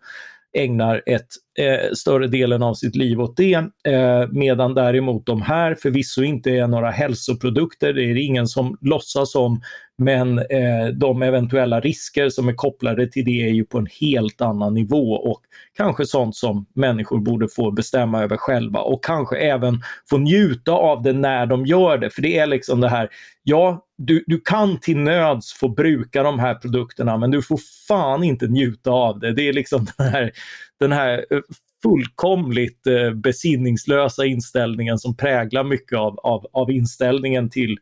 ägnar 0.54 1.02
ett 1.06 1.28
eh, 1.60 1.92
större 1.94 2.28
delen 2.28 2.64
av 2.64 2.74
sitt 2.74 2.96
liv 2.96 3.22
åt 3.22 3.38
det. 3.38 3.54
Eh, 3.88 4.28
medan 4.32 4.74
däremot 4.74 5.26
de 5.26 5.42
här 5.42 5.76
förvisso 5.76 6.24
inte 6.24 6.52
är 6.52 6.68
några 6.68 6.92
hälsoprodukter, 6.92 7.94
det 7.94 8.04
är 8.04 8.14
det 8.14 8.22
ingen 8.22 8.48
som 8.48 8.78
låtsas 8.82 9.36
om. 9.36 9.62
Men 9.98 10.40
eh, 10.40 10.88
de 10.94 11.22
eventuella 11.22 11.80
risker 11.80 12.30
som 12.30 12.48
är 12.48 12.54
kopplade 12.54 13.08
till 13.08 13.26
det 13.26 13.48
är 13.48 13.50
ju 13.50 13.66
på 13.66 13.78
en 13.78 13.88
helt 14.02 14.42
annan 14.42 14.74
nivå 14.74 15.14
och 15.14 15.42
kanske 15.78 16.06
sånt 16.06 16.36
som 16.36 16.66
människor 16.76 17.20
borde 17.20 17.48
få 17.48 17.72
bestämma 17.72 18.24
över 18.24 18.38
själva 18.38 18.80
och 18.80 19.04
kanske 19.04 19.38
även 19.38 19.82
få 20.10 20.18
njuta 20.18 20.72
av 20.72 21.02
det 21.02 21.14
när 21.14 21.46
de 21.46 21.66
gör 21.66 21.98
det. 21.98 22.10
För 22.10 22.22
det 22.22 22.38
är 22.38 22.48
liksom 22.48 22.82
det 22.82 22.90
här, 22.90 23.10
ja, 23.44 23.86
du, 24.06 24.24
du 24.28 24.40
kan 24.40 24.80
till 24.80 24.98
nöds 24.98 25.54
få 25.54 25.68
bruka 25.68 26.24
de 26.24 26.40
här 26.40 26.56
produkterna 26.56 27.18
men 27.18 27.32
du 27.32 27.42
får 27.42 27.60
fan 27.88 28.24
inte 28.24 28.48
njuta 28.48 28.92
av 28.92 29.20
det. 29.20 29.34
Det 29.34 29.48
är 29.48 29.54
liksom 29.54 29.88
den 29.98 30.08
här, 30.08 30.32
den 30.80 30.92
här 30.92 31.26
eh, 31.30 31.40
fullkomligt 31.84 32.88
eh, 32.88 33.12
besinningslösa 33.12 34.26
inställningen 34.26 35.00
som 35.00 35.16
präglar 35.16 35.64
mycket 35.64 35.98
av, 35.98 36.20
av, 36.20 36.46
av 36.54 36.72
inställningen 36.72 37.50
till 37.50 37.78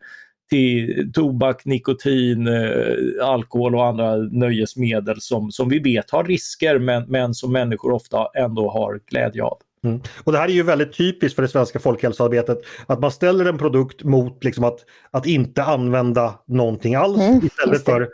till 0.50 1.12
tobak, 1.14 1.66
nikotin, 1.66 2.48
eh, 2.48 3.28
alkohol 3.28 3.76
och 3.76 3.86
andra 3.86 4.16
nöjesmedel 4.16 5.22
som, 5.22 5.52
som 5.52 5.70
vi 5.70 5.80
vet 5.80 6.12
har 6.12 6.24
risker 6.24 6.80
men, 6.80 7.04
men 7.08 7.34
som 7.34 7.52
människor 7.54 7.92
ofta 7.92 8.28
ändå 8.36 8.72
har 8.72 9.00
glädje 9.06 9.44
av. 9.44 9.58
Mm. 9.84 10.02
Och 10.24 10.32
Det 10.32 10.38
här 10.38 10.48
är 10.48 10.54
ju 10.54 10.63
väldigt 10.63 10.98
typiskt 10.98 11.36
för 11.36 11.41
det 11.41 11.48
svenska 11.48 11.80
folkhälsoarbetet. 11.80 12.58
Att 12.86 13.00
man 13.00 13.12
ställer 13.12 13.46
en 13.46 13.58
produkt 13.58 14.04
mot 14.04 14.44
liksom 14.44 14.63
att, 14.63 14.80
att 15.12 15.26
inte 15.26 15.63
använda 15.63 16.39
någonting 16.48 16.96
alls 16.96 17.22
mm, 17.22 17.46
istället 17.46 17.86
för... 17.86 18.10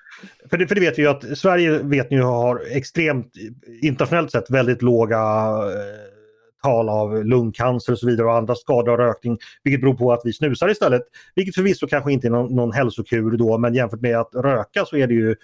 För 0.50 0.58
det, 0.58 0.68
för 0.68 0.76
det 0.76 0.82
vet 0.82 0.98
vi 0.98 1.02
ju 1.02 1.08
att 1.08 1.38
Sverige 1.38 1.80
vet 1.84 2.12
ni 2.12 2.18
har 2.18 2.62
extremt 2.72 3.34
internationellt 3.82 4.32
sett 4.32 4.50
väldigt 4.50 4.82
låga 4.82 5.18
eh, 5.18 6.08
tal 6.64 6.90
av 6.90 7.26
lungcancer 7.26 7.94
och 7.94 8.00
så 8.00 8.08
vidare 8.08 8.28
och 8.28 8.36
andra 8.36 8.56
skador 8.56 8.92
av 8.92 8.98
rökning. 8.98 9.38
Vilket 9.64 9.82
beror 9.82 9.94
på 9.94 10.14
att 10.14 10.22
vi 10.24 10.34
snusar 10.34 10.70
istället. 10.70 11.02
Vilket 11.36 11.56
förvisso 11.56 11.88
kanske 11.88 12.12
inte 12.12 12.28
är 12.28 12.32
någon, 12.32 12.56
någon 12.56 12.72
hälsokur 12.72 13.38
då 13.38 13.58
men 13.58 13.74
jämfört 13.74 14.02
med 14.02 14.20
att 14.20 14.36
röka 14.36 14.86
så 14.86 14.98
är 14.98 15.08
det 15.08 15.14
ju 15.14 15.36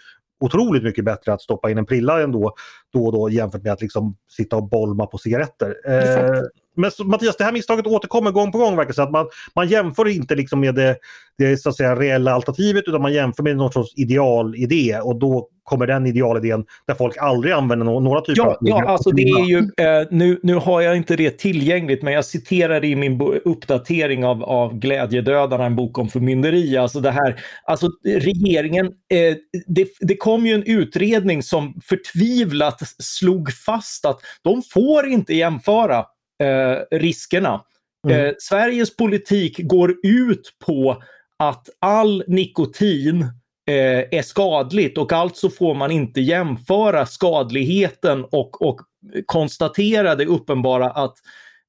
otroligt 0.44 0.84
mycket 0.84 1.06
bättre 1.06 1.34
att 1.34 1.42
stoppa 1.42 1.72
in 1.72 1.78
en 1.78 1.86
prilla 1.86 2.22
ändå 2.22 2.54
då 2.94 3.06
och 3.06 3.12
då 3.12 3.30
jämfört 3.30 3.64
med 3.64 3.74
att 3.74 3.82
liksom 3.82 4.18
sitta 4.30 4.56
och 4.56 4.70
bolma 4.70 5.06
på 5.06 5.18
cigaretter. 5.18 5.76
Eh, 5.86 6.42
men 6.76 6.92
Mattias, 7.06 7.38
det 7.38 7.44
här 7.44 7.52
misstaget 7.52 7.88
återkommer 7.88 8.32
gång 8.32 8.52
på 8.52 8.58
gång 8.58 8.76
verkar 8.76 8.94
det 8.94 9.04
att 9.04 9.12
man, 9.12 9.28
man 9.56 9.68
jämför 9.68 10.08
inte 10.08 10.36
liksom 10.36 10.60
med 10.60 10.76
det, 10.76 10.98
det 11.38 11.58
så 11.58 11.70
att 11.70 11.76
säga, 11.76 11.96
reella 11.96 12.34
alternativet 12.34 12.84
utan 12.88 13.02
man 13.02 13.14
jämför 13.14 13.44
med 13.44 13.58
någon 13.58 13.72
sorts 13.72 13.94
idealidé 13.96 15.00
och 15.00 15.20
då 15.20 15.50
kommer 15.64 15.88
den 15.88 16.06
idealidén 16.06 16.66
där 16.88 16.96
folk 16.96 17.18
aldrig 17.18 17.54
använder 17.54 17.86
no 17.86 18.00
några 18.00 18.22
typer 18.22 18.42
ja, 18.42 18.50
av... 18.50 18.58
Ja, 18.62 18.88
alltså 18.88 19.10
det 19.10 19.22
är 19.22 19.46
ju, 19.46 19.58
eh, 19.58 20.08
nu, 20.12 20.40
nu 20.44 20.56
har 20.56 20.82
jag 20.82 20.98
inte 20.98 21.16
det 21.16 21.38
tillgängligt 21.38 22.04
men 22.04 22.14
jag 22.14 22.26
citerar 22.26 22.86
i 22.86 22.96
min 22.96 23.22
uppdatering 23.46 24.26
av, 24.26 24.44
av 24.44 24.80
Glädjedödarna, 24.80 25.66
en 25.66 25.76
bok 25.76 25.98
om 25.98 26.10
förmynderi. 26.10 26.78
Alltså 26.78 27.00
det 27.00 27.12
här, 27.12 27.40
alltså 27.66 27.90
regeringen, 28.06 28.86
eh, 28.86 29.36
det, 29.68 29.88
det 30.00 30.16
kom 30.16 30.46
ju 30.46 30.54
en 30.54 30.64
utredning 30.64 31.44
som 31.44 31.82
förtvivlat 31.84 32.80
slog 33.00 33.54
fast 33.54 34.06
att 34.06 34.20
de 34.42 34.62
får 34.74 35.08
inte 35.08 35.34
jämföra 35.34 36.06
eh, 36.44 37.00
riskerna. 37.00 37.62
Mm. 38.08 38.26
Eh, 38.26 38.34
Sveriges 38.40 38.96
politik 38.96 39.60
går 39.64 39.96
ut 40.04 40.56
på 40.66 41.04
att 41.40 41.70
all 41.80 42.24
nikotin 42.28 43.22
eh, 43.68 44.18
är 44.18 44.22
skadligt 44.22 44.98
och 44.98 45.14
alltså 45.14 45.50
får 45.50 45.76
man 45.76 45.92
inte 45.92 46.22
jämföra 46.22 47.06
skadligheten 47.06 48.26
och, 48.26 48.62
och 48.62 48.80
konstatera 49.26 50.16
det 50.16 50.26
uppenbara 50.26 50.90
att 50.92 51.16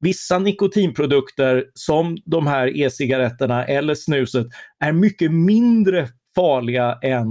vissa 0.00 0.38
nikotinprodukter 0.38 1.64
som 1.74 2.16
de 2.24 2.46
här 2.46 2.76
e-cigaretterna 2.76 3.64
eller 3.64 3.94
snuset 3.94 4.46
är 4.78 4.92
mycket 4.92 5.32
mindre 5.32 6.08
farliga 6.34 6.98
än 7.02 7.28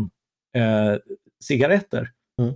eh, 0.55 0.95
cigaretter. 1.43 2.09
Mm. 2.41 2.53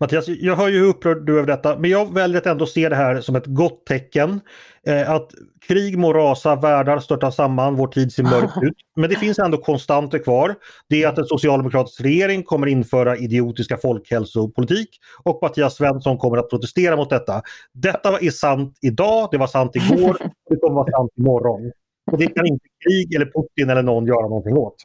Mattias, 0.00 0.28
jag 0.28 0.56
hör 0.56 0.68
ju 0.68 0.78
hur 0.78 0.88
upprörd 0.88 1.26
du 1.26 1.34
är 1.34 1.38
över 1.38 1.46
detta, 1.46 1.78
men 1.78 1.90
jag 1.90 2.14
väljer 2.14 2.38
att 2.38 2.46
ändå 2.46 2.66
se 2.66 2.88
det 2.88 2.96
här 2.96 3.20
som 3.20 3.36
ett 3.36 3.46
gott 3.46 3.86
tecken. 3.86 4.40
Eh, 4.86 5.10
att 5.10 5.30
krig 5.68 5.98
må 5.98 6.12
rasa, 6.12 6.56
världar 6.56 6.98
störta 6.98 7.30
samman, 7.30 7.76
vår 7.76 7.88
tid 7.88 8.12
ser 8.12 8.22
mörk 8.22 8.50
ut. 8.62 8.76
Men 8.96 9.10
det 9.10 9.16
finns 9.16 9.38
ändå 9.38 9.58
konstanter 9.58 10.18
kvar. 10.18 10.54
Det 10.88 11.02
är 11.02 11.08
att 11.08 11.18
en 11.18 11.24
socialdemokratisk 11.24 12.00
regering 12.00 12.42
kommer 12.42 12.66
införa 12.66 13.16
idiotiska 13.16 13.76
folkhälsopolitik 13.76 14.88
och 15.24 15.38
Mattias 15.42 15.76
Svensson 15.76 16.18
kommer 16.18 16.36
att 16.36 16.50
protestera 16.50 16.96
mot 16.96 17.10
detta. 17.10 17.42
Detta 17.74 18.18
är 18.18 18.30
sant 18.30 18.78
idag, 18.82 19.28
det 19.30 19.38
var 19.38 19.46
sant 19.46 19.76
igår, 19.76 20.16
det 20.50 20.56
kommer 20.56 20.74
vara 20.74 20.92
sant 20.92 21.12
imorgon. 21.16 21.72
Och 22.12 22.18
det 22.18 22.26
kan 22.26 22.46
inte 22.46 22.66
krig 22.84 23.14
eller 23.14 23.26
Putin 23.26 23.70
eller 23.70 23.82
någon 23.82 24.06
göra 24.06 24.28
någonting 24.28 24.56
åt. 24.56 24.76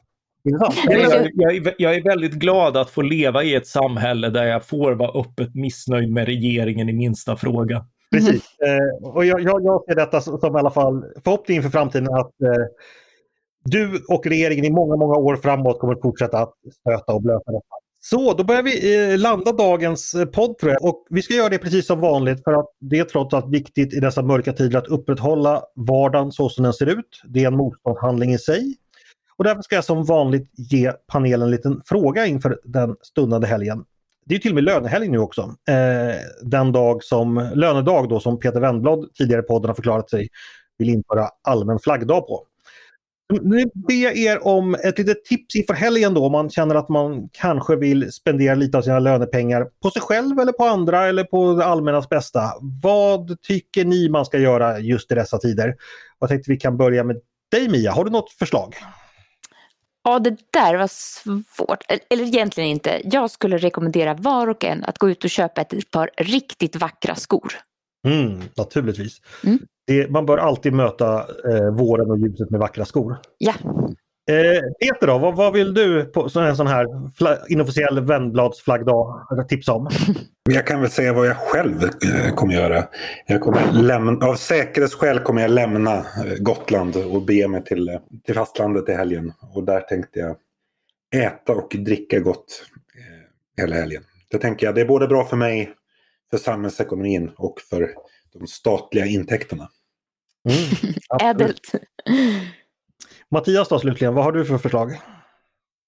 Jag 0.86 1.00
är, 1.00 1.30
jag, 1.34 1.74
jag 1.78 1.94
är 1.94 2.02
väldigt 2.02 2.32
glad 2.32 2.76
att 2.76 2.90
få 2.90 3.02
leva 3.02 3.42
i 3.42 3.54
ett 3.54 3.66
samhälle 3.66 4.30
där 4.30 4.44
jag 4.44 4.64
får 4.64 4.92
vara 4.92 5.20
öppet 5.20 5.54
missnöjd 5.54 6.12
med 6.12 6.26
regeringen 6.26 6.88
i 6.88 6.92
minsta 6.92 7.36
fråga. 7.36 7.86
Precis. 8.10 8.42
Eh, 8.66 9.08
och 9.08 9.24
jag, 9.24 9.40
jag, 9.40 9.64
jag, 9.64 9.84
ser 9.84 9.94
detta 9.94 10.20
som, 10.20 10.38
som 10.38 10.56
i 10.56 10.58
alla 10.58 10.70
fall 10.70 11.04
förhoppning 11.24 11.62
för 11.62 11.70
framtiden 11.70 12.14
att 12.14 12.42
eh, 12.42 12.64
du 13.64 14.04
och 14.08 14.26
regeringen 14.26 14.64
i 14.64 14.70
många, 14.70 14.96
många 14.96 15.14
år 15.14 15.36
framåt 15.36 15.78
kommer 15.78 15.94
att 15.94 16.02
fortsätta 16.02 16.38
att 16.38 16.54
stöta 16.80 17.12
och 17.12 17.22
blöta 17.22 17.52
detta. 17.52 17.74
Så, 18.00 18.32
då 18.32 18.44
börjar 18.44 18.62
vi 18.62 19.12
eh, 19.12 19.18
landa 19.18 19.52
dagens 19.52 20.14
eh, 20.14 20.26
podd 20.26 20.58
tror 20.58 20.72
jag. 20.72 20.84
Och 20.84 21.06
vi 21.10 21.22
ska 21.22 21.34
göra 21.34 21.48
det 21.48 21.58
precis 21.58 21.86
som 21.86 22.00
vanligt 22.00 22.44
för 22.44 22.52
att 22.52 22.68
det 22.80 22.98
är 22.98 23.04
trots 23.04 23.34
allt 23.34 23.54
viktigt 23.54 23.94
i 23.94 24.00
dessa 24.00 24.22
mörka 24.22 24.52
tider 24.52 24.78
att 24.78 24.88
upprätthålla 24.88 25.62
vardagen 25.74 26.32
så 26.32 26.48
som 26.48 26.64
den 26.64 26.72
ser 26.72 26.86
ut. 26.86 27.22
Det 27.28 27.42
är 27.42 27.46
en 27.46 27.56
motståndshandling 27.56 28.32
i 28.32 28.38
sig. 28.38 28.74
Och 29.36 29.44
därför 29.44 29.62
ska 29.62 29.74
jag 29.74 29.84
som 29.84 30.04
vanligt 30.04 30.50
ge 30.52 30.92
panelen 31.06 31.42
en 31.42 31.50
liten 31.50 31.82
fråga 31.84 32.26
inför 32.26 32.58
den 32.64 32.96
stundande 33.02 33.46
helgen. 33.46 33.84
Det 34.26 34.34
är 34.34 34.38
till 34.38 34.50
och 34.50 34.54
med 34.54 34.64
lönehelg 34.64 35.08
nu 35.08 35.18
också. 35.18 35.42
Eh, 35.68 36.14
den 36.42 36.72
dag 36.72 37.04
som, 37.04 37.50
lönedag 37.54 38.08
då 38.08 38.20
som 38.20 38.40
Peter 38.40 38.60
Wennblad 38.60 39.14
tidigare 39.14 39.42
i 39.42 39.46
podden 39.46 39.68
har 39.68 39.74
förklarat 39.74 40.10
sig 40.10 40.28
vill 40.78 40.88
införa 40.88 41.28
allmän 41.42 41.78
flaggdag 41.78 42.26
på. 42.26 42.46
Nu 43.42 43.70
ber 43.74 43.94
jag 43.94 44.16
er 44.16 44.46
om 44.46 44.74
ett 44.74 44.98
litet 44.98 45.24
tips 45.24 45.56
inför 45.56 45.74
helgen 45.74 46.14
då 46.14 46.26
om 46.26 46.32
man 46.32 46.50
känner 46.50 46.74
att 46.74 46.88
man 46.88 47.28
kanske 47.32 47.76
vill 47.76 48.12
spendera 48.12 48.54
lite 48.54 48.78
av 48.78 48.82
sina 48.82 48.98
lönepengar 48.98 49.68
på 49.82 49.90
sig 49.90 50.02
själv 50.02 50.38
eller 50.38 50.52
på 50.52 50.64
andra 50.64 51.06
eller 51.06 51.24
på 51.24 51.54
det 51.54 51.64
allmännas 51.64 52.08
bästa. 52.08 52.40
Vad 52.82 53.40
tycker 53.40 53.84
ni 53.84 54.08
man 54.08 54.26
ska 54.26 54.38
göra 54.38 54.78
just 54.78 55.12
i 55.12 55.14
dessa 55.14 55.38
tider? 55.38 55.76
Jag 56.18 56.28
tänkte 56.28 56.50
vi 56.50 56.56
kan 56.56 56.76
börja 56.76 57.04
med 57.04 57.16
dig 57.50 57.68
Mia, 57.68 57.92
har 57.92 58.04
du 58.04 58.10
något 58.10 58.30
förslag? 58.30 58.74
Ja, 60.04 60.18
det 60.18 60.36
där 60.50 60.76
var 60.76 60.88
svårt. 60.88 61.82
Eller 62.10 62.24
egentligen 62.24 62.70
inte. 62.70 63.00
Jag 63.04 63.30
skulle 63.30 63.58
rekommendera 63.58 64.14
var 64.14 64.48
och 64.48 64.64
en 64.64 64.84
att 64.84 64.98
gå 64.98 65.10
ut 65.10 65.24
och 65.24 65.30
köpa 65.30 65.60
ett 65.60 65.90
par 65.90 66.10
riktigt 66.16 66.76
vackra 66.76 67.14
skor. 67.14 67.52
Mm, 68.06 68.40
naturligtvis. 68.56 69.20
Mm. 69.44 69.58
Det, 69.86 70.10
man 70.10 70.26
bör 70.26 70.38
alltid 70.38 70.72
möta 70.72 71.18
eh, 71.18 71.70
våren 71.72 72.10
och 72.10 72.18
ljuset 72.18 72.50
med 72.50 72.60
vackra 72.60 72.84
skor. 72.84 73.16
Ja. 73.38 73.54
Eh, 74.30 74.62
Peter 74.80 75.06
då, 75.06 75.18
vad, 75.18 75.36
vad, 75.36 75.52
vill 75.52 75.74
du 75.74 76.04
på 76.04 76.22
en 76.22 76.56
sån 76.56 76.66
här 76.66 76.86
inofficiell 77.52 78.00
vänbladsflaggdag 78.00 79.48
tipsa 79.48 79.72
om? 79.72 79.90
Jag 80.50 80.66
kan 80.66 80.80
väl 80.80 80.90
säga 80.90 81.12
vad 81.12 81.26
jag 81.26 81.36
själv 81.36 81.82
eh, 81.84 82.34
kommer 82.34 82.54
göra. 82.54 82.84
Jag 83.26 83.40
kommer 83.40 83.72
lämna, 83.72 84.26
av 84.26 84.34
säkerhetsskäl 84.34 85.18
kommer 85.18 85.42
jag 85.42 85.50
lämna 85.50 85.94
eh, 85.96 86.34
Gotland 86.38 86.96
och 86.96 87.22
bege 87.22 87.48
mig 87.48 87.64
till, 87.64 87.88
eh, 87.88 88.00
till 88.24 88.34
fastlandet 88.34 88.88
i 88.88 88.92
helgen. 88.92 89.32
Och 89.54 89.64
där 89.64 89.80
tänkte 89.80 90.18
jag 90.18 90.36
äta 91.24 91.52
och 91.52 91.76
dricka 91.78 92.20
gott 92.20 92.64
hela 93.56 93.76
helgen. 93.76 94.02
Det 94.30 94.38
tänker 94.38 94.66
jag, 94.66 94.74
det 94.74 94.80
är 94.80 94.86
både 94.86 95.06
bra 95.06 95.24
för 95.24 95.36
mig, 95.36 95.70
för 96.30 96.38
samhällsekonomin 96.38 97.30
och 97.36 97.60
för 97.70 97.90
de 98.32 98.46
statliga 98.46 99.06
intäkterna. 99.06 99.68
Mm, 100.48 100.94
Ädelt. 101.30 101.72
Mattias 103.34 103.68
då 103.68 103.78
slutligen, 103.78 104.14
vad 104.14 104.24
har 104.24 104.32
du 104.32 104.44
för 104.44 104.58
förslag? 104.58 105.00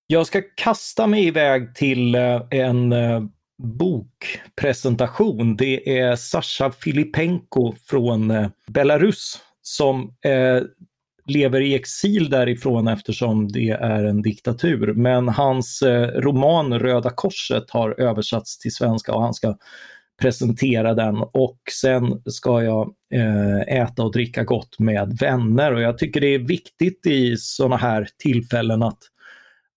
Jag 0.07 0.27
ska 0.27 0.43
kasta 0.57 1.07
mig 1.07 1.27
iväg 1.27 1.75
till 1.75 2.15
eh, 2.15 2.43
en 2.51 2.93
eh, 2.93 3.23
bokpresentation. 3.59 5.57
Det 5.57 5.99
är 5.99 6.17
Sasha 6.17 6.73
Filipenko 6.73 7.75
från 7.87 8.31
eh, 8.31 8.49
Belarus 8.67 9.39
som 9.63 10.15
lever 11.27 11.61
i 11.61 11.75
exil 11.75 12.31
därifrån 12.31 12.89
eftersom 12.89 13.49
det 13.49 13.71
är 13.71 14.05
en 14.05 14.23
diktatur. 14.23 14.93
Men 14.93 15.29
hans 15.29 15.83
roman 16.15 16.79
Röda 16.79 17.11
korset 17.11 17.71
har 17.71 18.01
översatts 18.01 18.59
till 18.59 18.75
svenska 18.75 19.15
och 19.15 19.23
han 19.23 19.35
ska 19.35 19.57
presentera 20.23 20.95
den 20.95 21.17
och 21.17 21.59
sen 21.83 22.23
ska 22.27 22.63
jag 22.63 22.95
eh, 23.15 23.81
äta 23.83 24.03
och 24.03 24.13
dricka 24.13 24.45
gott 24.45 24.79
med 24.79 25.17
vänner 25.21 25.73
och 25.73 25.81
jag 25.81 25.99
tycker 25.99 26.21
det 26.21 26.35
är 26.35 26.39
viktigt 26.39 27.07
i 27.07 27.37
sådana 27.37 27.77
här 27.77 28.09
tillfällen 28.19 28.83
att 28.83 28.99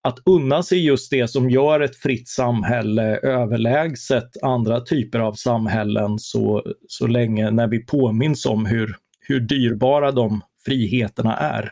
att 0.01 0.19
unna 0.25 0.63
sig 0.63 0.85
just 0.85 1.11
det 1.11 1.27
som 1.27 1.49
gör 1.49 1.79
ett 1.79 1.95
fritt 1.95 2.27
samhälle 2.27 3.17
överlägset 3.17 4.43
andra 4.43 4.81
typer 4.81 5.19
av 5.19 5.33
samhällen 5.33 6.19
så, 6.19 6.63
så 6.87 7.07
länge 7.07 7.51
när 7.51 7.67
vi 7.67 7.85
påminns 7.85 8.45
om 8.45 8.65
hur, 8.65 8.95
hur 9.19 9.39
dyrbara 9.39 10.11
de 10.11 10.41
friheterna 10.65 11.37
är. 11.37 11.71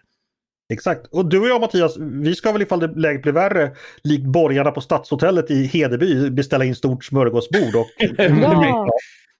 Exakt. 0.73 1.07
Och 1.07 1.25
du 1.25 1.39
och 1.39 1.47
jag 1.47 1.61
Mattias, 1.61 1.97
vi 1.97 2.35
ska 2.35 2.51
väl 2.51 2.61
ifall 2.61 2.79
det 2.79 2.87
läget 2.87 3.21
blir 3.21 3.33
värre, 3.33 3.71
likt 4.03 4.25
borgarna 4.25 4.71
på 4.71 4.81
Stadshotellet 4.81 5.51
i 5.51 5.65
Hedeby, 5.65 6.29
beställa 6.29 6.65
in 6.65 6.75
stort 6.75 7.05
smörgåsbord. 7.05 7.75
Och, 7.75 7.87
ja. 8.17 8.87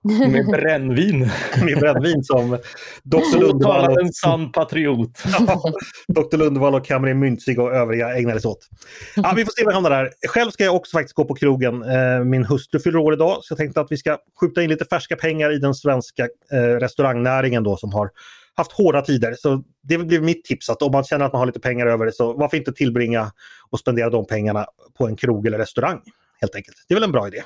Med 0.08 0.46
brännvin. 0.52 1.20
med 1.66 1.80
brännvin 1.80 2.24
som 2.24 2.58
Dr. 3.04 3.40
Lundvall 3.40 3.92
och... 3.92 4.02
en 4.02 4.14
sann 4.14 4.52
patriot. 4.52 5.24
ja, 5.26 5.64
Dr. 6.08 6.38
Lundvall 6.38 6.76
och 6.76 6.86
Cameron 6.86 7.20
Myntzig 7.20 7.60
och 7.60 7.76
övriga 7.76 8.18
ägnade 8.18 8.42
sig 8.42 8.50
åt. 8.50 8.68
Ja, 9.16 9.34
vi 9.36 9.46
får 9.46 9.52
se 9.52 9.66
vad 9.66 9.74
hamnar 9.74 9.90
där. 9.90 10.12
Själv 10.28 10.52
ska 10.52 10.64
jag 10.64 10.76
också 10.76 10.98
faktiskt 10.98 11.16
gå 11.16 11.26
på 11.26 11.36
krogen. 11.36 11.84
Eh, 11.84 12.24
min 12.24 12.46
hustru 12.46 12.80
fyller 12.80 13.00
år 13.00 13.14
idag 13.14 13.40
så 13.42 13.52
jag 13.52 13.58
tänkte 13.58 13.82
att 13.82 13.92
vi 13.92 13.98
ska 13.98 14.18
skjuta 14.40 14.64
in 14.64 14.70
lite 14.70 14.86
färska 14.86 15.16
pengar 15.16 15.56
i 15.56 15.60
den 15.60 15.74
svenska 15.74 16.24
eh, 16.52 16.58
restaurangnäringen 16.58 17.64
då 17.64 17.78
som 17.78 17.94
har 17.94 18.10
haft 18.58 18.72
hårda 18.72 19.02
tider. 19.02 19.36
Så 19.40 19.64
det 19.84 19.98
blir 19.98 20.22
mitt 20.22 20.46
tips 20.46 20.70
att 20.70 20.82
om 20.82 20.92
man 20.92 21.04
känner 21.04 21.26
att 21.26 21.34
man 21.34 21.40
har 21.40 21.46
lite 21.46 21.60
pengar 21.60 21.86
över 21.86 22.12
så 22.12 22.34
varför 22.34 22.58
inte 22.58 22.74
tillbringa 22.74 23.32
och 23.70 23.80
spendera 23.80 24.10
de 24.10 24.26
pengarna 24.28 24.66
på 24.98 25.08
en 25.08 25.16
krog 25.16 25.48
eller 25.48 25.58
restaurang. 25.58 26.02
Helt 26.42 26.56
enkelt. 26.56 26.78
Det 26.88 26.94
är 26.94 26.96
väl 26.96 27.04
en 27.04 27.12
bra 27.12 27.28
idé. 27.28 27.44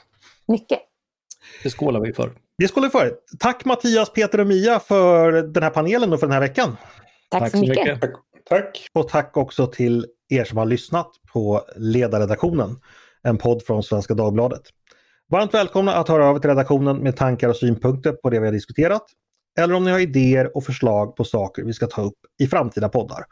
Mycket. 0.48 0.80
Det 1.64 1.70
skålar 1.70 2.00
vi 2.00 2.14
för. 2.14 2.32
Det 2.58 2.68
skålar 2.68 2.88
vi 2.88 2.92
för. 2.92 3.14
Tack 3.40 3.66
Mattias, 3.66 4.14
Peter 4.14 4.40
och 4.40 4.48
Mia 4.48 4.80
för 4.80 5.32
den 5.32 5.64
här 5.64 5.70
panelen 5.70 6.14
och 6.14 6.20
för 6.20 6.28
den 6.28 6.34
här 6.34 6.42
veckan. 6.42 6.78
Tack, 7.30 7.42
tack 7.42 7.52
så 7.52 7.58
mycket. 7.58 7.78
mycket. 7.78 8.02
Tack. 8.02 8.14
tack. 8.50 8.88
Och 8.94 9.10
tack 9.10 9.38
också 9.38 9.68
till 9.68 10.06
er 10.30 10.44
som 10.44 10.58
har 10.58 10.66
lyssnat 10.66 11.08
på 11.34 11.62
Ledarredaktionen, 11.76 12.80
en 13.24 13.38
podd 13.38 13.64
från 13.64 13.84
Svenska 13.84 14.14
Dagbladet. 14.14 14.62
Varmt 15.30 15.54
välkomna 15.54 15.94
att 15.94 16.08
höra 16.08 16.26
av 16.26 16.36
er 16.36 16.40
till 16.40 16.50
redaktionen 16.50 16.98
med 16.98 17.16
tankar 17.16 17.50
och 17.50 17.56
synpunkter 17.56 18.12
på 18.12 18.30
det 18.30 18.40
vi 18.40 18.46
har 18.46 18.54
diskuterat 18.54 19.04
eller 19.60 19.74
om 19.74 19.84
ni 19.84 19.92
har 19.92 20.00
idéer 20.00 20.58
och 20.58 20.64
förslag 20.64 21.16
på 21.16 21.24
saker 21.24 21.64
vi 21.64 21.74
ska 21.74 21.88
ta 21.88 22.02
upp 22.02 22.18
i 22.40 22.48
framtida 22.48 22.90
poddar. 22.90 23.26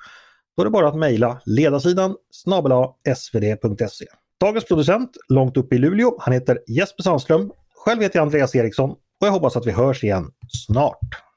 Då 0.57 0.63
är 0.63 0.65
det 0.65 0.71
bara 0.71 0.87
att 0.87 0.97
mejla 0.97 1.41
ledarsidan 1.45 2.15
snabel 2.31 2.71
svd.se. 3.15 4.05
Dagens 4.39 4.65
producent 4.65 5.17
långt 5.29 5.57
uppe 5.57 5.75
i 5.75 5.77
Luleå, 5.77 6.15
han 6.19 6.33
heter 6.33 6.59
Jesper 6.67 7.03
Sandström. 7.03 7.51
Själv 7.75 8.01
heter 8.01 8.19
jag 8.19 8.23
Andreas 8.23 8.55
Eriksson 8.55 8.89
och 8.89 9.27
jag 9.27 9.31
hoppas 9.31 9.55
att 9.55 9.67
vi 9.67 9.71
hörs 9.71 10.03
igen 10.03 10.31
snart. 10.49 11.28